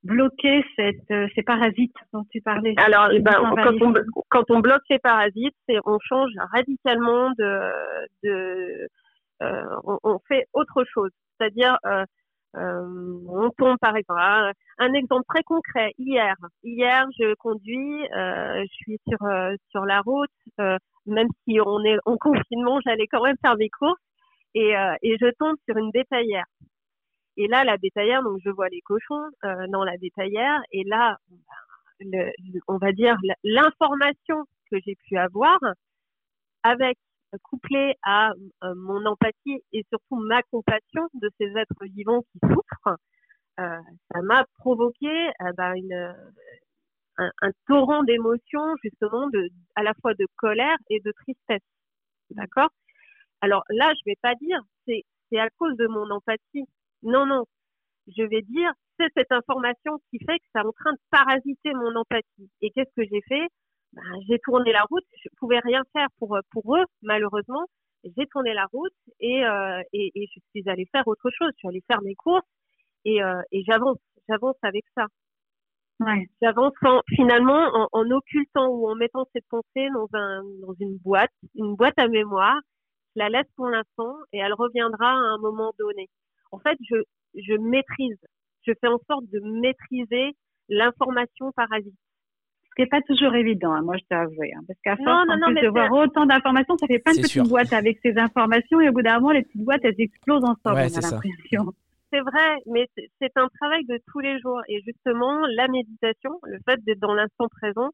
bloquer 0.03 0.63
cette, 0.75 1.09
euh, 1.11 1.27
ces 1.35 1.43
parasites 1.43 1.95
dont 2.11 2.25
tu 2.31 2.41
parlais 2.41 2.73
Alors, 2.77 3.09
ben, 3.21 3.53
quand, 3.55 3.81
on, 3.81 3.93
quand 4.29 4.51
on 4.51 4.59
bloque 4.59 4.81
ces 4.89 4.99
parasites, 4.99 5.55
c'est 5.67 5.77
on 5.85 5.97
change 5.99 6.31
radicalement 6.51 7.31
de, 7.31 7.71
de 8.23 8.87
euh, 9.41 9.75
on, 9.83 9.97
on, 10.03 10.19
fait 10.27 10.45
autre 10.53 10.83
chose. 10.93 11.11
C'est-à-dire, 11.37 11.77
euh, 11.85 12.05
euh, 12.55 13.19
on 13.27 13.49
tombe 13.57 13.77
par 13.79 13.95
exemple. 13.95 14.19
Un 14.77 14.93
exemple 14.93 15.23
très 15.27 15.43
concret. 15.43 15.93
Hier, 15.97 16.35
hier, 16.63 17.05
je 17.17 17.33
conduis, 17.35 18.03
euh, 18.15 18.63
je 18.63 18.73
suis 18.73 18.99
sur 19.07 19.19
sur 19.71 19.85
la 19.85 20.01
route. 20.01 20.29
même 21.05 21.27
si 21.47 21.59
on 21.65 21.83
est 21.83 21.97
en 22.05 22.17
confinement, 22.17 22.79
j'allais 22.85 23.07
quand 23.07 23.23
même 23.23 23.37
faire 23.41 23.57
mes 23.57 23.69
courses 23.69 23.99
et, 24.55 24.73
et 25.01 25.17
je 25.19 25.31
tombe 25.39 25.55
sur 25.67 25.77
une 25.77 25.91
bétaillère. 25.91 26.45
Et 27.37 27.47
là, 27.47 27.63
la 27.63 27.77
bétaillère, 27.77 28.23
donc 28.23 28.39
je 28.43 28.49
vois 28.49 28.69
les 28.69 28.81
cochons 28.81 29.29
euh, 29.43 29.67
dans 29.69 29.83
la 29.83 29.97
bétaillère. 29.97 30.61
Et 30.71 30.83
là, 30.83 31.17
on 32.67 32.77
va 32.77 32.91
dire 32.91 33.17
l'information 33.43 34.45
que 34.69 34.77
j'ai 34.85 34.95
pu 35.07 35.17
avoir, 35.17 35.57
avec 36.63 36.97
couplée 37.39 37.95
à 38.03 38.31
euh, 38.63 38.73
mon 38.75 39.05
empathie 39.05 39.61
et 39.71 39.85
surtout 39.89 40.15
ma 40.15 40.41
compassion 40.43 41.07
de 41.13 41.29
ces 41.39 41.47
êtres 41.57 41.85
vivants 41.85 42.21
qui 42.31 42.39
souffrent, 42.43 42.97
euh, 43.59 43.79
ça 44.11 44.21
m'a 44.21 44.45
provoqué 44.57 45.07
euh, 45.07 45.51
bah, 45.57 45.75
une, 45.75 46.15
un, 47.17 47.51
torrent 47.67 48.03
d'émotions 48.03 48.75
justement 48.83 49.27
de, 49.29 49.49
à 49.75 49.83
la 49.83 49.93
fois 49.95 50.13
de 50.13 50.25
colère 50.37 50.77
et 50.89 50.99
de 50.99 51.11
tristesse. 51.11 51.67
D'accord? 52.31 52.69
Alors 53.41 53.63
là, 53.69 53.93
je 53.93 54.01
vais 54.05 54.17
pas 54.21 54.35
dire 54.35 54.59
c'est 54.85 55.39
à 55.39 55.49
cause 55.57 55.75
de 55.77 55.87
mon 55.87 56.09
empathie 56.11 56.65
non, 57.03 57.25
non. 57.25 57.45
Je 58.07 58.23
vais 58.23 58.41
dire, 58.41 58.71
c'est 58.99 59.09
cette 59.15 59.31
information 59.31 59.99
qui 60.09 60.19
fait 60.19 60.39
que 60.39 60.45
ça 60.53 60.61
est 60.61 60.65
en 60.65 60.71
train 60.73 60.93
de 60.93 60.99
parasiter 61.11 61.73
mon 61.73 61.95
empathie. 61.95 62.49
Et 62.61 62.71
qu'est-ce 62.71 62.93
que 62.95 63.07
j'ai 63.09 63.21
fait? 63.27 63.47
Ben, 63.93 64.03
J'ai 64.27 64.39
tourné 64.39 64.71
la 64.71 64.83
route. 64.89 65.05
Je 65.23 65.29
pouvais 65.37 65.59
rien 65.59 65.83
faire 65.93 66.07
pour 66.19 66.37
pour 66.51 66.75
eux, 66.77 66.85
malheureusement. 67.01 67.65
J'ai 68.03 68.27
tourné 68.27 68.53
la 68.53 68.65
route 68.73 68.93
et, 69.21 69.45
euh, 69.45 69.81
et, 69.93 70.11
et, 70.15 70.27
je 70.33 70.39
suis 70.51 70.69
allée 70.69 70.87
faire 70.91 71.07
autre 71.07 71.29
chose. 71.37 71.51
Je 71.53 71.57
suis 71.59 71.67
allée 71.69 71.83
faire 71.87 72.01
mes 72.01 72.15
courses 72.15 72.45
et, 73.05 73.23
euh, 73.23 73.41
et 73.51 73.63
j'avance. 73.63 73.97
J'avance 74.27 74.57
avec 74.61 74.83
ça. 74.95 75.05
Ouais. 75.99 76.27
J'avance 76.41 76.73
finalement 77.15 77.69
en, 77.73 77.87
en, 77.93 78.11
occultant 78.11 78.67
ou 78.67 78.89
en 78.89 78.95
mettant 78.95 79.25
cette 79.33 79.47
pensée 79.47 79.87
dans, 79.93 80.07
un, 80.13 80.43
dans 80.61 80.73
une 80.79 80.97
boîte, 80.97 81.31
une 81.55 81.75
boîte 81.75 81.97
à 81.97 82.07
mémoire. 82.07 82.59
Je 83.15 83.21
la 83.21 83.29
laisse 83.29 83.47
pour 83.55 83.67
l'instant 83.67 84.15
et 84.33 84.39
elle 84.39 84.53
reviendra 84.53 85.07
à 85.07 85.35
un 85.35 85.37
moment 85.37 85.71
donné 85.79 86.09
en 86.53 86.59
fait, 86.59 86.77
je, 86.87 86.95
je 87.35 87.55
maîtrise, 87.55 88.17
je 88.65 88.73
fais 88.79 88.87
en 88.87 88.99
sorte 89.09 89.25
de 89.31 89.39
maîtriser 89.59 90.35
l'information 90.69 91.51
parasite. 91.51 91.97
Ce 92.69 92.75
qui 92.75 92.81
n'est 92.81 92.87
pas 92.87 93.01
toujours 93.01 93.35
évident, 93.35 93.71
hein, 93.71 93.81
moi 93.81 93.97
je 93.97 94.03
t'avoue. 94.09 94.41
Hein, 94.43 94.61
parce 94.67 94.79
qu'à 94.83 94.95
force 94.95 95.27
non, 95.27 95.51
de 95.51 95.67
voir 95.67 95.91
autant 95.91 96.25
d'informations, 96.25 96.77
ça 96.77 96.87
fait 96.87 96.99
plein 96.99 97.13
de 97.13 97.21
petites 97.21 97.49
boîtes 97.49 97.73
avec 97.73 97.99
ces 98.01 98.17
informations 98.17 98.79
et 98.81 98.89
au 98.89 98.93
bout 98.93 99.01
d'un 99.01 99.19
moment, 99.19 99.31
les 99.31 99.43
petites 99.43 99.63
boîtes, 99.63 99.81
elles 99.83 99.99
explosent 99.99 100.43
ensemble, 100.43 100.75
ouais, 100.75 100.87
on 100.93 100.97
a 100.97 101.01
l'impression. 101.01 101.73
C'est 102.11 102.21
vrai, 102.21 102.57
mais 102.67 102.87
c'est 103.19 103.35
un 103.37 103.47
travail 103.59 103.85
de 103.85 103.99
tous 104.11 104.19
les 104.19 104.39
jours. 104.39 104.61
Et 104.69 104.81
justement, 104.81 105.39
la 105.55 105.67
méditation, 105.67 106.39
le 106.43 106.59
fait 106.67 106.79
d'être 106.83 106.99
dans 106.99 107.15
l'instant 107.15 107.47
présent, 107.49 107.89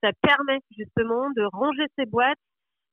ça 0.00 0.10
permet 0.22 0.60
justement 0.76 1.30
de 1.36 1.42
ranger 1.52 1.86
ces 1.98 2.06
boîtes 2.06 2.38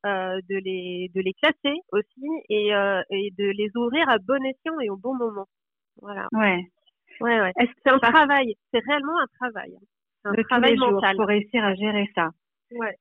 de 0.04 0.58
les 0.58 1.12
de 1.14 1.22
les 1.22 1.34
classer 1.34 1.78
aussi 1.92 2.28
et, 2.50 2.74
euh, 2.74 3.02
et 3.10 3.32
de 3.38 3.46
les 3.46 3.70
ouvrir 3.76 4.08
à 4.10 4.18
bon 4.18 4.44
escient 4.46 4.80
et 4.80 4.90
au 4.90 4.98
bon 4.98 5.16
moment. 5.16 5.48
Voilà. 6.02 6.28
Ouais. 6.34 6.64
Ouais, 7.20 7.40
ouais. 7.40 7.52
C'est 7.58 7.92
un 7.92 8.00
travail. 8.00 8.56
C'est 8.74 8.84
réellement 8.88 9.20
un 9.20 9.28
travail. 9.40 9.76
Un 10.26 10.34
travail 10.44 10.76
mental. 10.76 11.16
pour 11.16 11.28
réussir 11.28 11.64
à 11.64 11.76
gérer 11.76 12.10
ça. 12.16 12.30
Ouais. 12.72 12.96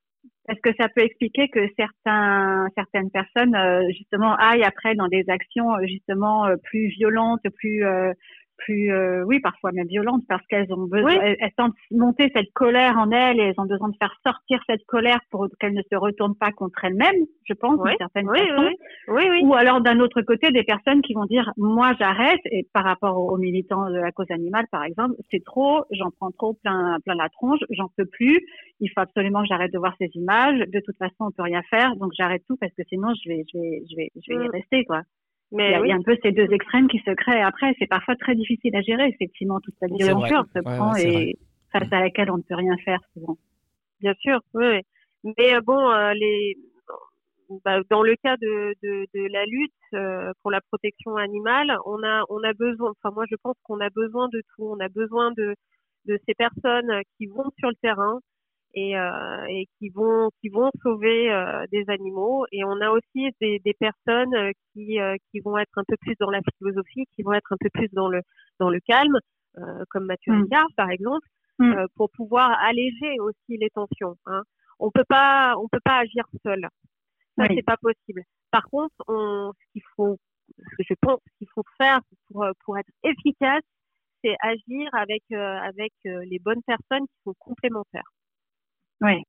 Est-ce 0.48 0.61
que 0.61 0.74
ça 0.78 0.88
peut 0.88 1.03
expliquer 1.03 1.48
que 1.48 1.66
certains, 1.78 2.66
certaines 2.74 3.11
personnes 3.11 3.55
euh, 3.55 3.88
justement 3.96 4.34
aillent 4.36 4.64
après 4.64 4.94
dans 4.94 5.09
des 5.09 5.24
actions 5.28 5.70
justement 5.86 6.48
plus 6.64 6.88
violentes, 6.88 7.40
plus 7.57 7.82
plus, 8.61 8.92
euh, 8.92 9.24
oui, 9.24 9.40
parfois 9.40 9.72
même 9.72 9.86
violentes, 9.86 10.22
parce 10.28 10.46
qu'elles 10.46 10.72
ont 10.72 10.86
besoin, 10.86 11.12
elles, 11.20 11.52
sentent 11.58 11.74
monter 11.90 12.30
cette 12.34 12.52
colère 12.52 12.96
en 12.98 13.11
elles 13.11 13.38
et 13.38 13.42
elles 13.42 13.58
ont 13.61 13.66
besoin 13.66 13.88
de 13.88 13.96
faire 14.00 14.14
sortir 14.24 14.61
cette 14.68 14.84
colère 14.86 15.20
pour 15.30 15.48
qu'elles 15.58 15.74
ne 15.74 15.82
se 15.82 15.96
retournent 15.96 16.36
pas 16.36 16.52
contre 16.52 16.84
elles-mêmes, 16.84 17.26
je 17.44 17.54
pense, 17.54 17.78
oui. 17.82 17.92
certaines 17.98 18.28
oui, 18.28 18.40
Oui, 19.08 19.22
oui. 19.28 19.40
Ou 19.44 19.54
alors 19.54 19.80
d'un 19.80 20.00
autre 20.00 20.22
côté, 20.22 20.50
des 20.50 20.64
personnes 20.64 21.02
qui 21.02 21.14
vont 21.14 21.26
dire, 21.26 21.52
moi 21.56 21.92
j'arrête, 21.98 22.40
et 22.46 22.66
par 22.72 22.84
rapport 22.84 23.16
aux, 23.16 23.38
militants 23.38 23.88
de 23.90 23.96
la 23.96 24.12
cause 24.12 24.30
animale, 24.30 24.66
par 24.70 24.84
exemple, 24.84 25.14
c'est 25.30 25.42
trop, 25.44 25.84
j'en 25.90 26.11
prends 26.11 26.30
trop 26.30 26.54
plein, 26.54 26.98
plein 27.04 27.14
la 27.14 27.28
tronche, 27.30 27.61
j'en 27.70 27.88
peux 27.96 28.06
plus, 28.06 28.40
il 28.80 28.88
faut 28.90 29.00
absolument 29.00 29.42
que 29.42 29.48
j'arrête 29.48 29.72
de 29.72 29.78
voir 29.78 29.94
ces 29.98 30.11
images, 30.14 30.58
de 30.58 30.80
toute 30.80 30.96
façon 30.98 31.14
on 31.20 31.30
peut 31.30 31.42
rien 31.42 31.62
faire, 31.70 31.96
donc 31.96 32.12
j'arrête 32.16 32.42
tout 32.46 32.56
parce 32.61 32.72
que 32.74 32.82
sinon 32.88 33.08
je 33.22 33.28
vais, 33.28 33.44
je 33.52 33.58
vais, 33.58 33.82
je 33.90 33.96
vais, 33.96 34.11
je 34.16 34.34
vais 34.34 34.44
y 34.44 34.48
mm. 34.48 34.52
rester, 34.52 34.84
quoi. 34.84 35.02
Mais 35.53 35.72
il 35.82 35.88
y, 35.88 35.92
a, 35.92 35.96
un 35.96 36.03
peu 36.03 36.16
ces 36.22 36.30
deux 36.30 36.46
extrêmes 36.53 36.86
qui 36.86 36.98
se 37.01 37.11
créent. 37.11 37.42
Après, 37.42 37.74
c'est 37.78 37.88
parfois 37.88 38.14
très 38.14 38.36
difficile 38.36 38.74
à 38.76 38.82
gérer, 38.82 39.09
effectivement, 39.09 39.59
toute 39.61 39.74
cette 39.80 39.92
violence 39.92 40.46
se 40.55 40.61
prend 40.61 40.94
et 40.94 41.36
face 41.72 41.92
à 41.92 42.01
laquelle 42.01 42.30
on 42.30 42.36
ne 42.36 42.42
peut 42.42 42.55
rien 42.55 42.76
faire 42.84 43.01
souvent. 43.14 43.36
Bien 44.01 44.14
sûr, 44.14 44.40
oui. 44.55 44.80
Mais 45.24 45.55
euh, 45.55 45.61
bon, 45.61 45.90
euh, 45.90 46.12
les, 46.14 46.57
bah, 47.64 47.80
dans 47.90 48.03
le 48.03 48.14
cas 48.22 48.36
de, 48.36 48.74
de, 48.82 49.07
de 49.14 49.32
la 49.32 49.44
lutte 49.44 49.72
euh, 49.94 50.32
pour 50.42 50.51
la 50.51 50.61
protection 50.61 51.16
animale, 51.16 51.76
on 51.84 52.03
a, 52.03 52.22
on 52.28 52.42
a 52.42 52.53
besoin, 52.53 52.90
enfin 52.90 53.12
moi 53.14 53.24
je 53.28 53.36
pense 53.42 53.57
qu'on 53.64 53.80
a 53.80 53.90
besoin 53.90 54.28
de 54.28 54.40
tout. 54.40 54.64
On 54.64 54.80
a 54.80 54.88
besoin 54.88 55.32
de, 55.32 55.55
de 56.07 56.18
ces 56.26 56.34
personnes 56.34 57.03
qui 57.16 57.26
vont 57.26 57.51
sur 57.59 57.68
le 57.68 57.76
terrain, 57.82 58.20
et, 58.74 58.96
euh, 58.96 59.44
et 59.48 59.66
qui 59.78 59.88
vont 59.88 60.30
qui 60.40 60.48
vont 60.48 60.70
sauver 60.82 61.32
euh, 61.32 61.64
des 61.72 61.84
animaux 61.88 62.46
et 62.52 62.64
on 62.64 62.80
a 62.80 62.90
aussi 62.90 63.30
des, 63.40 63.58
des 63.60 63.74
personnes 63.74 64.34
euh, 64.34 64.52
qui 64.72 65.00
euh, 65.00 65.16
qui 65.30 65.40
vont 65.40 65.58
être 65.58 65.76
un 65.76 65.84
peu 65.86 65.96
plus 66.00 66.14
dans 66.20 66.30
la 66.30 66.40
philosophie 66.58 67.06
qui 67.14 67.22
vont 67.22 67.32
être 67.32 67.52
un 67.52 67.56
peu 67.58 67.68
plus 67.72 67.88
dans 67.92 68.08
le 68.08 68.22
dans 68.58 68.70
le 68.70 68.80
calme 68.80 69.18
euh, 69.58 69.84
comme 69.90 70.06
Mathieu 70.06 70.32
mm. 70.32 70.42
Ricard 70.42 70.68
par 70.76 70.90
exemple 70.90 71.26
mm. 71.58 71.86
pour 71.96 72.10
pouvoir 72.10 72.56
alléger 72.62 73.18
aussi 73.20 73.58
les 73.58 73.70
tensions 73.70 74.16
hein. 74.26 74.42
on 74.78 74.90
peut 74.90 75.04
pas 75.08 75.54
on 75.58 75.68
peut 75.68 75.80
pas 75.84 75.98
agir 75.98 76.24
seul 76.44 76.68
ça 77.36 77.44
oui. 77.48 77.56
c'est 77.56 77.66
pas 77.66 77.76
possible 77.76 78.22
par 78.52 78.64
contre 78.70 78.94
on 79.08 79.52
ce 79.52 79.72
qu'il 79.72 79.82
faut 79.96 80.16
ce 80.58 80.76
que 80.76 80.84
je 80.88 80.94
pense 81.00 81.20
qu'il 81.38 81.48
faut 81.54 81.64
faire 81.76 82.00
pour 82.28 82.46
pour 82.64 82.78
être 82.78 82.90
efficace 83.02 83.64
c'est 84.22 84.36
agir 84.42 84.88
avec 84.92 85.22
avec 85.32 85.92
les 86.04 86.38
bonnes 86.38 86.62
personnes 86.62 87.06
qui 87.06 87.22
sont 87.24 87.34
complémentaires 87.40 88.10
oui. 89.01 89.22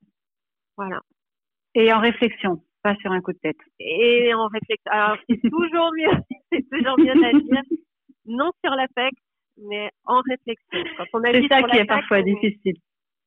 Voilà. 0.78 1.00
Et 1.76 1.92
en 1.94 2.00
réflexion, 2.00 2.62
pas 2.84 2.96
sur 2.96 3.12
un 3.12 3.22
coup 3.22 3.34
de 3.34 3.40
tête. 3.40 3.58
Et 3.80 4.34
en 4.34 4.48
réflexion. 4.48 4.92
Alors, 4.92 5.18
c'est 5.30 5.50
toujours 5.50 5.92
mieux, 5.98 6.18
c'est 6.52 6.66
toujours 6.72 7.00
mieux 7.00 7.12
à 7.12 7.32
dire. 7.32 7.62
Non 8.26 8.52
sur 8.64 8.74
l'affect, 8.76 9.18
mais 9.58 9.90
en 10.06 10.22
réflexion. 10.22 10.68
C'est 10.72 11.48
ça 11.48 11.64
qui 11.64 11.78
est 11.78 11.86
parfois 11.86 12.22
difficile. 12.22 12.76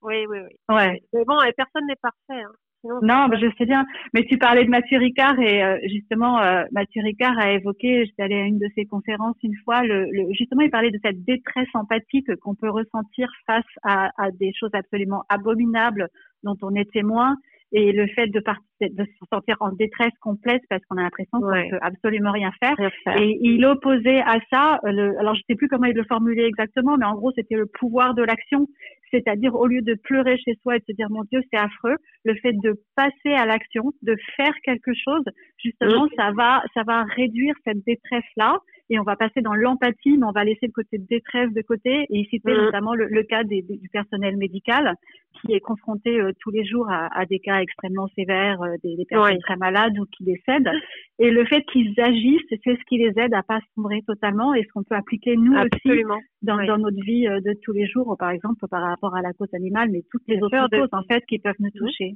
Oui, 0.03 0.26
oui, 0.28 0.38
oui. 0.38 0.74
Ouais. 0.74 1.01
Mais 1.12 1.24
bon, 1.24 1.38
personne 1.57 1.86
n'est 1.86 1.97
parfait. 1.97 2.42
Hein. 2.42 2.99
non, 3.03 3.26
mais 3.28 3.38
je 3.40 3.47
sais 3.57 3.64
bien. 3.64 3.86
Mais 4.12 4.24
tu 4.26 4.36
parlais 4.36 4.64
de 4.64 4.70
Mathieu 4.70 4.99
Ricard 4.99 5.40
et 5.40 5.64
euh, 5.64 5.78
justement, 5.88 6.38
euh, 6.40 6.64
Mathieu 6.72 7.03
Ricard 7.03 7.38
a 7.38 7.53
évoqué, 7.53 8.05
j'étais 8.05 8.22
allée 8.22 8.40
à 8.40 8.45
une 8.45 8.59
de 8.59 8.68
ses 8.74 8.84
conférences 8.84 9.36
une 9.42 9.57
fois, 9.64 9.82
le, 9.82 10.05
le, 10.11 10.30
justement, 10.34 10.61
il 10.61 10.70
parlait 10.70 10.90
de 10.90 11.01
cette 11.03 11.24
détresse 11.24 11.68
empathique 11.72 12.36
qu'on 12.42 12.55
peut 12.55 12.68
ressentir 12.68 13.30
face 13.47 13.64
à, 13.82 14.11
à, 14.22 14.30
des 14.30 14.53
choses 14.53 14.74
absolument 14.74 15.24
abominables 15.30 16.09
dont 16.45 16.57
on 16.62 16.74
est 16.74 16.90
témoin 16.92 17.34
et 17.74 17.90
le 17.90 18.07
fait 18.07 18.28
de, 18.28 18.40
de 18.80 19.05
se 19.05 19.26
sentir 19.32 19.57
en 19.59 19.72
détresse 19.72 20.12
complète 20.20 20.62
parce 20.70 20.80
qu'on 20.84 20.97
a 20.97 21.03
l'impression 21.03 21.40
qu'on 21.40 21.49
ne 21.49 21.70
peut 21.70 21.78
absolument 21.82 22.30
rien 22.30 22.53
faire. 22.61 22.76
Et 23.18 23.36
il 23.42 23.66
opposait 23.66 24.20
à 24.20 24.38
ça, 24.51 24.78
le, 24.84 25.18
alors 25.18 25.34
je 25.34 25.42
sais 25.49 25.57
plus 25.57 25.66
comment 25.66 25.86
il 25.86 25.97
le 25.97 26.05
formulait 26.05 26.47
exactement, 26.47 26.97
mais 26.97 27.05
en 27.05 27.16
gros 27.16 27.32
c'était 27.34 27.57
le 27.57 27.66
pouvoir 27.66 28.14
de 28.14 28.22
l'action, 28.22 28.68
c'est-à-dire 29.11 29.55
au 29.57 29.66
lieu 29.66 29.82
de 29.82 29.95
pleurer 29.95 30.38
chez 30.38 30.55
soi 30.62 30.76
et 30.76 30.78
de 30.78 30.84
se 30.88 30.92
dire 30.92 31.11
mon 31.11 31.24
Dieu 31.24 31.40
c'est 31.53 31.59
affreux, 31.59 31.97
le 32.24 32.36
fait 32.36 32.53
de 32.53 32.74
passer 32.95 33.34
à 33.34 33.45
l'action, 33.45 33.92
de 34.03 34.16
faire 34.36 34.55
quelque 34.62 34.92
chose, 34.95 35.24
justement 35.59 36.07
ça 36.16 36.30
va 36.30 36.62
ça 36.74 36.82
va 36.86 37.03
réduire 37.16 37.55
cette 37.64 37.84
détresse 37.84 38.22
là 38.36 38.59
et 38.91 38.99
on 38.99 39.03
va 39.03 39.16
passer 39.16 39.41
dans 39.41 39.55
l'empathie, 39.55 40.18
mais 40.18 40.26
on 40.26 40.32
va 40.32 40.45
laisser 40.45 40.66
le 40.66 40.72
côté 40.72 40.99
de 40.99 41.07
détresse 41.07 41.51
de 41.53 41.62
côté. 41.62 42.07
Et 42.11 42.24
citait 42.24 42.53
mmh. 42.53 42.64
notamment 42.64 42.95
le, 42.95 43.07
le 43.07 43.22
cas 43.22 43.43
des, 43.43 43.62
du 43.62 43.89
personnel 43.89 44.37
médical 44.37 44.95
qui 45.41 45.55
est 45.55 45.61
confronté 45.61 46.20
euh, 46.20 46.32
tous 46.41 46.51
les 46.51 46.64
jours 46.64 46.89
à, 46.91 47.09
à, 47.18 47.24
des 47.24 47.39
cas 47.39 47.61
extrêmement 47.61 48.09
sévères, 48.09 48.61
euh, 48.62 48.76
des, 48.82 48.97
des, 48.97 49.05
personnes 49.07 49.39
très 49.41 49.57
malades 49.57 49.99
ou 49.99 50.05
qui 50.07 50.24
décèdent. 50.24 50.70
Et 51.18 51.30
le 51.30 51.45
fait 51.47 51.62
qu'ils 51.72 51.99
agissent, 51.99 52.43
c'est 52.51 52.76
ce 52.76 52.85
qui 52.87 52.99
les 52.99 53.12
aide 53.16 53.32
à 53.35 53.43
pas 53.43 53.61
sombrer 53.74 54.03
totalement 54.07 54.55
et 54.55 54.62
ce 54.62 54.68
qu'on 54.72 54.85
peut 54.85 54.95
appliquer 54.95 55.37
nous 55.37 55.57
Absolument. 55.57 56.16
aussi 56.16 56.24
dans, 56.43 56.59
oui. 56.59 56.66
dans, 56.66 56.78
notre 56.78 57.03
vie 57.03 57.26
euh, 57.26 57.41
de 57.41 57.55
tous 57.62 57.72
les 57.72 57.87
jours, 57.87 58.16
par 58.18 58.30
exemple 58.30 58.66
par 58.68 58.82
rapport 58.82 59.16
à 59.16 59.22
la 59.22 59.32
cause 59.32 59.53
animale, 59.55 59.89
mais 59.91 60.03
toutes 60.11 60.26
les 60.28 60.41
autres 60.43 60.68
de... 60.68 60.76
choses 60.76 60.89
en 60.93 61.03
fait 61.03 61.24
qui 61.26 61.39
peuvent 61.39 61.55
nous 61.59 61.68
mmh. 61.68 61.78
toucher. 61.78 62.12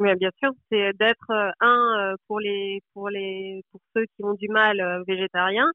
Oui, 0.00 0.08
bien 0.18 0.30
sûr, 0.42 0.50
c'est 0.70 0.92
d'être 0.98 1.30
un 1.60 2.14
pour 2.26 2.40
les 2.40 2.80
pour 2.92 3.08
les 3.10 3.62
pour 3.70 3.80
ceux 3.94 4.04
qui 4.16 4.24
ont 4.24 4.34
du 4.34 4.48
mal 4.48 4.82
végétariens 5.06 5.70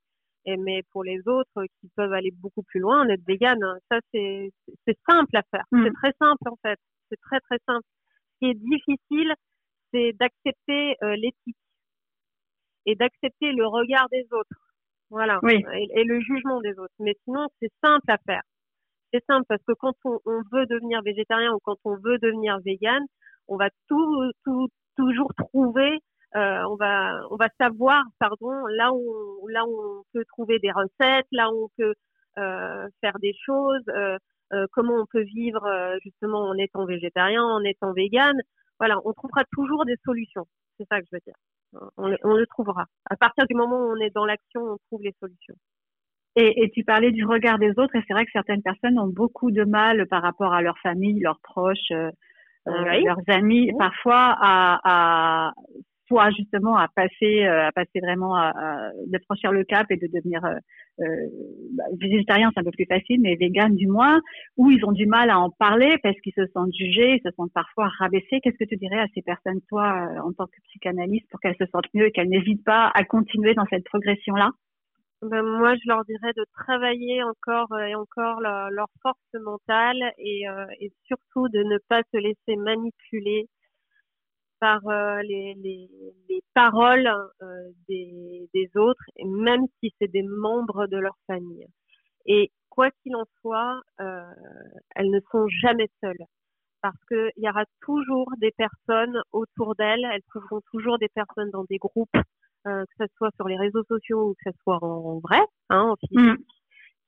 Et, 0.50 0.58
mais 0.58 0.82
pour 0.92 1.04
les 1.04 1.20
autres 1.28 1.64
qui 1.80 1.90
peuvent 1.96 2.14
aller 2.14 2.32
beaucoup 2.32 2.64
plus 2.64 2.80
loin, 2.80 3.08
être 3.08 3.26
vegan, 3.28 3.60
ça 3.92 4.00
c'est 4.12 4.52
simple 5.08 5.38
à 5.38 5.44
faire. 5.52 5.66
Mm. 5.72 5.84
C'est 5.86 5.94
très 5.94 6.14
simple 6.20 6.50
en 6.50 6.58
fait. 6.64 6.80
C'est 7.10 7.22
très 7.22 7.40
très 7.42 7.60
simple. 7.68 7.86
Ce 8.34 8.40
qui 8.40 8.52
est 8.52 8.56
difficile, 8.56 9.34
c'est 9.94 10.14
d'accepter 10.14 10.96
euh, 11.04 11.16
l'éthique 11.16 11.58
et 12.86 12.96
d'accepter 12.96 13.52
le 13.52 13.68
regard 13.68 14.08
des 14.10 14.26
autres. 14.32 14.74
Voilà. 15.12 15.40
Et, 15.44 16.04
le 16.04 16.20
jugement 16.22 16.62
des 16.62 16.78
autres. 16.78 16.94
Mais 17.00 17.16
sinon, 17.24 17.48
c'est 17.60 17.72
simple 17.84 18.10
à 18.10 18.18
faire. 18.26 18.44
C'est 19.12 19.24
simple 19.26 19.46
parce 19.48 19.64
que 19.68 19.74
quand 19.74 19.94
on, 20.06 20.20
veut 20.52 20.66
devenir 20.68 21.02
végétarien 21.02 21.52
ou 21.54 21.60
quand 21.64 21.78
on 21.84 21.96
veut 21.96 22.20
devenir 22.20 22.60
vegan, 22.64 23.04
on 23.48 23.58
va 23.58 23.70
tout, 23.88 24.32
tout 24.46 24.68
toujours 24.96 25.34
trouver 25.36 26.00
euh, 26.36 26.64
on 26.70 26.76
va 26.76 27.22
on 27.32 27.38
va 27.38 27.50
savoir 27.60 28.04
pardon 28.20 28.52
là 28.68 28.94
où 28.94 29.48
là 29.48 29.66
où 29.66 30.00
on 30.00 30.04
peut 30.14 30.26
trouver 30.26 30.60
des 30.60 30.72
recettes 30.72 31.28
là 31.32 31.52
où 31.52 31.66
on 31.66 31.70
peut 31.76 31.96
euh, 32.38 32.88
faire 33.02 33.18
des 33.20 33.34
choses 33.46 33.84
euh, 33.90 34.18
comment 34.72 34.96
on 34.96 35.06
peut 35.06 35.24
vivre 35.24 35.68
justement 36.04 36.50
en 36.50 36.58
étant 36.58 36.86
végétarien 36.86 37.44
en 37.44 37.64
étant 37.64 37.94
vegan. 37.94 38.36
Voilà 38.80 39.00
on 39.06 39.14
trouvera 39.14 39.44
toujours 39.52 39.86
des 39.86 39.98
solutions. 40.06 40.46
C'est 40.78 40.88
ça 40.88 41.00
que 41.00 41.08
je 41.12 41.16
veux 41.16 41.22
dire. 41.26 41.36
On, 41.98 42.16
on, 42.24 42.34
le 42.36 42.48
trouvera. 42.48 42.86
À 43.10 43.16
partir 43.16 43.46
du 43.46 43.54
moment 43.54 43.78
où 43.78 43.92
on 43.92 44.00
est 44.00 44.10
dans 44.10 44.26
l'action 44.26 44.62
on 44.62 44.78
trouve 44.88 45.04
les 45.04 45.14
solutions. 45.20 45.56
Et, 46.36 46.64
et, 46.64 46.70
tu 46.72 46.84
parlais 46.84 47.12
du 47.12 47.26
regard 47.26 47.60
des 47.60 47.72
autres, 47.72 47.96
et 47.96 48.04
c'est 48.08 48.14
vrai 48.14 48.26
que 48.26 48.32
certaines 48.32 48.62
personnes 48.62 49.00
ont 49.00 49.08
beaucoup 49.08 49.52
de 49.52 49.64
mal 49.64 50.08
par 50.08 50.22
rapport 50.22 50.54
à 50.54 50.62
leur 50.62 50.78
famille, 50.80 51.20
leurs 51.20 51.40
proches, 51.42 51.92
euh, 51.92 52.12
leurs 52.66 53.22
amis, 53.28 53.72
parfois 53.78 54.36
à, 54.40 54.80
à, 54.84 55.54
soit 56.10 56.32
justement 56.32 56.76
à 56.76 56.88
passer, 56.88 57.46
euh, 57.46 57.68
à 57.68 57.72
passer 57.72 58.00
vraiment 58.02 58.36
à, 58.36 58.92
de 59.06 59.20
franchir 59.26 59.52
le 59.52 59.64
cap 59.64 59.86
et 59.92 59.96
de 59.96 60.08
devenir 60.08 60.44
euh, 60.44 60.56
euh, 61.02 61.06
bah, 61.78 61.84
végétarien, 62.00 62.50
c'est 62.54 62.62
un 62.62 62.64
peu 62.64 62.72
plus 62.72 62.88
facile, 62.90 63.22
mais 63.22 63.36
vegan 63.36 63.76
du 63.76 63.88
moins, 63.88 64.20
ou 64.58 64.72
ils 64.72 64.84
ont 64.84 64.92
du 64.92 65.06
mal 65.06 65.30
à 65.30 65.40
en 65.40 65.52
parler 65.52 65.98
parce 66.04 66.20
qu'ils 66.22 66.34
se 66.34 66.48
sentent 66.48 66.74
jugés, 66.74 67.16
ils 67.16 67.22
se 67.24 67.34
sentent 67.36 67.54
parfois 67.54 67.88
rabaissés. 68.00 68.42
Qu'est-ce 68.42 68.58
que 68.58 68.68
tu 68.68 68.76
dirais 68.76 69.00
à 69.00 69.08
ces 69.14 69.22
personnes, 69.22 69.62
toi, 69.70 70.10
en 70.24 70.34
tant 70.34 70.48
que 70.48 70.60
psychanalyste, 70.70 71.30
pour 71.30 71.40
qu'elles 71.40 71.58
se 71.60 71.68
sentent 71.68 71.94
mieux 71.94 72.08
et 72.08 72.12
qu'elles 72.12 72.30
n'hésitent 72.30 72.66
pas 72.66 72.92
à 72.94 73.04
continuer 73.04 73.54
dans 73.54 73.66
cette 73.70 73.86
progression-là? 73.86 74.50
Ben, 75.22 75.44
moi, 75.44 75.76
je 75.76 75.88
leur 75.88 76.04
dirais 76.06 76.34
de 76.36 76.46
travailler 76.54 77.22
encore 77.24 77.78
et 77.80 77.94
encore 77.94 78.40
leur, 78.40 78.70
leur 78.72 78.88
force 79.02 79.44
mentale 79.44 80.14
et, 80.18 80.46
et 80.80 80.92
surtout 81.06 81.50
de 81.50 81.60
ne 81.60 81.78
pas 81.90 82.02
se 82.14 82.18
laisser 82.18 82.56
manipuler 82.56 83.48
par 84.60 84.86
euh, 84.88 85.22
les, 85.24 85.54
les, 85.56 85.90
les, 86.30 86.42
paroles 86.54 87.08
euh, 87.42 87.46
des, 87.88 88.50
des, 88.54 88.70
autres, 88.76 89.04
même 89.24 89.66
si 89.80 89.94
c'est 90.00 90.12
des 90.12 90.24
membres 90.24 90.88
de 90.88 90.98
leur 90.98 91.16
famille. 91.28 91.66
Et 92.26 92.52
quoi 92.70 92.92
qu'il 92.92 93.16
en 93.16 93.26
soit, 93.42 93.82
euh, 94.02 94.24
elles 94.96 95.10
ne 95.10 95.20
sont 95.32 95.48
jamais 95.62 95.90
seules. 96.02 96.26
Parce 96.82 96.98
qu'il 97.08 97.44
y 97.44 97.50
aura 97.50 97.66
toujours 97.82 98.32
des 98.38 98.52
personnes 98.52 99.22
autour 99.32 99.76
d'elles, 99.76 100.06
elles 100.14 100.24
trouveront 100.30 100.62
toujours 100.72 100.98
des 100.98 101.10
personnes 101.10 101.50
dans 101.52 101.66
des 101.66 101.78
groupes, 101.78 102.18
que 102.64 102.86
ce 102.98 103.06
soit 103.18 103.32
sur 103.36 103.48
les 103.50 103.58
réseaux 103.58 103.84
sociaux 103.84 104.30
ou 104.30 104.34
que 104.34 104.52
ce 104.52 104.58
soit 104.64 104.82
en, 104.82 105.20
vrai, 105.20 105.42
hein, 105.70 105.82
en 105.82 105.96
physique, 105.98 106.40
mm. 106.40 106.44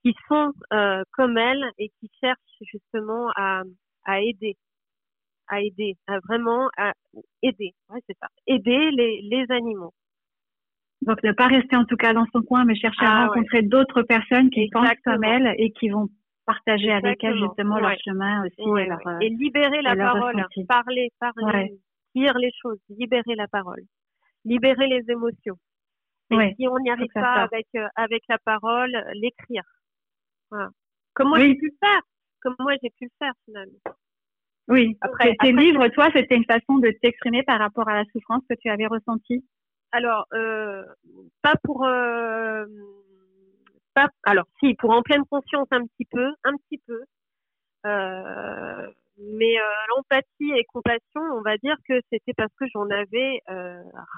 qui 0.04 0.14
sont 0.28 0.52
comme 1.12 1.38
elles 1.38 1.64
et 1.78 1.90
qui 2.00 2.12
cherchent 2.20 2.64
justement 2.64 3.32
à, 3.38 3.64
à 4.04 4.22
aider 4.22 4.58
à 5.52 5.62
aider, 5.62 5.98
à 6.08 6.20
vraiment 6.20 6.70
à 6.78 6.94
aider, 7.44 7.74
ouais, 7.90 8.00
c'est 8.08 8.18
ça, 8.20 8.28
aider 8.48 8.90
les, 8.92 9.22
les 9.22 9.46
animaux. 9.52 9.94
Donc 11.02 11.22
ne 11.24 11.32
pas 11.32 11.48
rester 11.48 11.76
en 11.76 11.86
tout 11.86 11.98
cas 11.98 12.14
dans 12.14 12.26
son 12.32 12.42
coin, 12.42 12.64
mais 12.64 12.76
chercher 12.76 13.06
à 13.06 13.24
ah, 13.24 13.28
rencontrer 13.28 13.64
d'autres 13.64 14.04
personnes 14.04 14.50
qui 14.50 14.70
pensent 14.70 14.90
comme 15.04 15.24
elle 15.24 15.54
et 15.58 15.72
qui 15.72 15.90
vont 15.90 16.10
partager 16.46 16.92
avec 16.92 17.24
elle 17.24 17.38
justement 17.38 17.80
leur 17.80 17.98
chemin 18.04 18.46
aussi. 18.46 18.62
et, 18.62 18.92
euh, 18.92 19.20
et, 19.20 19.30
libérer 19.30 19.82
la 19.82 19.96
parole, 19.96 20.46
parler, 20.68 21.10
parler, 21.20 21.74
dire 22.16 22.38
les 22.38 22.52
choses, 22.62 22.80
libérer 22.90 23.36
la 23.36 23.48
parole, 23.48 23.82
libérer 24.46 24.88
les 24.88 25.04
émotions. 25.10 25.58
Et 26.32 26.54
si 26.56 26.68
on 26.68 26.80
n'y 26.80 26.90
arrive 26.90 27.12
pas 27.14 27.44
avec, 27.44 27.68
euh, 27.76 27.88
avec 27.96 28.24
la 28.30 28.38
parole, 28.38 28.96
l'écrire. 29.16 29.64
Voilà. 30.50 30.70
Comme 31.14 31.30
moi 31.30 31.40
j'ai 31.40 31.56
pu 31.56 31.66
le 31.66 31.88
faire, 31.88 32.02
comme 32.42 32.56
moi 32.60 32.74
j'ai 32.82 32.90
pu 32.92 33.06
le 33.06 33.12
faire 33.20 33.34
finalement? 33.46 33.80
Oui, 34.72 34.98
après, 35.02 35.36
tes 35.42 35.52
livres, 35.52 35.86
toi, 35.90 36.08
c'était 36.16 36.38
une 36.38 36.46
façon 36.46 36.78
de 36.78 36.90
t'exprimer 37.02 37.44
par 37.44 37.60
rapport 37.60 37.90
à 37.90 37.94
la 37.94 38.06
souffrance 38.14 38.42
que 38.50 38.56
tu 38.56 38.70
avais 38.70 38.88
ressentie? 38.88 39.44
Alors, 39.92 40.26
euh, 40.34 40.86
pas 41.42 41.56
pour... 41.62 41.84
Euh, 41.84 42.66
pas, 43.94 44.08
alors, 44.24 44.46
si, 44.62 44.74
pour 44.76 44.92
en 44.92 45.02
pleine 45.02 45.26
conscience 45.30 45.68
un 45.72 45.86
petit 45.86 46.06
peu, 46.10 46.26
un 46.46 46.54
petit 46.56 46.82
peu. 46.88 47.02
Euh, 47.86 48.88
mais 49.18 49.60
euh, 49.60 49.64
l'empathie 49.90 50.54
et 50.56 50.64
compassion, 50.64 51.22
on 51.34 51.42
va 51.42 51.58
dire 51.58 51.76
que 51.90 52.00
c'était 52.10 52.34
parce 52.34 52.54
que 52.58 52.66
j'en 52.74 52.90
avais 52.92 53.42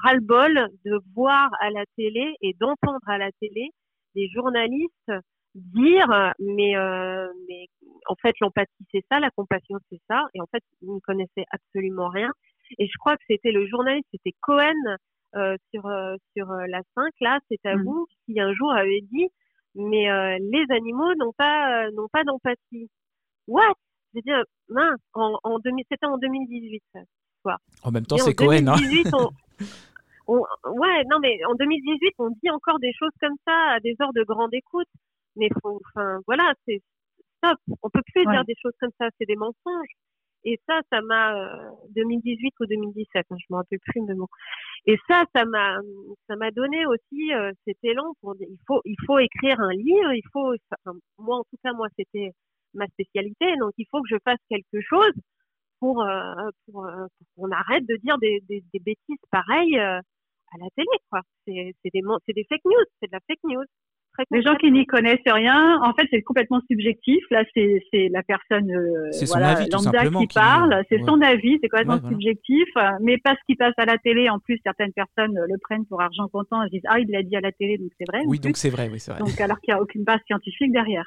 ras-le-bol 0.03 0.67
de 0.85 0.99
voir 1.15 1.49
à 1.61 1.71
la 1.71 1.83
télé 1.97 2.35
et 2.41 2.53
d'entendre 2.59 3.01
à 3.07 3.17
la 3.17 3.31
télé 3.41 3.71
des 4.13 4.29
journalistes 4.29 5.11
dire, 5.55 6.33
mais, 6.39 6.75
euh, 6.75 7.27
mais 7.47 7.67
en 8.07 8.15
fait, 8.15 8.33
l'empathie, 8.41 8.85
c'est 8.91 9.05
ça, 9.11 9.19
la 9.19 9.29
compassion, 9.31 9.77
c'est 9.89 10.01
ça. 10.09 10.23
Et 10.33 10.41
en 10.41 10.47
fait, 10.47 10.63
ils 10.81 10.93
ne 10.93 10.99
connaissaient 10.99 11.45
absolument 11.51 12.09
rien. 12.09 12.31
Et 12.79 12.87
je 12.87 12.97
crois 12.97 13.15
que 13.15 13.23
c'était 13.29 13.51
le 13.51 13.67
journaliste, 13.67 14.07
c'était 14.11 14.35
Cohen 14.41 14.73
euh, 15.35 15.57
sur, 15.73 15.85
euh, 15.85 16.15
sur 16.35 16.51
euh, 16.51 16.65
la 16.67 16.81
5, 16.95 17.11
là, 17.21 17.39
c'est 17.49 17.65
à 17.65 17.75
mmh. 17.75 17.83
vous, 17.83 18.07
qui 18.25 18.39
un 18.39 18.53
jour 18.53 18.71
avait 18.71 19.01
dit, 19.11 19.27
mais 19.75 20.09
euh, 20.09 20.37
les 20.39 20.65
animaux 20.69 21.13
n'ont 21.15 21.33
pas, 21.37 21.89
n'ont 21.91 22.09
pas 22.11 22.23
d'empathie. 22.23 22.89
What? 23.47 23.73
J'ai 24.13 24.21
dit, 24.21 24.31
mince, 24.69 24.99
en, 25.13 25.37
en 25.43 25.57
c'était 25.63 26.05
en 26.05 26.17
2018, 26.17 26.83
quoi. 27.43 27.57
En 27.83 27.91
même 27.91 28.05
temps, 28.05 28.17
c'est 28.17 28.35
Cohen, 28.35 28.67
hein 28.67 28.75
on, 30.27 30.37
ouais, 30.37 31.03
non, 31.09 31.19
mais 31.19 31.43
en 31.45 31.55
2018, 31.55 32.13
on 32.19 32.29
dit 32.29 32.49
encore 32.49 32.79
des 32.79 32.93
choses 32.93 33.11
comme 33.19 33.35
ça 33.45 33.73
à 33.73 33.79
des 33.79 33.95
heures 34.01 34.13
de 34.13 34.23
grande 34.23 34.53
écoute 34.53 34.87
mais 35.35 35.49
faut, 35.61 35.81
enfin, 35.87 36.19
voilà, 36.27 36.53
c'est 36.67 36.81
stop. 37.37 37.57
On 37.81 37.89
peut 37.89 38.01
plus 38.13 38.25
dire 38.25 38.45
des 38.45 38.55
choses 38.61 38.73
comme 38.79 38.91
ça, 38.99 39.07
c'est 39.17 39.25
des 39.25 39.35
mensonges. 39.35 39.95
Et 40.45 40.59
ça, 40.67 40.81
ça 40.91 41.01
m'a 41.01 41.41
2018 41.95 42.47
euh, 42.47 42.63
ou 42.63 42.67
2017, 42.67 43.25
hein, 43.29 43.35
je 43.39 43.45
me 43.49 43.55
rappelle 43.57 43.79
plus 43.79 44.01
mais 44.01 44.13
bon. 44.13 44.27
Et 44.85 44.97
ça, 45.07 45.23
ça 45.33 45.45
m'a, 45.45 45.79
ça 46.27 46.35
m'a 46.35 46.51
donné 46.51 46.85
aussi 46.85 47.33
euh, 47.33 47.51
cet 47.65 47.77
élan 47.83 48.13
pour 48.19 48.35
dire, 48.35 48.47
il 48.49 48.59
faut, 48.67 48.81
il 48.83 48.97
faut 49.05 49.19
écrire 49.19 49.59
un 49.61 49.71
livre, 49.71 50.11
il 50.13 50.23
faut, 50.33 50.53
moi 51.17 51.37
en 51.37 51.43
tout 51.43 51.57
cas, 51.63 51.71
moi 51.71 51.87
c'était 51.97 52.31
ma 52.73 52.87
spécialité, 52.87 53.55
donc 53.57 53.71
il 53.77 53.85
faut 53.89 54.01
que 54.01 54.09
je 54.09 54.17
fasse 54.25 54.39
quelque 54.49 54.81
chose 54.81 55.13
pour, 55.79 56.01
euh, 56.03 56.49
pour, 56.65 56.85
qu'on 57.37 57.51
arrête 57.51 57.85
de 57.85 57.95
dire 58.03 58.17
des, 58.17 58.41
des, 58.49 58.63
des 58.73 58.79
bêtises 58.79 59.23
pareilles 59.31 59.79
à 60.53 60.57
la 60.59 60.67
télé, 60.75 60.87
quoi. 61.09 61.21
C'est, 61.47 61.73
c'est 61.81 61.89
des, 61.93 62.01
c'est 62.25 62.33
des 62.33 62.45
fake 62.49 62.65
news, 62.65 62.85
c'est 62.99 63.07
de 63.07 63.13
la 63.13 63.19
fake 63.27 63.43
news. 63.45 63.65
Les 64.31 64.41
gens 64.41 64.55
qui 64.55 64.71
n'y 64.71 64.85
connaissent 64.85 65.19
rien, 65.25 65.79
en 65.81 65.93
fait, 65.93 66.07
c'est 66.11 66.21
complètement 66.21 66.61
subjectif. 66.69 67.23
Là, 67.31 67.43
c'est 67.53 68.09
la 68.11 68.21
personne 68.23 68.71
euh, 68.71 69.09
voilà, 69.27 69.55
lambda 69.71 70.05
qui 70.05 70.27
parle. 70.27 70.83
C'est 70.89 70.99
son 70.99 71.19
avis, 71.21 71.57
c'est 71.61 71.69
complètement 71.69 72.09
subjectif. 72.09 72.67
Mais 73.01 73.17
parce 73.17 73.39
qu'il 73.45 73.57
passe 73.57 73.73
à 73.77 73.85
la 73.85 73.97
télé, 73.97 74.29
en 74.29 74.39
plus, 74.39 74.59
certaines 74.63 74.93
personnes 74.93 75.33
le 75.33 75.57
prennent 75.59 75.85
pour 75.85 76.01
argent 76.01 76.27
comptant. 76.27 76.61
Elles 76.61 76.69
disent 76.69 76.85
ah, 76.87 76.99
il 76.99 77.09
l'a 77.09 77.23
dit 77.23 77.35
à 77.35 77.41
la 77.41 77.51
télé, 77.51 77.77
donc 77.77 77.89
c'est 77.99 78.07
vrai. 78.07 78.21
Oui, 78.27 78.39
donc 78.39 78.57
c'est 78.57 78.69
vrai, 78.69 78.89
oui, 78.91 78.99
c'est 78.99 79.11
vrai. 79.11 79.19
Donc 79.19 79.39
alors 79.41 79.59
qu'il 79.59 79.73
n'y 79.73 79.79
a 79.79 79.81
aucune 79.81 80.03
base 80.03 80.19
scientifique 80.27 80.71
derrière. 80.71 81.05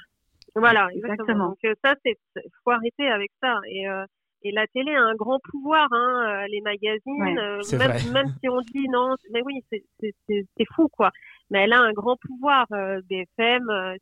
Voilà, 0.57 0.89
exactement. 0.95 1.49
Donc 1.49 1.59
euh, 1.65 1.75
ça, 1.85 1.95
c'est 2.05 2.17
faut 2.65 2.71
arrêter 2.71 3.09
avec 3.09 3.31
ça. 3.43 3.59
Et 3.71 3.89
euh, 3.89 4.05
et 4.43 4.53
la 4.53 4.67
télé 4.69 4.95
a 4.95 5.03
un 5.03 5.15
grand 5.15 5.41
pouvoir, 5.51 5.89
hein, 5.91 6.45
euh, 6.45 6.47
les 6.49 6.61
magazines, 6.61 7.35
même, 7.73 8.13
même, 8.13 8.35
si 8.41 8.49
on 8.49 8.61
dit 8.61 8.89
non, 8.89 9.17
mais 9.33 9.41
oui, 9.45 9.65
c'est 9.71 10.65
fou 10.75 10.89
quoi 10.89 11.11
mais 11.51 11.61
elle 11.61 11.73
a 11.73 11.81
un 11.81 11.93
grand 11.93 12.17
pouvoir. 12.17 12.67
Euh, 12.73 13.01
BFM, 13.09 13.69
euh, 13.71 13.97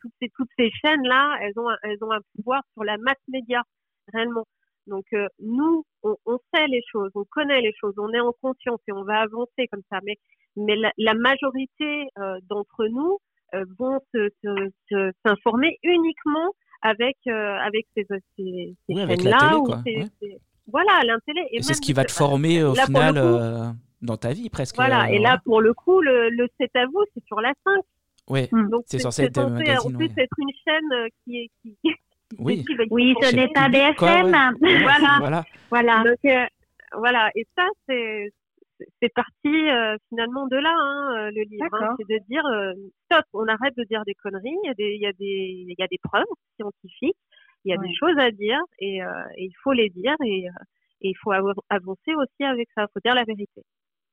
toutes 0.00 0.12
ces 0.20 0.28
toutes 0.36 0.50
ces 0.58 0.70
chaînes 0.70 1.02
là, 1.04 1.36
elles 1.40 1.58
ont 1.58 1.68
elles 1.82 2.02
ont 2.02 2.10
un 2.10 2.20
pouvoir 2.36 2.62
sur 2.74 2.84
la 2.84 2.96
masse 2.98 3.22
média 3.28 3.62
réellement. 4.12 4.46
Donc 4.86 5.04
euh, 5.12 5.26
nous, 5.40 5.84
on, 6.02 6.16
on, 6.26 6.38
sait 6.54 6.66
les 6.66 6.82
choses, 6.90 7.10
on 7.14 7.24
connaît 7.30 7.60
les 7.60 7.74
choses, 7.78 7.94
on 7.98 8.12
est 8.12 8.20
en 8.20 8.32
conscience 8.40 8.80
et 8.88 8.92
on 8.92 9.04
va 9.04 9.20
avancer 9.20 9.66
comme 9.70 9.82
ça. 9.90 9.98
Mais 10.04 10.16
mais 10.56 10.76
la, 10.76 10.92
la 10.96 11.14
majorité 11.14 12.08
euh, 12.18 12.38
d'entre 12.48 12.86
nous 12.86 13.18
vont 13.78 13.98
se 14.12 14.28
s'informer 15.24 15.78
uniquement 15.82 16.52
avec 16.82 17.16
avec 17.26 17.86
ces, 17.94 18.06
ces, 18.36 18.74
ces 18.86 18.94
chaînes 18.94 19.24
là 19.24 19.58
ou 19.58 19.66
ces, 19.84 20.38
voilà 20.70 21.00
l'intélé. 21.06 21.40
Et, 21.50 21.58
et 21.58 21.62
c'est 21.62 21.72
ce 21.74 21.80
qui 21.80 21.94
va 21.94 22.04
te 22.04 22.12
former 22.12 22.62
au 22.62 22.74
final 22.74 23.74
dans 24.02 24.16
ta 24.16 24.32
vie 24.32 24.50
presque. 24.50 24.76
Voilà, 24.76 25.10
et 25.10 25.18
là 25.18 25.38
pour 25.44 25.60
le 25.60 25.74
coup, 25.74 26.00
le, 26.00 26.30
le 26.30 26.48
C'est 26.58 26.74
à 26.76 26.86
vous, 26.86 27.02
c'est 27.14 27.24
sur 27.26 27.40
la 27.40 27.52
5. 27.64 27.82
Oui, 28.28 28.48
Donc 28.50 28.82
c'est 28.86 28.98
censé 28.98 29.24
être 29.24 29.38
en 29.38 29.54
plus 29.56 29.66
être 29.66 30.36
une 30.38 30.54
chaîne 30.64 30.92
euh, 30.92 31.08
qui 31.24 31.38
est. 31.38 31.50
Qui, 31.62 31.76
oui. 32.38 32.64
oui, 32.90 33.14
ce 33.22 33.34
n'est 33.34 33.48
pas 33.48 33.68
BFM. 33.68 34.30
voilà. 34.60 35.16
voilà. 35.18 35.44
voilà. 35.70 36.04
Donc, 36.04 36.18
euh, 36.26 36.44
voilà. 36.92 37.30
Et 37.34 37.46
ça, 37.56 37.66
c'est 37.88 38.30
c'est 39.02 39.12
parti 39.12 39.50
finalement 40.08 40.46
de 40.46 40.56
là, 40.56 40.72
hein, 40.72 41.30
le 41.34 41.42
livre. 41.42 41.82
Hein. 41.82 41.96
c'est 41.98 42.06
de 42.06 42.20
dire 42.28 42.44
stop, 43.06 43.24
on 43.32 43.48
arrête 43.48 43.76
de 43.76 43.82
dire 43.84 44.04
des 44.04 44.14
conneries. 44.14 44.54
Il 44.62 44.68
y 44.68 44.70
a 44.70 44.74
des, 44.74 44.94
il 44.94 45.00
y 45.00 45.06
a 45.06 45.12
des, 45.12 45.66
il 45.68 45.74
y 45.76 45.82
a 45.82 45.88
des 45.88 45.98
preuves 46.00 46.22
scientifiques. 46.56 47.16
Il 47.64 47.72
y 47.72 47.74
a 47.74 47.78
des 47.78 47.92
choses 47.92 48.16
à 48.18 48.30
dire 48.30 48.60
et, 48.78 48.98
et, 48.98 49.44
il 49.44 49.54
faut 49.64 49.72
les 49.72 49.90
dire 49.90 50.14
et, 50.24 50.44
et 51.00 51.08
il 51.08 51.16
faut 51.16 51.32
avancer 51.32 52.14
aussi 52.14 52.44
avec 52.44 52.68
ça. 52.74 52.82
Il 52.82 52.92
faut 52.92 53.00
dire 53.04 53.14
la 53.14 53.24
vérité. 53.24 53.62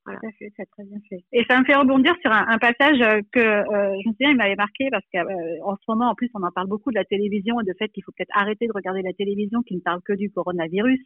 Voilà. 0.05 0.19
fait, 0.37 0.53
c'est 0.55 0.65
très 0.69 0.83
bien 0.83 0.99
fait. 1.09 1.23
Et 1.33 1.43
ça 1.49 1.59
me 1.59 1.65
fait 1.65 1.75
rebondir 1.75 2.13
sur 2.21 2.31
un, 2.31 2.57
passage 2.59 3.01
euh, 3.01 3.21
que 3.31 3.39
euh, 3.39 3.95
je 4.03 4.09
me 4.09 4.13
souviens, 4.13 4.31
il 4.31 4.37
m'avait 4.37 4.55
marqué 4.55 4.87
parce 4.91 5.05
qu'en 5.11 5.21
euh, 5.21 5.75
ce 5.81 5.85
moment, 5.87 6.11
en 6.11 6.15
plus, 6.15 6.29
on 6.35 6.43
en 6.43 6.51
parle 6.51 6.67
beaucoup 6.67 6.91
de 6.91 6.95
la 6.95 7.05
télévision 7.05 7.59
et 7.59 7.63
de 7.63 7.73
fait 7.77 7.89
qu'il 7.89 8.03
faut 8.03 8.11
peut-être 8.15 8.35
arrêter 8.35 8.67
de 8.67 8.71
regarder 8.73 9.01
la 9.01 9.13
télévision 9.13 9.63
qui 9.63 9.75
ne 9.75 9.81
parle 9.81 10.01
que 10.05 10.13
du 10.13 10.29
coronavirus 10.29 10.99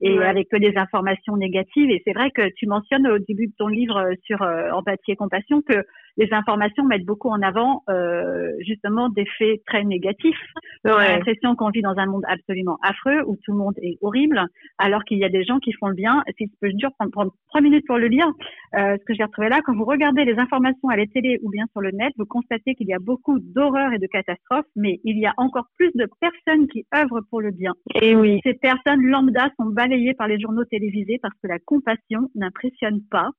et 0.00 0.18
avec 0.18 0.48
que 0.48 0.56
des 0.56 0.76
informations 0.76 1.36
négatives. 1.36 1.90
Et 1.90 2.02
c'est 2.04 2.12
vrai 2.12 2.30
que 2.32 2.42
tu 2.56 2.66
mentionnes 2.66 3.06
au 3.06 3.18
début 3.18 3.46
de 3.46 3.54
ton 3.56 3.68
livre 3.68 4.10
sur 4.24 4.42
empathie 4.42 5.12
et 5.12 5.16
compassion 5.16 5.62
que 5.62 5.84
les 6.16 6.32
informations 6.32 6.84
mettent 6.84 7.04
beaucoup 7.04 7.28
en 7.28 7.42
avant 7.42 7.82
euh, 7.88 8.50
justement 8.60 9.08
des 9.08 9.26
faits 9.38 9.60
très 9.66 9.84
négatifs. 9.84 10.40
On 10.84 10.90
a 10.90 11.08
l'impression 11.08 11.56
qu'on 11.56 11.70
vit 11.70 11.82
dans 11.82 11.96
un 11.96 12.06
monde 12.06 12.24
absolument 12.28 12.78
affreux 12.82 13.22
où 13.26 13.36
tout 13.44 13.52
le 13.52 13.58
monde 13.58 13.74
est 13.82 13.98
horrible, 14.02 14.42
alors 14.78 15.04
qu'il 15.04 15.18
y 15.18 15.24
a 15.24 15.28
des 15.28 15.44
gens 15.44 15.58
qui 15.58 15.72
font 15.72 15.88
le 15.88 15.94
bien. 15.94 16.22
Si 16.38 16.46
je 16.46 16.52
peux 16.60 16.72
dur 16.72 16.90
prendre, 16.98 17.12
prendre 17.12 17.32
trois 17.48 17.60
minutes 17.60 17.86
pour 17.86 17.98
le 17.98 18.06
lire, 18.06 18.26
euh, 18.74 18.96
ce 18.98 19.04
que 19.04 19.14
j'ai 19.14 19.24
retrouvé 19.24 19.48
là, 19.48 19.60
quand 19.64 19.74
vous 19.74 19.84
regardez 19.84 20.24
les 20.24 20.38
informations 20.38 20.88
à 20.88 20.96
la 20.96 21.06
télé 21.06 21.38
ou 21.42 21.50
bien 21.50 21.64
sur 21.72 21.80
le 21.80 21.90
net, 21.90 22.12
vous 22.16 22.26
constatez 22.26 22.74
qu'il 22.74 22.88
y 22.88 22.94
a 22.94 22.98
beaucoup 22.98 23.38
d'horreurs 23.38 23.92
et 23.92 23.98
de 23.98 24.06
catastrophes, 24.06 24.66
mais 24.76 25.00
il 25.04 25.18
y 25.18 25.26
a 25.26 25.34
encore 25.36 25.66
plus 25.76 25.90
de 25.94 26.08
personnes 26.20 26.66
qui 26.68 26.84
œuvrent 26.94 27.22
pour 27.30 27.40
le 27.40 27.50
bien. 27.50 27.72
Et 28.00 28.14
oui. 28.14 28.40
Ces 28.44 28.54
personnes 28.54 29.02
lambda 29.02 29.50
sont 29.58 29.66
balayées 29.66 30.14
par 30.14 30.28
les 30.28 30.40
journaux 30.40 30.64
télévisés 30.64 31.18
parce 31.22 31.34
que 31.42 31.48
la 31.48 31.58
compassion 31.58 32.30
n'impressionne 32.34 33.00
pas. 33.10 33.30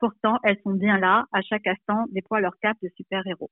Pourtant, 0.00 0.38
elles 0.44 0.58
sont 0.62 0.74
bien 0.74 0.98
là, 0.98 1.24
à 1.32 1.42
chaque 1.42 1.66
instant, 1.66 2.04
déploient 2.12 2.40
leur 2.40 2.56
cap 2.62 2.76
de 2.82 2.88
super-héros. 2.96 3.50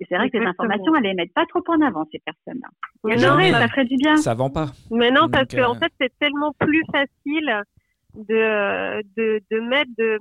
Et 0.00 0.06
c'est 0.08 0.16
vrai 0.16 0.30
que 0.30 0.38
les 0.38 0.46
informations, 0.46 0.94
elles 0.94 1.02
les 1.02 1.14
mettent 1.14 1.34
pas 1.34 1.46
trop 1.46 1.62
en 1.68 1.80
avant, 1.80 2.04
ces 2.12 2.20
personnes-là. 2.20 2.68
Non, 3.04 3.40
ça 3.52 3.68
ferait 3.68 3.84
du 3.84 3.96
bien. 3.96 4.16
Ça 4.16 4.34
vend 4.34 4.50
pas. 4.50 4.68
Mais 4.90 5.10
non, 5.10 5.28
parce 5.28 5.48
qu'en 5.48 5.74
euh, 5.74 5.78
fait, 5.78 5.92
c'est 6.00 6.12
tellement 6.18 6.52
plus 6.58 6.84
facile 6.92 7.62
de, 8.14 9.02
de, 9.16 9.42
de 9.50 9.60
mettre 9.60 9.90
de, 9.98 10.18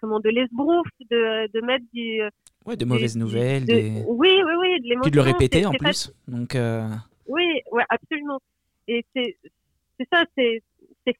comment, 0.00 0.18
de 0.18 0.28
l'esbrouf, 0.28 0.86
de, 1.10 1.48
de 1.52 1.64
mettre 1.64 1.84
du. 1.92 2.22
Ouais, 2.66 2.76
de 2.76 2.84
mauvaises 2.84 3.16
nouvelles. 3.16 3.64
Oui, 3.68 4.42
oui, 4.44 4.52
oui, 4.58 4.80
de. 4.80 5.00
Puis 5.02 5.10
de 5.10 5.16
le 5.16 5.22
répéter 5.22 5.66
en 5.66 5.72
plus. 5.72 6.12
Donc, 6.26 6.56
euh, 6.56 6.88
Oui, 7.28 7.60
ouais, 7.70 7.84
absolument. 7.88 8.40
Et 8.88 9.04
c'est 9.14 9.36
ça, 10.12 10.24
c'est 10.36 10.62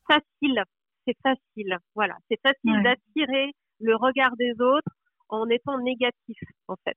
facile. 0.08 0.64
C'est 1.06 1.16
facile. 1.22 1.78
Voilà. 1.94 2.16
C'est 2.28 2.40
facile 2.40 2.82
d'attirer 2.82 3.52
le 3.82 3.96
regard 3.96 4.36
des 4.36 4.52
autres 4.60 4.92
en 5.28 5.48
étant 5.48 5.78
négatif, 5.78 6.38
en 6.68 6.76
fait. 6.84 6.96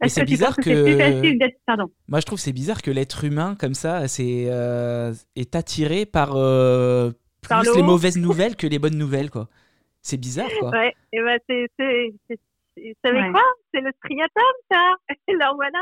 Mais 0.00 0.08
c'est 0.08 0.24
bizarre 0.24 0.56
que, 0.56 1.48
Pardon. 1.66 1.90
Moi, 2.08 2.20
je 2.20 2.26
trouve 2.26 2.38
c'est 2.38 2.52
bizarre 2.52 2.82
que 2.82 2.90
l'être 2.90 3.24
humain, 3.24 3.56
comme 3.58 3.74
ça, 3.74 4.08
c'est 4.08 4.46
euh, 4.48 5.12
est 5.36 5.54
attiré 5.54 6.04
par 6.04 6.32
euh, 6.34 7.12
plus 7.42 7.76
les 7.76 7.82
mauvaises 7.82 8.18
nouvelles 8.18 8.56
que 8.56 8.66
les 8.66 8.78
bonnes 8.78 8.98
nouvelles, 8.98 9.30
quoi. 9.30 9.48
C'est 10.02 10.16
bizarre, 10.16 10.50
quoi. 10.60 10.70
Ouais, 10.70 10.94
et 11.12 11.20
ben 11.20 11.38
c'est, 11.48 11.66
vous 12.76 12.92
savez 13.04 13.30
quoi? 13.32 13.42
C'est 13.74 13.80
le 13.80 13.90
striatum, 13.98 14.42
ça 14.70 14.94
Alors 15.28 15.56
voilà. 15.56 15.80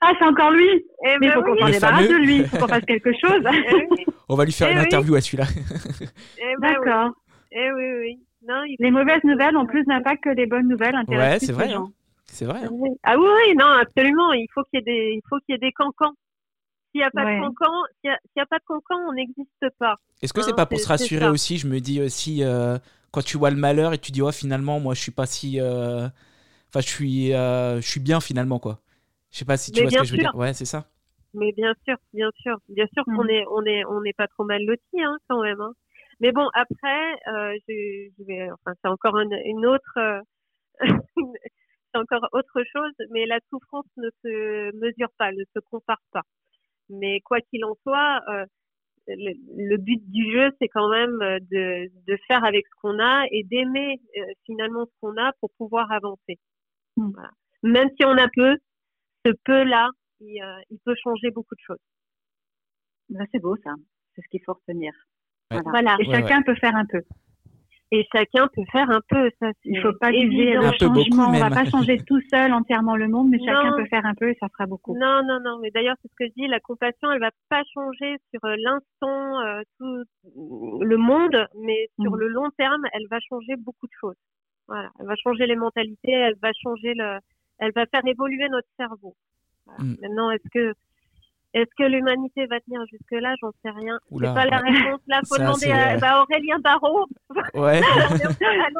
Ah, 0.00 0.12
c'est 0.18 0.24
encore 0.24 0.50
lui 0.50 0.68
et 0.68 0.84
eh 1.04 1.18
Mais 1.20 1.26
il 1.26 1.28
ben 1.28 1.32
faut 1.32 1.42
qu'on 1.42 1.56
s'en 1.58 1.70
débarrasse 1.70 2.08
de 2.08 2.16
lui, 2.16 2.36
il 2.38 2.46
faut 2.46 2.56
qu'on 2.58 2.68
fasse 2.68 2.84
quelque 2.84 3.12
chose. 3.12 3.42
Eh 3.46 4.06
On 4.28 4.34
va 4.34 4.44
lui 4.44 4.52
faire 4.52 4.68
eh 4.68 4.72
une 4.72 4.78
interview 4.78 5.14
à 5.14 5.20
celui-là. 5.20 5.44
Ben 6.38 6.56
D'accord. 6.60 7.10
Eh 7.52 7.72
oui, 7.72 7.92
oui 8.00 8.20
les 8.78 8.90
mauvaises 8.90 9.24
nouvelles 9.24 9.56
ont 9.56 9.66
plus 9.66 9.84
d'impact 9.84 10.24
que 10.24 10.30
les 10.30 10.46
bonnes 10.46 10.68
nouvelles. 10.68 10.96
Ouais, 11.08 11.38
c'est 11.38 11.52
vrai. 11.52 11.72
Hein. 11.72 11.90
C'est 12.26 12.44
vrai. 12.44 12.60
Hein. 12.64 12.70
Ah 13.02 13.16
oui, 13.18 13.26
oui, 13.26 13.56
non, 13.56 13.66
absolument. 13.66 14.32
Il 14.32 14.46
faut 14.54 14.62
qu'il 14.64 14.78
y 14.78 14.82
ait 14.82 14.84
des, 14.84 15.12
il 15.16 15.22
faut 15.28 15.38
qu'il 15.40 15.54
y 15.54 15.56
ait 15.56 15.58
des 15.58 15.72
cancans. 15.72 16.12
S'il 16.90 17.00
n'y 17.00 17.04
a 17.04 17.10
pas 17.10 17.24
de 17.24 17.40
cancans, 17.40 17.84
s'il 18.00 18.10
y, 18.36 18.40
a 18.40 18.46
pas 18.46 18.58
de 18.58 18.64
cancans, 18.64 18.98
on 19.08 19.12
n'existe 19.12 19.68
pas. 19.78 19.96
Est-ce 20.22 20.32
que 20.32 20.42
c'est 20.42 20.52
hein, 20.52 20.56
pas 20.56 20.66
pour 20.66 20.80
se 20.80 20.88
rassurer 20.88 21.28
aussi 21.28 21.56
Je 21.56 21.68
me 21.68 21.78
dis 21.78 22.00
aussi 22.02 22.42
euh, 22.42 22.78
quand 23.12 23.24
tu 23.24 23.38
vois 23.38 23.50
le 23.50 23.56
malheur 23.56 23.92
et 23.92 23.98
tu 23.98 24.10
dis 24.10 24.22
oh 24.22 24.32
finalement 24.32 24.80
moi 24.80 24.94
je 24.94 25.00
suis 25.00 25.12
pas 25.12 25.26
si, 25.26 25.60
euh, 25.60 26.08
enfin 26.68 26.80
je 26.80 26.88
suis, 26.88 27.32
euh, 27.32 27.80
je 27.80 27.88
suis 27.88 28.00
bien 28.00 28.20
finalement 28.20 28.58
quoi. 28.58 28.80
Je 29.30 29.38
sais 29.38 29.44
pas 29.44 29.56
si 29.56 29.70
tu 29.70 29.82
vois 29.82 29.90
ce 29.90 29.98
que 29.98 30.04
je 30.04 30.12
veux 30.12 30.18
dire. 30.18 30.34
Ouais, 30.34 30.52
c'est 30.52 30.64
ça. 30.64 30.86
Mais 31.32 31.52
bien 31.52 31.72
sûr, 31.86 31.96
bien 32.12 32.30
sûr, 32.40 32.58
bien 32.68 32.86
sûr 32.92 33.04
qu'on 33.04 33.24
mm. 33.24 33.30
est, 33.30 33.44
on 33.52 33.64
est, 33.64 33.84
on 33.84 34.00
n'est 34.00 34.12
pas 34.12 34.26
trop 34.26 34.44
mal 34.44 34.64
lotis 34.64 35.02
hein, 35.02 35.16
quand 35.28 35.42
même. 35.42 35.60
Hein. 35.60 35.72
Mais 36.20 36.32
bon, 36.32 36.48
après, 36.54 37.12
euh, 37.28 37.58
je, 37.68 38.10
je, 38.18 38.24
vais, 38.24 38.50
enfin, 38.50 38.74
c'est 38.82 38.88
encore 38.88 39.18
une, 39.18 39.32
une 39.44 39.66
autre, 39.66 39.98
euh, 39.98 40.20
c'est 41.94 41.98
encore 41.98 42.28
autre 42.32 42.62
chose. 42.72 42.92
Mais 43.10 43.26
la 43.26 43.38
souffrance 43.50 43.86
ne 43.96 44.10
se 44.22 44.76
mesure 44.76 45.10
pas, 45.18 45.32
ne 45.32 45.44
se 45.54 45.60
compare 45.70 46.02
pas. 46.12 46.22
Mais 46.90 47.20
quoi 47.20 47.40
qu'il 47.40 47.64
en 47.64 47.74
soit, 47.82 48.20
euh, 48.28 48.44
le, 49.08 49.32
le, 49.56 49.76
but 49.76 50.00
du 50.10 50.32
jeu, 50.32 50.50
c'est 50.60 50.68
quand 50.68 50.88
même 50.90 51.18
de, 51.18 51.88
de 52.06 52.18
faire 52.28 52.44
avec 52.44 52.66
ce 52.66 52.80
qu'on 52.80 52.98
a 52.98 53.24
et 53.30 53.44
d'aimer 53.44 54.00
euh, 54.18 54.22
finalement 54.44 54.86
ce 54.86 54.92
qu'on 55.00 55.16
a 55.16 55.32
pour 55.40 55.50
pouvoir 55.56 55.90
avancer. 55.90 56.38
Mmh. 56.96 57.10
Voilà. 57.14 57.30
Même 57.62 57.88
si 57.98 58.04
on 58.04 58.16
a 58.16 58.28
peu, 58.34 58.56
ce 59.24 59.32
peu-là, 59.44 59.90
il, 60.20 60.42
euh, 60.42 60.60
il 60.70 60.78
peut 60.80 60.94
changer 61.02 61.30
beaucoup 61.30 61.54
de 61.54 61.60
choses. 61.60 61.80
Ben, 63.08 63.26
c'est 63.32 63.40
beau 63.40 63.56
ça, 63.64 63.74
c'est 64.14 64.22
ce 64.22 64.28
qu'il 64.28 64.42
faut 64.44 64.54
retenir. 64.54 64.92
Voilà. 65.50 65.96
Et 66.00 66.04
chacun 66.04 66.42
peut 66.42 66.54
faire 66.54 66.76
un 66.76 66.86
peu. 66.86 67.02
Et 67.92 68.06
chacun 68.14 68.46
peut 68.54 68.62
faire 68.70 68.88
un 68.88 69.00
peu. 69.08 69.30
Ça, 69.40 69.50
il 69.64 69.80
faut 69.80 69.92
pas 69.94 70.10
viser 70.12 70.52
le 70.52 70.70
changement. 70.78 71.28
on 71.28 71.38
va 71.38 71.50
pas 71.50 71.64
changer 71.64 71.98
tout 72.06 72.20
seul 72.32 72.52
entièrement 72.52 72.94
le 72.94 73.08
monde, 73.08 73.30
mais 73.30 73.38
chacun 73.44 73.72
peut 73.76 73.86
faire 73.86 74.06
un 74.06 74.14
peu 74.14 74.30
et 74.30 74.36
ça 74.38 74.46
fera 74.48 74.66
beaucoup. 74.66 74.96
Non, 74.96 75.22
non, 75.24 75.40
non. 75.40 75.58
Mais 75.60 75.70
d'ailleurs, 75.72 75.96
c'est 76.00 76.08
ce 76.08 76.14
que 76.16 76.26
je 76.26 76.32
dis. 76.40 76.46
La 76.46 76.60
compassion, 76.60 77.10
elle 77.10 77.18
va 77.18 77.32
pas 77.48 77.62
changer 77.74 78.16
sur 78.30 78.44
euh, 78.44 78.54
l'instant, 78.58 79.40
euh, 79.40 79.62
tout 79.78 80.04
le 80.82 80.96
monde, 80.96 81.48
mais 81.60 81.88
sur 82.00 82.12
mm. 82.12 82.18
le 82.18 82.28
long 82.28 82.50
terme, 82.56 82.82
elle 82.92 83.08
va 83.10 83.18
changer 83.28 83.56
beaucoup 83.56 83.86
de 83.86 83.92
choses. 84.00 84.18
Voilà. 84.68 84.90
Elle 85.00 85.06
va 85.06 85.16
changer 85.16 85.46
les 85.46 85.56
mentalités. 85.56 86.12
Elle 86.12 86.36
va 86.40 86.52
changer 86.62 86.94
le. 86.94 87.18
Elle 87.58 87.72
va 87.74 87.86
faire 87.86 88.06
évoluer 88.06 88.48
notre 88.50 88.68
cerveau. 88.76 89.16
Mm. 89.80 89.94
Maintenant, 90.00 90.30
est-ce 90.30 90.48
que 90.52 90.74
est-ce 91.52 91.70
que 91.76 91.82
l'humanité 91.82 92.46
va 92.46 92.60
tenir 92.60 92.80
jusque-là? 92.90 93.34
J'en 93.40 93.50
sais 93.62 93.70
rien. 93.70 93.98
C'est 94.08 94.34
pas 94.34 94.46
la 94.46 94.58
réponse. 94.58 95.00
Là, 95.08 95.20
faut 95.28 95.36
demander 95.36 95.70
à 95.72 95.96
bah, 95.96 96.22
Aurélien 96.22 96.58
Barraud. 96.60 97.06
Ouais. 97.54 97.80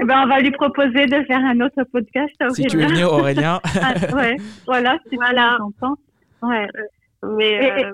Eh 0.00 0.04
ben, 0.04 0.22
on 0.22 0.26
va 0.28 0.40
lui 0.40 0.50
proposer 0.52 1.06
de 1.06 1.22
faire 1.24 1.44
un 1.44 1.60
autre 1.60 1.82
podcast. 1.84 2.34
Si 2.54 2.64
tu 2.66 2.76
veux 2.76 2.86
venir, 2.86 3.12
Aurélien. 3.12 3.60
ah, 3.82 4.14
ouais. 4.14 4.36
Voilà. 4.66 4.98
Si 5.08 5.16
voilà. 5.16 5.58
Ouais. 6.42 6.66
Mais 7.22 7.84
euh, 7.84 7.92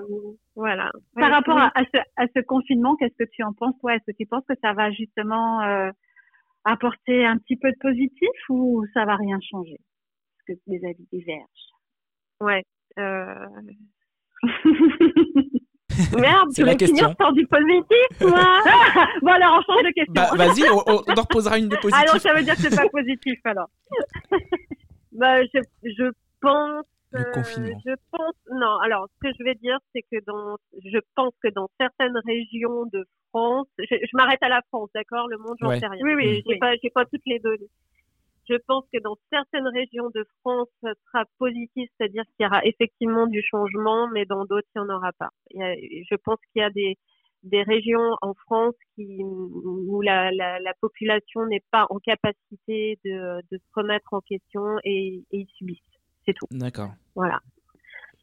voilà. 0.55 0.91
Par 1.15 1.31
rapport 1.31 1.57
à, 1.57 1.71
ce, 1.93 1.99
à 2.15 2.27
ce 2.35 2.41
confinement, 2.41 2.95
qu'est-ce 2.95 3.17
que 3.17 3.29
tu 3.31 3.43
en 3.43 3.53
penses? 3.53 3.75
Toi 3.81 3.95
Est-ce 3.95 4.11
que 4.11 4.17
tu 4.17 4.25
penses 4.25 4.43
que 4.47 4.55
ça 4.61 4.73
va 4.73 4.91
justement 4.91 5.61
euh, 5.63 5.89
apporter 6.63 7.25
un 7.25 7.37
petit 7.37 7.57
peu 7.57 7.71
de 7.71 7.77
positif 7.81 8.29
ou 8.49 8.85
ça 8.93 9.05
va 9.05 9.15
rien 9.15 9.39
changer? 9.41 9.79
Parce 10.47 10.59
que 10.59 10.63
les 10.67 10.85
avis 10.85 11.07
divergent. 11.11 11.73
Ouais. 12.39 12.63
Euh, 12.99 13.33
Merde, 16.17 16.49
tu 16.53 16.63
vas 16.63 16.77
finir 16.77 17.15
par 17.15 17.33
du 17.33 17.45
positif, 17.47 18.21
moi 18.21 18.61
Bon, 19.21 19.31
alors, 19.31 19.59
on 19.59 19.61
change 19.61 19.83
de 19.83 19.93
question. 19.93 20.13
Bah, 20.13 20.29
vas-y, 20.35 20.69
on, 20.69 20.83
on, 20.85 20.97
en 20.97 21.21
reposera 21.21 21.57
une 21.57 21.69
de 21.69 21.75
positive. 21.77 22.03
Alors, 22.07 22.21
ça 22.21 22.33
veut 22.33 22.43
dire 22.43 22.55
que 22.55 22.61
c'est 22.61 22.75
pas 22.75 22.87
positif, 22.89 23.39
alors. 23.45 23.69
bah, 25.11 25.43
je, 25.43 25.59
je 25.83 26.11
pense... 26.41 26.85
Le 27.11 27.23
confinement. 27.33 27.81
je 27.85 27.93
pense... 28.11 28.35
Non, 28.51 28.77
alors, 28.83 29.07
ce 29.15 29.27
que 29.27 29.33
je 29.39 29.43
vais 29.43 29.55
dire, 29.55 29.79
c'est 29.93 30.03
que 30.03 30.23
dans... 30.25 30.57
Je 30.83 30.99
pense 31.15 31.33
que 31.41 31.47
dans 31.49 31.69
certaines 31.79 32.17
régions 32.25 32.85
de 32.91 33.05
France... 33.29 33.67
Je, 33.79 33.85
je 33.95 34.17
m'arrête 34.17 34.43
à 34.43 34.49
la 34.49 34.61
France, 34.67 34.89
d'accord? 34.93 35.27
Le 35.27 35.37
monde, 35.37 35.55
j'en 35.59 35.71
sais 35.79 35.87
rien. 35.87 36.03
Oui, 36.03 36.13
oui, 36.15 36.43
j'ai 36.45 36.57
pas, 36.57 36.73
pas 36.93 37.05
toutes 37.05 37.25
les 37.25 37.39
données. 37.39 37.69
Je 38.49 38.55
pense 38.67 38.85
que 38.93 38.99
dans 38.99 39.17
certaines 39.29 39.67
régions 39.67 40.09
de 40.13 40.25
France, 40.39 40.67
ça 40.81 40.91
sera 41.05 41.25
positif, 41.37 41.89
c'est-à-dire 41.97 42.23
qu'il 42.35 42.45
y 42.45 42.47
aura 42.47 42.63
effectivement 42.65 43.27
du 43.27 43.41
changement, 43.41 44.07
mais 44.07 44.25
dans 44.25 44.45
d'autres, 44.45 44.67
il 44.75 44.81
n'y 44.81 44.89
en 44.89 44.95
aura 44.95 45.11
pas. 45.13 45.29
je 45.53 46.15
pense 46.15 46.39
qu'il 46.51 46.61
y 46.61 46.65
a 46.65 46.69
des, 46.69 46.97
des 47.43 47.63
régions 47.63 48.15
en 48.21 48.33
France 48.33 48.75
qui, 48.95 49.19
où 49.21 50.01
la, 50.01 50.31
la, 50.31 50.59
la 50.59 50.73
population 50.75 51.45
n'est 51.45 51.63
pas 51.71 51.87
en 51.89 51.99
capacité 51.99 52.99
de, 53.03 53.41
de, 53.51 53.57
se 53.57 53.73
remettre 53.73 54.13
en 54.13 54.21
question 54.21 54.77
et, 54.83 55.23
et 55.31 55.39
ils 55.39 55.49
subissent. 55.57 55.81
C'est 56.25 56.33
tout. 56.33 56.47
D'accord. 56.51 56.91
Voilà. 57.15 57.39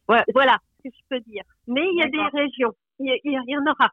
voilà. 0.08 0.58
ce 0.78 0.88
que 0.88 0.94
je 0.94 1.02
peux 1.08 1.20
dire. 1.20 1.44
Mais 1.66 1.82
il 1.82 1.98
y 1.98 2.02
a 2.02 2.08
des 2.08 2.38
régions, 2.38 2.72
il 2.98 3.18
il 3.24 3.32
y 3.32 3.56
en 3.56 3.70
aura. 3.70 3.90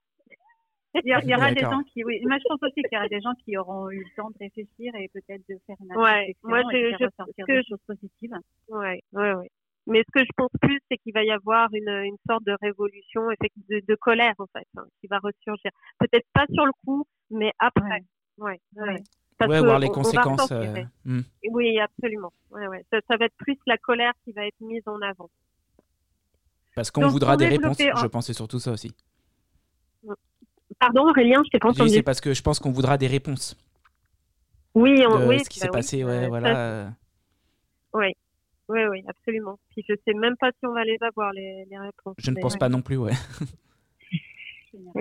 Il 0.94 1.04
y, 1.06 1.36
aura 1.36 1.54
des 1.54 1.62
gens 1.62 1.84
qui, 1.84 2.04
oui, 2.04 2.22
moi 2.26 2.38
je 2.38 2.44
pense 2.50 2.62
aussi 2.64 2.82
qu'il 2.84 2.92
y 2.92 2.98
aura 2.98 3.08
des 3.08 3.22
gens 3.22 3.34
qui 3.46 3.58
auront 3.58 3.90
eu 3.90 4.00
le 4.00 4.16
temps 4.16 4.30
de 4.30 4.38
réfléchir 4.40 4.94
et 4.96 5.10
peut-être 5.14 5.42
de 5.48 5.58
faire 5.66 5.78
une 5.80 5.96
ouais, 5.96 6.36
moi 6.44 6.62
je, 6.72 6.96
je 7.00 7.06
pense 7.16 7.28
que 7.38 7.46
des 7.46 7.64
choses 7.64 7.80
positives. 7.88 8.36
Ouais, 8.68 9.02
ouais, 9.14 9.34
ouais. 9.34 9.52
Mais 9.88 10.04
ce 10.06 10.12
que 10.12 10.24
je 10.24 10.32
pense 10.36 10.52
plus, 10.62 10.80
c'est 10.90 10.98
qu'il 10.98 11.14
va 11.14 11.24
y 11.24 11.32
avoir 11.32 11.70
une, 11.74 11.90
une 11.90 12.18
sorte 12.28 12.44
de 12.44 12.56
révolution, 12.62 13.22
de, 13.30 13.82
de 13.88 13.96
colère 13.96 14.36
en 14.38 14.46
fait, 14.48 14.68
hein, 14.78 14.84
qui 15.00 15.08
va 15.08 15.20
ressurgir. 15.20 15.72
Peut-être 16.00 16.28
pas 16.34 16.46
sur 16.54 16.66
le 16.66 16.72
coup, 16.86 17.06
mais 17.30 17.52
après. 17.58 18.04
Ouais. 18.38 18.60
ouais, 18.76 18.90
ouais. 19.40 19.48
ouais, 19.48 19.60
voir 19.60 19.80
les 19.80 19.90
conséquences. 19.90 20.52
Hmm. 21.04 21.22
Oui, 21.50 21.80
absolument. 21.80 22.32
Ouais, 22.52 22.68
ouais. 22.68 22.86
Ça, 22.92 23.00
ça, 23.10 23.18
va 23.18 23.26
être 23.26 23.36
plus 23.38 23.58
la 23.66 23.78
colère 23.78 24.14
qui 24.24 24.34
va 24.34 24.46
être 24.46 24.60
mise 24.60 24.84
en 24.88 25.02
avant. 25.02 25.30
Parce 26.76 26.92
qu'on 26.92 27.08
voudra 27.08 27.38
des 27.38 27.48
réponses. 27.48 27.78
Je 27.80 28.08
pensais 28.08 28.34
surtout 28.34 28.60
ça 28.60 28.72
aussi. 28.72 28.94
Pardon, 30.82 31.08
Aurélien, 31.08 31.42
je 31.46 31.52
t'ai 31.52 31.60
pas 31.60 31.70
entendu. 31.70 31.90
C'est 31.92 32.02
parce 32.02 32.20
que 32.20 32.34
je 32.34 32.42
pense 32.42 32.60
qu'on 32.60 32.72
voudra 32.72 32.98
des 32.98 33.06
réponses. 33.06 33.56
Oui, 34.74 35.04
on, 35.08 35.28
oui. 35.28 35.40
Ce 35.44 35.50
qui 35.50 35.60
s'est 35.60 35.68
bah 35.68 35.74
passé, 35.74 36.04
ouais, 36.04 36.28
voilà. 36.28 36.92
Oui, 37.94 38.08
oui, 38.68 38.80
oui, 38.90 39.04
absolument. 39.08 39.60
Puis 39.70 39.86
je 39.88 39.94
sais 40.06 40.14
même 40.16 40.36
pas 40.40 40.50
si 40.52 40.66
on 40.66 40.74
va 40.74 40.84
les 40.84 40.98
avoir, 41.02 41.32
les, 41.34 41.66
les 41.70 41.78
réponses. 41.78 42.16
Je 42.18 42.32
ne 42.32 42.42
pense 42.42 42.58
pas 42.58 42.68
non 42.68 42.82
plus, 42.82 42.98
ouais. 42.98 43.14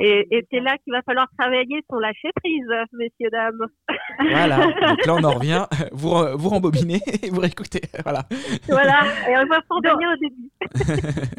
Et, 0.00 0.26
et 0.30 0.46
c'est 0.50 0.60
là 0.60 0.76
qu'il 0.78 0.92
va 0.92 1.02
falloir 1.02 1.28
travailler 1.38 1.80
son 1.90 1.98
lâcher 1.98 2.30
prise, 2.36 2.66
messieurs, 2.92 3.30
dames. 3.30 3.66
Voilà, 4.18 4.56
donc 4.88 5.06
là 5.06 5.14
on 5.14 5.24
en 5.24 5.30
revient, 5.32 5.66
vous, 5.92 6.14
vous 6.36 6.48
rembobinez 6.48 7.00
et 7.22 7.30
vous 7.30 7.40
réécoutez. 7.40 7.82
Voilà. 8.02 8.24
Voilà, 8.68 9.00
et 9.28 9.36
on 9.36 9.46
va 9.46 9.60
s'endormir 9.68 10.08
au 10.12 10.16
début. 10.16 10.50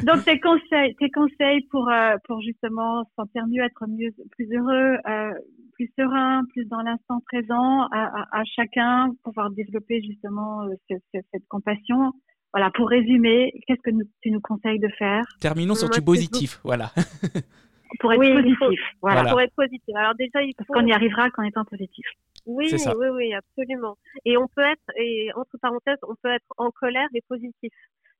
donc 0.06 0.24
tes 0.24 0.40
conseils, 0.40 0.94
tes 0.96 1.10
conseils 1.10 1.62
pour, 1.70 1.88
euh, 1.88 2.16
pour 2.26 2.40
justement 2.42 3.04
se 3.04 3.10
sentir 3.16 3.46
mieux, 3.46 3.62
être 3.62 3.86
mieux, 3.88 4.10
plus 4.32 4.48
heureux, 4.52 4.96
euh, 5.06 5.32
plus 5.74 5.90
serein, 5.98 6.42
plus 6.52 6.64
dans 6.66 6.82
l'instant 6.82 7.20
présent, 7.26 7.86
à, 7.92 8.26
à, 8.32 8.42
chacun, 8.56 9.10
pouvoir 9.24 9.50
développer 9.50 10.02
justement 10.02 10.62
euh, 10.62 10.74
cette, 10.88 11.24
cette 11.32 11.46
compassion. 11.48 12.12
Voilà, 12.52 12.70
pour 12.74 12.88
résumer, 12.88 13.50
qu'est-ce 13.66 13.80
que 13.80 13.96
tu 14.20 14.30
nous 14.30 14.40
conseilles 14.40 14.78
de 14.78 14.88
faire? 14.98 15.22
Terminons 15.40 15.74
sur 15.74 15.88
du 15.88 16.02
positif, 16.02 16.60
voilà. 16.64 16.90
pour 18.00 18.12
être 18.12 18.20
positif. 18.20 18.80
Voilà. 19.00 19.30
Pour 19.30 19.40
être 19.40 19.54
positif. 19.54 19.94
Alors 19.96 20.14
déjà, 20.14 20.42
il 20.42 20.52
faut... 20.58 20.64
Parce 20.64 20.80
qu'on 20.80 20.86
y 20.86 20.92
arrivera 20.92 21.30
qu'en 21.30 21.42
étant 21.42 21.64
positif. 21.64 22.06
Oui, 22.46 22.74
oui, 22.96 23.08
oui, 23.12 23.34
absolument. 23.34 23.96
Et 24.24 24.36
on 24.36 24.48
peut 24.48 24.62
être, 24.62 24.96
et 24.96 25.30
entre 25.34 25.58
parenthèses, 25.60 25.98
on 26.02 26.14
peut 26.22 26.30
être 26.30 26.46
en 26.56 26.70
colère 26.70 27.08
et 27.14 27.22
positif. 27.28 27.72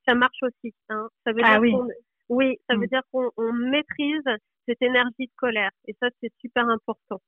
Ça 0.07 0.15
marche 0.15 0.43
aussi. 0.43 0.75
Hein. 0.89 1.09
Ça 1.25 1.33
veut 1.33 1.43
ah, 1.45 1.59
dire 1.59 1.61
oui. 1.61 1.75
oui, 2.29 2.59
ça 2.69 2.77
veut 2.77 2.85
mm. 2.85 2.87
dire 2.87 3.03
qu'on 3.11 3.53
maîtrise 3.53 4.23
cette 4.67 4.83
énergie 4.83 5.27
de 5.27 5.33
colère. 5.37 5.71
Et 5.87 5.97
ça, 6.01 6.09
c'est 6.21 6.33
super 6.41 6.69
important. 6.69 7.21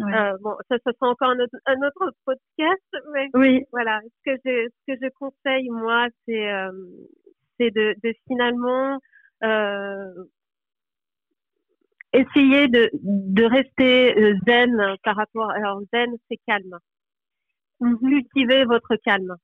Euh, 0.00 0.36
bon, 0.40 0.56
ça, 0.68 0.76
ça 0.84 0.92
sera 0.92 1.08
encore 1.10 1.30
un 1.30 1.38
autre, 1.38 1.56
un 1.66 1.86
autre 1.86 2.12
podcast, 2.24 2.96
mais 3.12 3.28
oui. 3.34 3.64
voilà. 3.70 4.00
Ce 4.02 4.32
que 4.32 4.40
je, 4.44 4.68
ce 4.68 4.92
que 4.92 4.98
je 5.00 5.08
conseille 5.18 5.68
moi, 5.70 6.08
c'est, 6.26 6.52
euh, 6.52 6.72
c'est 7.58 7.70
de, 7.70 7.94
de 8.02 8.12
finalement 8.26 8.98
euh, 9.44 10.12
essayez 12.14 12.68
de, 12.68 12.90
de 12.94 13.44
rester 13.44 14.16
euh, 14.18 14.38
zen 14.46 14.96
par 15.02 15.16
rapport. 15.16 15.50
Alors 15.50 15.80
zen, 15.92 16.10
c'est 16.30 16.38
calme. 16.46 16.78
Mhm. 17.80 17.98
Cultivez 17.98 18.64
votre 18.64 18.96
calme. 19.04 19.36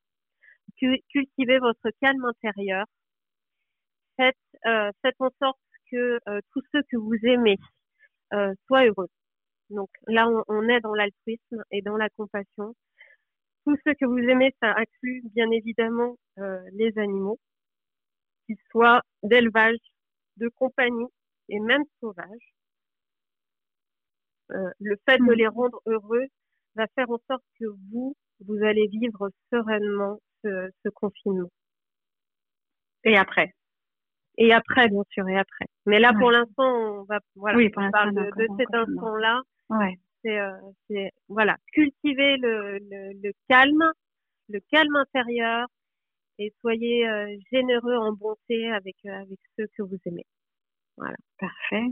Cultivez 0.79 1.59
votre 1.59 1.91
calme 2.01 2.25
intérieur. 2.25 2.87
Faites, 4.16 4.37
euh, 4.66 4.91
faites 5.03 5.16
en 5.21 5.31
sorte 5.41 5.61
que 5.91 6.18
euh, 6.29 6.41
tous 6.53 6.62
ceux 6.73 6.83
que 6.91 6.97
vous 6.97 7.16
aimez 7.25 7.57
euh, 8.35 8.55
soient 8.66 8.87
heureux. 8.87 9.09
Donc 9.71 9.91
là, 10.07 10.29
on, 10.29 10.45
on 10.49 10.68
est 10.68 10.81
dans 10.81 10.95
l'altruisme 10.95 11.62
et 11.71 11.83
dans 11.83 11.97
la 11.97 12.09
compassion. 12.11 12.75
Tous 13.66 13.77
ceux 13.87 13.95
que 13.95 14.07
vous 14.07 14.18
aimez, 14.18 14.55
ça 14.62 14.75
inclut 14.77 15.23
bien 15.35 15.51
évidemment 15.51 16.16
les 16.73 16.99
animaux, 16.99 17.39
qu'ils 18.47 18.57
soient 18.71 19.03
d'élevage, 19.23 19.79
de 20.39 20.49
compagnie 20.49 21.09
et 21.49 21.61
même 21.61 21.85
sauvages. 22.01 22.55
Euh, 24.51 24.70
le 24.80 24.96
fait 25.09 25.18
de 25.18 25.22
mm. 25.22 25.32
les 25.32 25.46
rendre 25.46 25.80
heureux 25.86 26.26
va 26.76 26.86
faire 26.94 27.11
en 27.11 27.18
sorte 27.28 27.44
que 27.59 27.66
vous, 27.90 28.16
vous 28.46 28.62
allez 28.64 28.86
vivre 28.88 29.30
sereinement 29.53 30.18
ce, 30.42 30.70
ce 30.84 30.88
confinement. 30.90 31.51
Et 33.05 33.16
après 33.16 33.53
Et 34.36 34.53
après, 34.53 34.88
bien 34.88 35.03
sûr, 35.11 35.28
et 35.28 35.38
après. 35.38 35.66
Mais 35.86 35.98
là, 35.98 36.12
pour 36.18 36.30
l'instant, 36.30 37.01
on 37.01 37.05
va 37.05 37.20
voilà, 37.34 37.59
oui, 37.59 37.70
on 37.76 37.90
parle 37.90 38.14
de, 38.14 38.22
de 38.36 38.46
cet 38.59 38.74
instant-là. 38.74 39.42
Ouais. 39.70 39.98
C'est, 40.22 40.38
euh, 40.38 41.09
voilà, 41.28 41.57
cultiver 41.72 42.36
le, 42.36 42.78
le, 42.78 43.12
le, 43.22 43.32
calme, 43.48 43.90
le 44.51 44.61
calme 44.70 44.96
intérieur, 44.96 45.66
et 46.38 46.53
soyez 46.61 47.09
euh, 47.09 47.34
généreux 47.51 47.96
en 47.96 48.12
bonté 48.12 48.70
avec 48.70 48.96
euh, 49.07 49.12
avec 49.12 49.38
ceux 49.57 49.66
que 49.76 49.82
vous 49.82 49.98
aimez. 50.05 50.26
Voilà. 50.96 51.16
Parfait. 51.38 51.86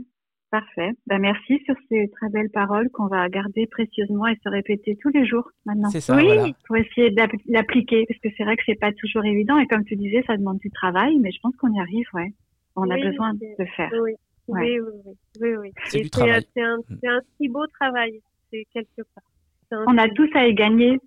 Parfait. 0.51 0.91
Ben, 1.05 1.19
merci 1.19 1.61
sur 1.65 1.75
ces 1.89 2.09
très 2.09 2.29
belles 2.29 2.49
paroles 2.49 2.89
qu'on 2.89 3.05
va 3.05 3.29
garder 3.29 3.67
précieusement 3.67 4.25
et 4.27 4.35
se 4.43 4.49
répéter 4.49 4.97
tous 4.99 5.09
les 5.09 5.25
jours 5.25 5.47
maintenant. 5.65 5.89
C'est 5.89 6.01
ça. 6.01 6.15
Oui, 6.15 6.55
pour 6.65 6.75
essayer 6.75 7.11
d'appliquer, 7.11 8.05
parce 8.07 8.19
que 8.19 8.29
c'est 8.35 8.43
vrai 8.43 8.57
que 8.57 8.63
c'est 8.65 8.79
pas 8.79 8.91
toujours 8.93 9.25
évident 9.25 9.59
et 9.59 9.67
comme 9.67 9.85
tu 9.85 9.95
disais, 9.95 10.23
ça 10.25 10.37
demande 10.37 10.57
du 10.57 10.71
travail, 10.71 11.17
mais 11.19 11.31
je 11.31 11.39
pense 11.41 11.55
qu'on 11.57 11.71
y 11.71 11.79
arrive, 11.79 12.07
ouais. 12.13 12.33
On 12.75 12.89
a 12.89 12.97
besoin 12.97 13.33
de 13.33 13.45
le 13.57 13.65
faire. 13.75 13.91
Oui, 14.01 14.13
oui, 14.47 14.79
oui, 14.79 15.13
oui, 15.41 15.55
oui, 15.57 15.71
C'est 15.85 16.01
du 16.01 16.09
travail. 16.09 16.43
C'est 16.55 16.63
un, 16.63 16.77
un, 16.77 17.19
si 17.37 17.47
beau 17.49 17.67
travail, 17.79 18.19
c'est 18.51 18.65
quelque 18.73 19.03
part. 19.13 19.83
On 19.87 19.97
a 19.97 20.09
tous 20.09 20.29
à 20.33 20.47
y 20.47 20.53
gagner. 20.55 20.99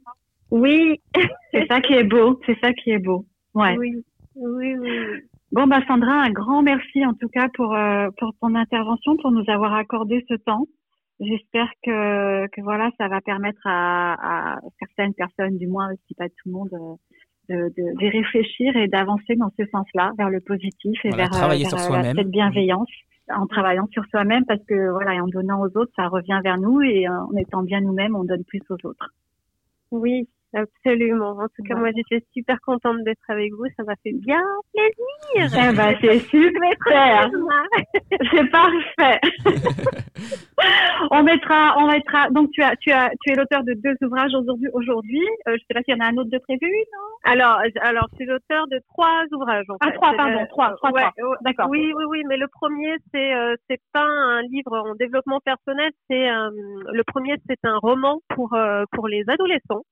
Oui. 0.50 1.00
c'est 1.50 1.66
ça 1.66 1.80
qui 1.80 1.94
est 1.94 2.04
beau, 2.04 2.38
c'est 2.46 2.58
ça 2.60 2.72
qui 2.72 2.90
est 2.90 2.98
beau. 2.98 3.26
Ouais. 3.54 3.76
Oui, 3.76 4.04
oui, 4.36 4.76
oui. 4.76 4.88
Bon, 5.52 5.66
bah 5.66 5.80
Sandra, 5.86 6.14
un 6.14 6.30
grand 6.30 6.62
merci 6.62 7.04
en 7.04 7.12
tout 7.12 7.28
cas 7.28 7.46
pour, 7.52 7.74
euh, 7.74 8.08
pour 8.18 8.32
ton 8.40 8.54
intervention, 8.54 9.18
pour 9.18 9.30
nous 9.30 9.44
avoir 9.48 9.74
accordé 9.74 10.24
ce 10.26 10.34
temps. 10.34 10.64
J'espère 11.20 11.68
que, 11.84 12.46
que 12.48 12.62
voilà, 12.62 12.90
ça 12.96 13.08
va 13.08 13.20
permettre 13.20 13.60
à, 13.66 14.54
à, 14.54 14.60
certaines 14.78 15.12
personnes, 15.12 15.58
du 15.58 15.66
moins 15.66 15.90
si 16.06 16.14
pas 16.14 16.28
tout 16.28 16.46
le 16.46 16.52
monde, 16.52 16.70
euh, 16.72 16.96
de, 17.50 17.68
de, 17.68 18.00
de 18.00 18.10
réfléchir 18.10 18.74
et 18.76 18.88
d'avancer 18.88 19.36
dans 19.36 19.50
ce 19.58 19.66
sens-là, 19.66 20.12
vers 20.16 20.30
le 20.30 20.40
positif 20.40 20.98
et 21.04 21.10
vers, 21.10 21.30
euh, 21.34 21.48
vers 21.48 22.14
cette 22.16 22.30
bienveillance, 22.30 22.88
en 23.28 23.46
travaillant 23.46 23.86
sur 23.92 24.06
soi-même, 24.06 24.46
parce 24.46 24.64
que 24.66 24.90
voilà, 24.90 25.14
et 25.14 25.20
en 25.20 25.28
donnant 25.28 25.60
aux 25.60 25.76
autres, 25.76 25.92
ça 25.96 26.08
revient 26.08 26.40
vers 26.42 26.56
nous 26.56 26.80
et 26.80 27.06
en 27.08 27.30
étant 27.36 27.62
bien 27.62 27.82
nous-mêmes, 27.82 28.16
on 28.16 28.24
donne 28.24 28.44
plus 28.44 28.62
aux 28.70 28.86
autres. 28.86 29.10
Oui, 29.90 30.26
Absolument. 30.54 31.30
En 31.30 31.48
tout 31.48 31.62
cas, 31.66 31.76
moi, 31.76 31.88
j'étais 31.96 32.24
super 32.34 32.60
contente 32.60 33.02
d'être 33.04 33.22
avec 33.28 33.52
vous. 33.52 33.64
Ça 33.76 33.84
m'a 33.84 33.94
fait 34.02 34.12
bien 34.12 34.42
plaisir. 34.74 35.58
Eh 35.58 35.74
ben, 35.74 35.96
c'est 36.00 36.18
super. 36.28 37.30
c'est 38.30 38.50
parfait. 38.50 39.20
on 41.10 41.22
mettra, 41.22 41.74
on 41.78 41.86
mettra. 41.86 42.28
Donc, 42.30 42.50
tu 42.50 42.62
as, 42.62 42.76
tu 42.76 42.90
as, 42.90 43.10
tu 43.22 43.32
es 43.32 43.36
l'auteur 43.36 43.64
de 43.64 43.72
deux 43.72 43.96
ouvrages 44.06 44.34
aujourd'hui. 44.34 44.68
Aujourd'hui, 44.74 45.26
euh, 45.48 45.56
je 45.56 45.58
sais 45.58 45.74
pas 45.74 45.82
s'il 45.82 45.94
y 45.94 45.96
en 45.96 46.04
a 46.04 46.08
un 46.08 46.16
autre 46.18 46.30
de 46.30 46.38
prévu, 46.38 46.70
non? 46.92 47.12
Alors, 47.24 47.60
alors, 47.80 48.08
je 48.10 48.16
suis 48.16 48.26
l'auteur 48.26 48.66
de 48.68 48.78
trois 48.88 49.22
ouvrages. 49.32 49.64
En 49.70 49.76
ah, 49.80 49.90
trois, 49.92 50.14
pardon, 50.14 50.46
trois, 50.50 50.74
trois, 50.76 50.90
trois. 50.90 51.12
D'accord. 51.40 51.68
Oui, 51.70 51.92
oui, 51.96 52.04
oui. 52.08 52.22
Mais 52.28 52.36
le 52.36 52.48
premier, 52.48 52.94
c'est, 53.12 53.34
euh, 53.34 53.54
c'est 53.70 53.80
pas 53.94 54.04
un 54.04 54.42
livre 54.42 54.76
en 54.76 54.94
développement 54.96 55.40
personnel. 55.40 55.92
C'est 56.10 56.28
euh, 56.28 56.50
le 56.92 57.02
premier, 57.04 57.36
c'est 57.48 57.64
un 57.64 57.78
roman 57.78 58.20
pour 58.28 58.52
euh, 58.54 58.84
pour 58.92 59.08
les 59.08 59.24
adolescents 59.28 59.84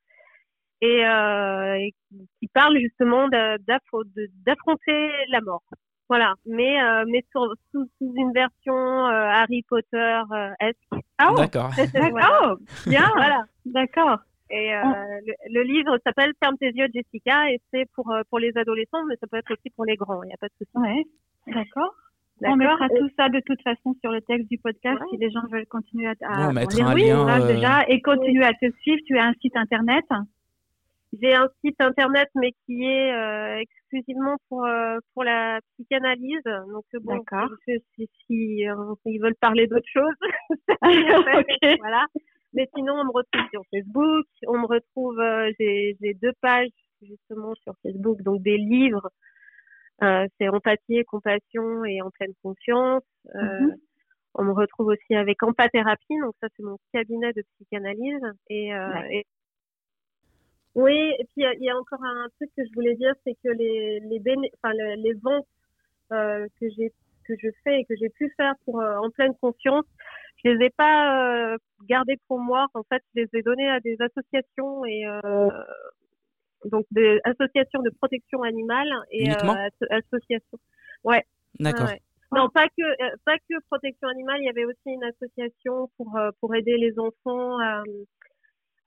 et, 0.80 1.06
euh, 1.06 1.74
et 1.74 1.94
qui 2.38 2.48
parle 2.48 2.78
justement 2.78 3.28
d'affronter 3.28 5.10
la 5.28 5.40
mort. 5.40 5.62
Voilà, 6.10 6.34
mais 6.44 6.82
euh, 6.82 7.04
mais 7.06 7.24
sur, 7.30 7.54
sous, 7.70 7.88
sous, 7.96 8.12
une 8.16 8.32
version 8.32 8.74
euh, 8.74 9.30
Harry 9.30 9.62
Potter 9.62 10.20
euh, 10.32 10.50
esque. 10.58 11.04
Ah, 11.18 11.32
d'accord. 11.36 11.70
D'accord. 11.76 12.56
bien. 12.84 13.08
voilà. 13.14 13.44
D'accord. 13.64 14.18
Et 14.50 14.74
euh, 14.74 14.82
le, 15.24 15.34
le, 15.52 15.62
livre 15.62 15.96
s'appelle 16.04 16.32
Ferme 16.42 16.56
tes 16.58 16.72
yeux, 16.72 16.88
Jessica, 16.92 17.52
et 17.52 17.60
c'est 17.72 17.86
pour 17.94 18.12
pour 18.28 18.40
les 18.40 18.50
adolescents, 18.56 19.04
mais 19.08 19.14
ça 19.20 19.28
peut 19.28 19.36
être 19.36 19.52
aussi 19.52 19.70
pour 19.76 19.84
les 19.84 19.94
grands. 19.94 20.24
Il 20.24 20.26
n'y 20.26 20.32
a 20.32 20.38
pas 20.38 20.48
de 20.48 20.54
souci. 20.58 20.72
Ouais. 20.74 21.04
D'accord. 21.46 21.94
On 22.42 22.56
mettra 22.56 22.88
tout 22.88 23.08
ça 23.16 23.28
de 23.28 23.40
toute 23.46 23.62
façon 23.62 23.94
sur 24.00 24.10
le 24.10 24.20
texte 24.22 24.48
du 24.48 24.58
podcast 24.58 24.98
ouais. 24.98 25.06
si 25.10 25.16
les 25.18 25.30
gens 25.30 25.46
veulent 25.52 25.66
continuer 25.66 26.08
à, 26.08 26.14
à 26.22 26.46
bon, 26.48 26.54
mettre 26.54 26.82
un 26.82 26.94
lien, 26.94 27.46
déjà 27.46 27.84
et 27.86 28.00
continuer 28.00 28.44
à 28.44 28.54
te 28.54 28.68
suivre. 28.80 29.00
Tu 29.06 29.16
as 29.16 29.26
un 29.26 29.34
site 29.34 29.56
internet. 29.56 30.06
J'ai 31.12 31.34
un 31.34 31.48
site 31.64 31.80
internet, 31.80 32.28
mais 32.36 32.52
qui 32.64 32.84
est 32.84 33.12
euh, 33.12 33.58
exclusivement 33.58 34.36
pour 34.48 34.64
euh, 34.64 34.98
pour 35.12 35.24
la 35.24 35.60
psychanalyse. 35.74 36.44
Donc 36.44 36.84
bon, 37.02 37.24
si, 37.66 38.08
si 38.26 38.68
euh, 38.68 38.94
ils 39.06 39.20
veulent 39.20 39.34
parler 39.40 39.66
d'autre 39.66 39.88
chose, 39.92 40.14
okay. 40.82 41.76
voilà. 41.78 42.04
Mais 42.52 42.68
sinon, 42.76 42.94
on 42.94 43.04
me 43.04 43.12
retrouve 43.12 43.48
sur 43.50 43.62
Facebook. 43.72 44.26
On 44.46 44.58
me 44.58 44.66
retrouve. 44.66 45.18
Euh, 45.18 45.50
j'ai 45.58 45.96
j'ai 46.00 46.14
deux 46.14 46.32
pages 46.40 46.68
justement 47.02 47.54
sur 47.56 47.74
Facebook, 47.82 48.22
donc 48.22 48.42
des 48.42 48.56
livres. 48.56 49.10
Euh, 50.02 50.26
c'est 50.38 50.48
empathie, 50.48 51.04
compassion 51.06 51.84
et 51.84 52.00
en 52.02 52.10
pleine 52.10 52.34
conscience. 52.42 53.02
Mm 53.34 53.40
-hmm. 53.40 53.74
On 54.34 54.44
me 54.44 54.52
retrouve 54.52 54.88
aussi 54.94 55.14
avec 55.16 55.42
empathérapie, 55.42 56.18
donc 56.22 56.34
ça 56.40 56.48
c'est 56.54 56.62
mon 56.62 56.78
cabinet 56.92 57.32
de 57.32 57.42
psychanalyse 57.50 58.24
et, 58.48 58.72
ouais. 58.72 59.16
et 59.16 59.24
oui, 60.74 61.14
et 61.18 61.24
puis 61.24 61.44
il 61.58 61.64
y, 61.64 61.70
a 61.70 61.76
encore 61.76 62.02
un 62.04 62.28
truc 62.36 62.50
que 62.56 62.64
je 62.64 62.72
voulais 62.74 62.94
dire, 62.94 63.12
c'est 63.24 63.34
que 63.42 63.48
les 63.48 64.00
les, 64.00 64.20
béné 64.20 64.52
enfin, 64.62 64.72
les, 64.72 64.96
les 64.96 65.14
ventes 65.14 65.46
euh, 66.12 66.46
que 66.60 66.66
j'ai 66.76 66.92
que 67.26 67.34
je 67.42 67.48
fais 67.64 67.80
et 67.80 67.84
que 67.84 67.94
j'ai 67.96 68.08
pu 68.08 68.32
faire 68.36 68.54
pour 68.64 68.80
euh, 68.80 68.96
en 68.96 69.10
pleine 69.10 69.34
conscience, 69.40 69.84
je 70.44 70.50
les 70.50 70.66
ai 70.66 70.70
pas 70.70 71.54
euh, 71.54 71.58
gardé 71.88 72.18
pour 72.28 72.38
moi. 72.38 72.66
En 72.74 72.84
fait, 72.84 73.02
je 73.14 73.22
les 73.22 73.28
ai 73.32 73.42
donnés 73.42 73.68
à 73.68 73.80
des 73.80 73.96
associations 74.00 74.84
et 74.84 75.04
donc 76.66 76.84
des 76.92 77.18
associations 77.24 77.82
de 77.82 77.90
protection 77.90 78.42
animale 78.42 78.92
et 79.10 79.28
associations. 79.90 80.58
Ouais. 81.02 81.24
D'accord. 81.58 81.88
Non, 82.32 82.48
pas 82.48 82.68
que 82.68 83.16
pas 83.24 83.38
que 83.38 83.60
protection 83.68 84.06
animale. 84.06 84.38
Il 84.40 84.46
y 84.46 84.50
avait 84.50 84.64
aussi 84.64 84.86
une 84.86 85.02
association 85.02 85.90
pour 85.96 86.16
pour 86.40 86.54
aider 86.54 86.76
les 86.76 86.96
enfants 86.96 87.58
à 87.58 87.82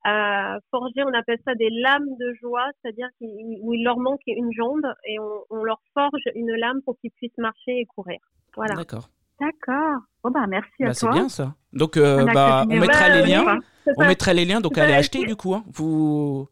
forger, 0.05 1.03
on 1.05 1.13
appelle 1.13 1.39
ça 1.45 1.55
des 1.55 1.69
lames 1.69 2.09
de 2.19 2.33
joie, 2.41 2.69
c'est-à-dire 2.81 3.07
où 3.21 3.73
il 3.73 3.83
leur 3.83 3.97
manque 3.97 4.21
une 4.27 4.51
jambe 4.51 4.85
et 5.05 5.17
on, 5.19 5.63
leur 5.63 5.81
forge 5.93 6.21
une 6.35 6.51
lame 6.51 6.81
pour 6.83 6.97
qu'ils 6.99 7.11
puissent 7.11 7.37
marcher 7.37 7.79
et 7.79 7.85
courir. 7.85 8.19
Voilà. 8.55 8.75
D'accord. 8.75 9.09
D'accord. 9.39 9.99
Bon 10.23 10.31
bah 10.31 10.45
merci 10.47 10.83
à 10.83 10.87
bah, 10.87 10.93
toi. 10.93 11.11
C'est 11.11 11.19
bien 11.19 11.29
ça. 11.29 11.55
Donc 11.73 11.97
euh, 11.97 12.25
bah, 12.33 12.65
on 12.69 12.79
mettra 12.79 13.09
les 13.09 13.25
liens. 13.25 13.59
On 13.97 14.05
mettra 14.05 14.33
les 14.33 14.45
liens. 14.45 14.61
Donc 14.61 14.77
allez 14.77 14.93
acheter 14.93 15.25
du 15.25 15.35
coup. 15.35 15.53
Hein. 15.53 15.63
Vous, 15.67 16.47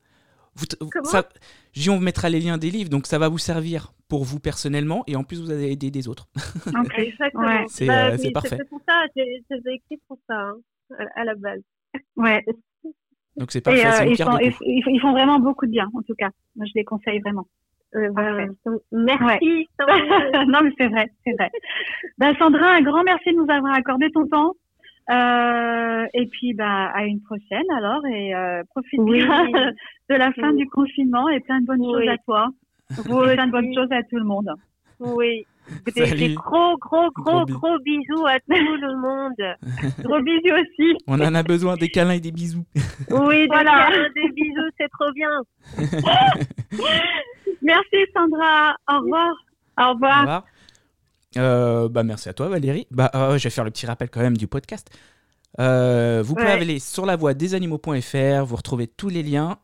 vous 0.56 0.66
ça, 1.04 1.28
on 1.89 1.99
mettra 1.99 2.30
les 2.30 2.39
liens 2.39 2.58
des 2.58 2.72
livres. 2.72 2.89
Donc 2.89 3.08
ça 3.08 3.20
va 3.20 3.30
vous 3.30 3.38
servir 3.38 3.93
pour 4.10 4.24
vous 4.26 4.39
personnellement 4.39 5.04
et 5.08 5.16
en 5.16 5.24
plus 5.24 5.41
vous 5.41 5.52
allez 5.52 5.72
aider 5.72 5.91
des 5.91 6.08
autres. 6.08 6.28
Exactement. 6.97 7.43
Bah 7.43 8.08
euh, 8.10 8.18
c'est 8.18 8.32
parfait. 8.32 8.58
C'est 8.58 8.70
pour 8.70 8.82
ça. 8.88 9.04
J'ai 9.16 9.43
écrit 9.68 10.02
pour 10.08 10.18
ça 10.28 10.36
hein, 10.36 11.06
à 11.16 11.24
la 11.24 11.36
base. 11.36 11.62
Ouais. 12.16 12.43
Donc 13.38 13.52
c'est 13.52 13.62
parfait. 13.62 13.86
Euh, 13.86 14.06
ils, 14.06 14.22
font, 14.22 14.38
ils, 14.40 15.00
font, 15.00 15.12
vraiment 15.12 15.40
beaucoup 15.40 15.66
de 15.66 15.72
bien, 15.72 15.88
en 15.94 16.02
tout 16.02 16.16
cas. 16.18 16.30
Moi, 16.56 16.66
je 16.66 16.74
les 16.76 16.84
conseille 16.84 17.20
vraiment. 17.20 17.48
Euh, 17.96 18.10
bah, 18.12 18.32
merci. 18.92 19.68
non, 20.48 20.60
mais 20.64 20.72
c'est 20.78 20.88
vrai, 20.88 21.10
c'est 21.26 21.34
vrai. 21.34 21.50
bah, 22.18 22.34
Sandra, 22.38 22.76
un 22.76 22.82
grand 22.82 23.04
merci 23.04 23.32
de 23.32 23.38
nous 23.38 23.52
avoir 23.52 23.74
accordé 23.74 24.10
ton 24.12 24.28
temps. 24.28 24.54
Euh, 25.10 26.06
et 26.14 26.28
puis, 26.28 26.54
bah, 26.54 26.92
à 26.94 27.04
une 27.06 27.22
prochaine 27.22 27.66
alors, 27.76 28.06
et 28.06 28.34
euh, 28.36 28.64
profite 28.70 29.00
de 30.10 30.16
la 30.16 30.32
fin 30.34 30.54
du 30.54 30.68
confinement 30.70 31.28
et 31.30 31.40
plein 31.42 31.60
de 31.60 31.66
bonnes 31.66 31.84
choses 31.84 32.08
à 32.08 32.18
toi. 32.20 32.50
Vous 32.92 33.22
plein 33.22 33.48
de 33.48 33.52
bonnes 33.52 33.74
choses 33.74 33.92
à 33.92 34.04
tout 34.04 34.18
le 34.18 34.26
monde. 34.26 34.50
Oui. 35.00 35.46
Des, 35.95 36.34
gros, 36.34 36.78
gros, 36.78 37.09
gros, 37.12 37.45
gros, 37.45 37.80
bisous 37.80 38.26
à 38.28 38.39
tout 38.39 38.49
le 38.49 38.97
monde. 38.99 39.93
gros 40.03 40.22
bisous 40.22 40.55
aussi. 40.55 40.97
On 41.07 41.20
en 41.20 41.34
a 41.34 41.43
besoin 41.43 41.76
des 41.78 41.89
câlins 41.89 42.14
et 42.14 42.20
des 42.20 42.32
bisous. 42.32 42.66
Oui, 43.09 43.47
voilà. 43.47 43.89
des 44.16 44.30
bisous, 44.32 44.70
c'est 44.78 44.89
trop 44.89 45.12
bien. 45.14 45.30
merci 47.62 47.97
Sandra. 48.14 48.76
Au 48.91 48.99
revoir. 48.99 49.34
Au 49.80 49.93
revoir. 49.93 50.18
Au 50.18 50.22
revoir. 50.22 50.45
Euh, 51.38 51.88
bah, 51.88 52.03
merci 52.03 52.28
à 52.30 52.34
toi 52.34 52.49
Valérie. 52.49 52.88
Bah, 52.91 53.09
euh, 53.16 53.38
je 53.38 53.43
vais 53.43 53.49
faire 53.49 53.64
le 53.64 53.72
petit 53.72 53.86
rappel 53.86 54.09
quand 54.09 54.22
même 54.22 54.38
du 54.38 54.47
podcast. 54.47 54.89
Euh, 55.60 56.24
vous 56.24 56.36
pouvez 56.36 56.47
aller 56.47 56.80
sur 56.80 57.06
la 57.06 57.16
voie 57.16 57.34
des 57.34 57.56
animaux.fr, 57.56 58.45
vous 58.45 58.56
retrouvez 58.56 58.88
tous 58.88 59.10
les 59.10 59.24
liens. 59.24 59.58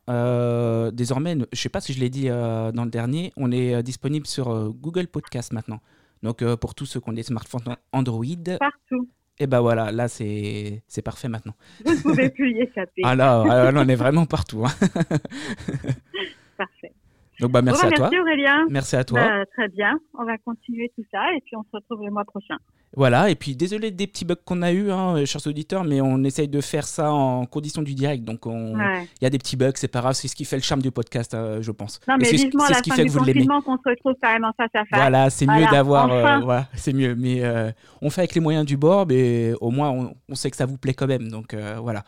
désormais, 0.94 1.34
je 1.34 1.38
ne 1.38 1.46
sais 1.54 1.70
pas 1.70 1.82
si 1.82 1.94
je 1.94 2.00
l'ai 2.00 2.10
dit 2.10 2.28
dans 2.28 2.84
le 2.84 2.90
dernier, 2.90 3.32
on 3.38 3.52
est 3.52 3.82
disponible 3.84 4.28
sur 4.28 4.72
Google 4.72 5.08
Podcast 5.08 5.54
maintenant. 5.54 5.80
Donc 6.24 6.44
pour 6.56 6.76
tous 6.76 6.86
ceux 6.86 7.00
qui 7.00 7.10
ont 7.10 7.14
des 7.14 7.24
smartphones 7.24 7.76
Android. 7.92 8.26
Partout. 8.60 9.08
Et 9.40 9.46
ben 9.46 9.62
voilà, 9.62 9.92
là 9.92 10.08
c'est 10.08 10.82
parfait 11.04 11.30
maintenant. 11.30 11.54
Vous 11.86 11.94
ne 11.94 12.02
pouvez 12.02 12.30
plus 12.30 12.52
y 12.54 12.62
échapper. 12.62 13.02
ah 13.04 13.16
là, 13.16 13.72
on 13.76 13.88
est 13.88 13.96
vraiment 13.96 14.26
partout. 14.26 14.66
Hein. 14.66 14.72
Parfait. 16.58 16.92
Donc 17.40 17.52
bah 17.52 17.62
merci 17.62 17.86
à 17.86 17.90
merci 17.90 18.00
toi. 18.00 18.10
Merci 18.10 18.22
Aurélien. 18.22 18.66
Merci 18.70 18.96
à 18.96 19.04
toi. 19.04 19.20
Bah, 19.20 19.46
très 19.56 19.68
bien, 19.70 20.00
on 20.18 20.26
va 20.26 20.38
continuer 20.40 20.92
tout 20.96 21.04
ça 21.12 21.22
et 21.36 21.42
puis 21.42 21.56
on 21.56 21.64
se 21.64 21.70
retrouve 21.72 22.04
le 22.04 22.12
mois 22.12 22.26
prochain. 22.26 22.58
Voilà, 22.96 23.30
et 23.30 23.36
puis 23.36 23.56
désolé 23.56 23.92
des 23.92 24.08
petits 24.08 24.26
bugs 24.26 24.36
qu'on 24.44 24.62
a 24.62 24.72
eu, 24.72 24.92
hein, 24.92 25.24
chers 25.26 25.46
auditeurs, 25.46 25.84
mais 25.84 26.02
on 26.02 26.24
essaye 26.24 26.48
de 26.48 26.62
faire 26.62 26.88
ça 26.88 27.12
en 27.12 27.46
condition 27.46 27.82
du 27.82 27.94
direct. 27.94 28.24
Donc 28.24 28.46
il 28.46 29.24
y 29.24 29.26
a 29.26 29.30
des 29.30 29.38
petits 29.38 29.58
bugs, 29.58 29.74
c'est 29.76 29.88
pas 29.88 30.00
grave, 30.00 30.14
c'est 30.14 30.28
ce 30.28 30.36
qui 30.36 30.46
fait 30.46 30.56
le 30.56 30.64
charme 30.64 30.82
du 30.82 30.90
podcast, 30.90 31.34
euh, 31.34 31.62
je 31.62 31.72
pense. 31.72 32.00
Non, 32.08 32.16
mais 32.18 32.26
c'est 32.26 32.38
ce 32.38 32.82
qui 32.82 32.92
fait 32.92 33.06
que 33.06 33.12
vous 33.12 33.24
l'aimez. 33.24 33.46
qu'on 33.46 33.78
se 33.78 33.90
retrouve 33.90 34.16
carrément 34.22 34.52
face 34.58 34.70
à 34.74 34.86
face. 34.86 35.00
Voilà, 35.00 35.30
c'est 35.30 35.46
mieux 35.46 35.66
d'avoir. 35.70 36.12
Euh, 36.12 36.40
voilà, 36.40 36.68
c'est 36.74 36.94
mieux. 36.94 37.14
Mais 37.16 37.44
euh, 37.44 37.72
on 38.02 38.10
fait 38.10 38.22
avec 38.22 38.36
les 38.36 38.42
moyens 38.42 38.66
du 38.66 38.78
bord, 38.78 39.06
mais 39.06 39.54
au 39.62 39.70
moins 39.70 39.90
on, 39.90 40.16
on, 40.30 40.36
sait 40.36 40.50
que 40.50 40.58
ça 40.58 40.66
vous 40.66 40.78
plaît 40.78 40.94
quand 40.94 41.08
même. 41.08 41.30
Donc 41.30 41.54
voilà. 41.54 42.04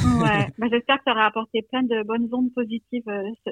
Ouais, 0.00 0.48
bah, 0.58 0.66
j'espère 0.70 0.98
que 0.98 1.04
ça 1.04 1.12
aura 1.12 1.26
apporté 1.26 1.62
plein 1.62 1.82
de 1.82 2.02
bonnes 2.02 2.28
ondes 2.32 2.52
positives 2.54 3.04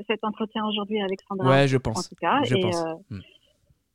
cet 0.07 0.25
entretien 0.25 0.65
aujourd'hui 0.67 1.01
avec 1.01 1.21
Sandra. 1.29 1.49
Ouais, 1.49 1.69
je 1.69 1.77
pense. 1.77 1.99
En 1.99 2.09
tout 2.09 2.17
cas. 2.21 2.43
Je 2.45 2.57
et, 2.57 2.61
pense. 2.61 2.85
Hmm. 3.11 3.21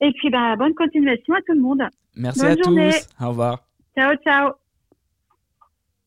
et 0.01 0.11
puis, 0.13 0.29
bah, 0.29 0.55
bonne 0.55 0.73
continuation 0.73 1.33
à 1.33 1.41
tout 1.41 1.53
le 1.53 1.61
monde. 1.61 1.83
Merci 2.15 2.45
à 2.45 2.55
tous. 2.55 3.07
Au 3.21 3.29
revoir. 3.29 3.67
Ciao, 3.95 4.15
ciao. 4.23 4.53